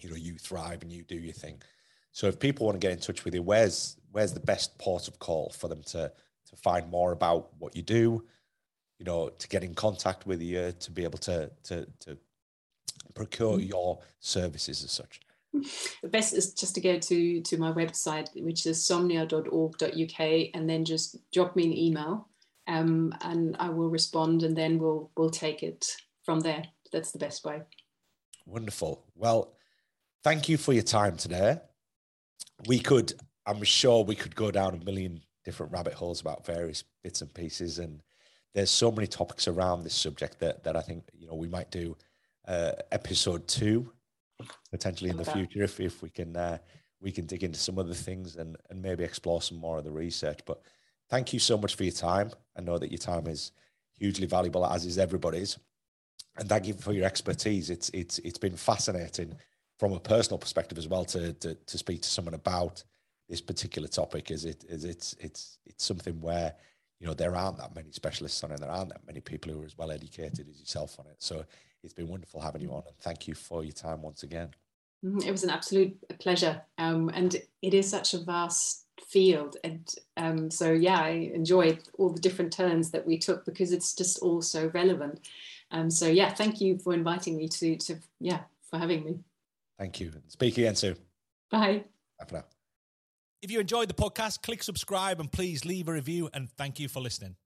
[0.01, 1.61] you know you thrive and you do your thing
[2.13, 5.09] so if people want to get in touch with you, where's where's the best port
[5.09, 6.11] of call for them to
[6.47, 8.25] to find more about what you do,
[8.99, 12.19] you know, to get in contact with you, to be able to to to
[13.15, 13.69] procure mm.
[13.69, 15.21] your services as such?
[16.03, 20.85] The best is just to go to to my website, which is somnia.org.uk, and then
[20.85, 22.29] just drop me an email,
[22.67, 25.87] um, and I will respond, and then we'll we'll take it
[26.25, 26.65] from there.
[26.93, 27.63] That's the best way.
[28.47, 29.05] Wonderful.
[29.15, 29.55] Well,
[30.23, 31.61] thank you for your time today
[32.66, 33.12] we could,
[33.47, 37.32] I'm sure we could go down a million different rabbit holes about various bits and
[37.32, 37.78] pieces.
[37.78, 38.02] And
[38.55, 41.70] there's so many topics around this subject that, that I think, you know, we might
[41.70, 41.97] do
[42.47, 43.93] uh, episode two
[44.70, 46.59] potentially in the future if, if we can, uh,
[47.01, 49.90] we can dig into some other things and, and maybe explore some more of the
[49.90, 50.40] research.
[50.47, 50.60] But
[51.09, 52.31] thank you so much for your time.
[52.56, 53.52] I know that your time is
[53.98, 55.59] hugely valuable, as is everybody's.
[56.39, 57.69] And thank you for your expertise.
[57.69, 59.35] It's it's it's been fascinating
[59.79, 62.83] from a personal perspective as well to, to, to speak to someone about
[63.29, 66.55] this particular topic is it is it's it's it's something where
[66.99, 68.61] you know there aren't that many specialists on it.
[68.61, 71.17] There aren't that many people who are as well educated as yourself on it.
[71.19, 71.45] So
[71.85, 74.51] it's been wonderful having you on and thank you for your time once again.
[75.05, 75.29] Mm-hmm.
[75.29, 76.61] it was an absolute pleasure.
[76.77, 82.11] Um, and it is such a vast field and um, so yeah i enjoyed all
[82.11, 85.21] the different turns that we took because it's just all so relevant.
[85.71, 89.21] Um, so yeah thank you for inviting me to to yeah for having me
[89.79, 90.13] Thank you.
[90.29, 90.97] Speak again soon.
[91.51, 91.85] Bye.
[92.19, 92.45] Bye for now.
[93.41, 96.29] If you enjoyed the podcast, click subscribe and please leave a review.
[96.35, 97.37] And thank you for listening.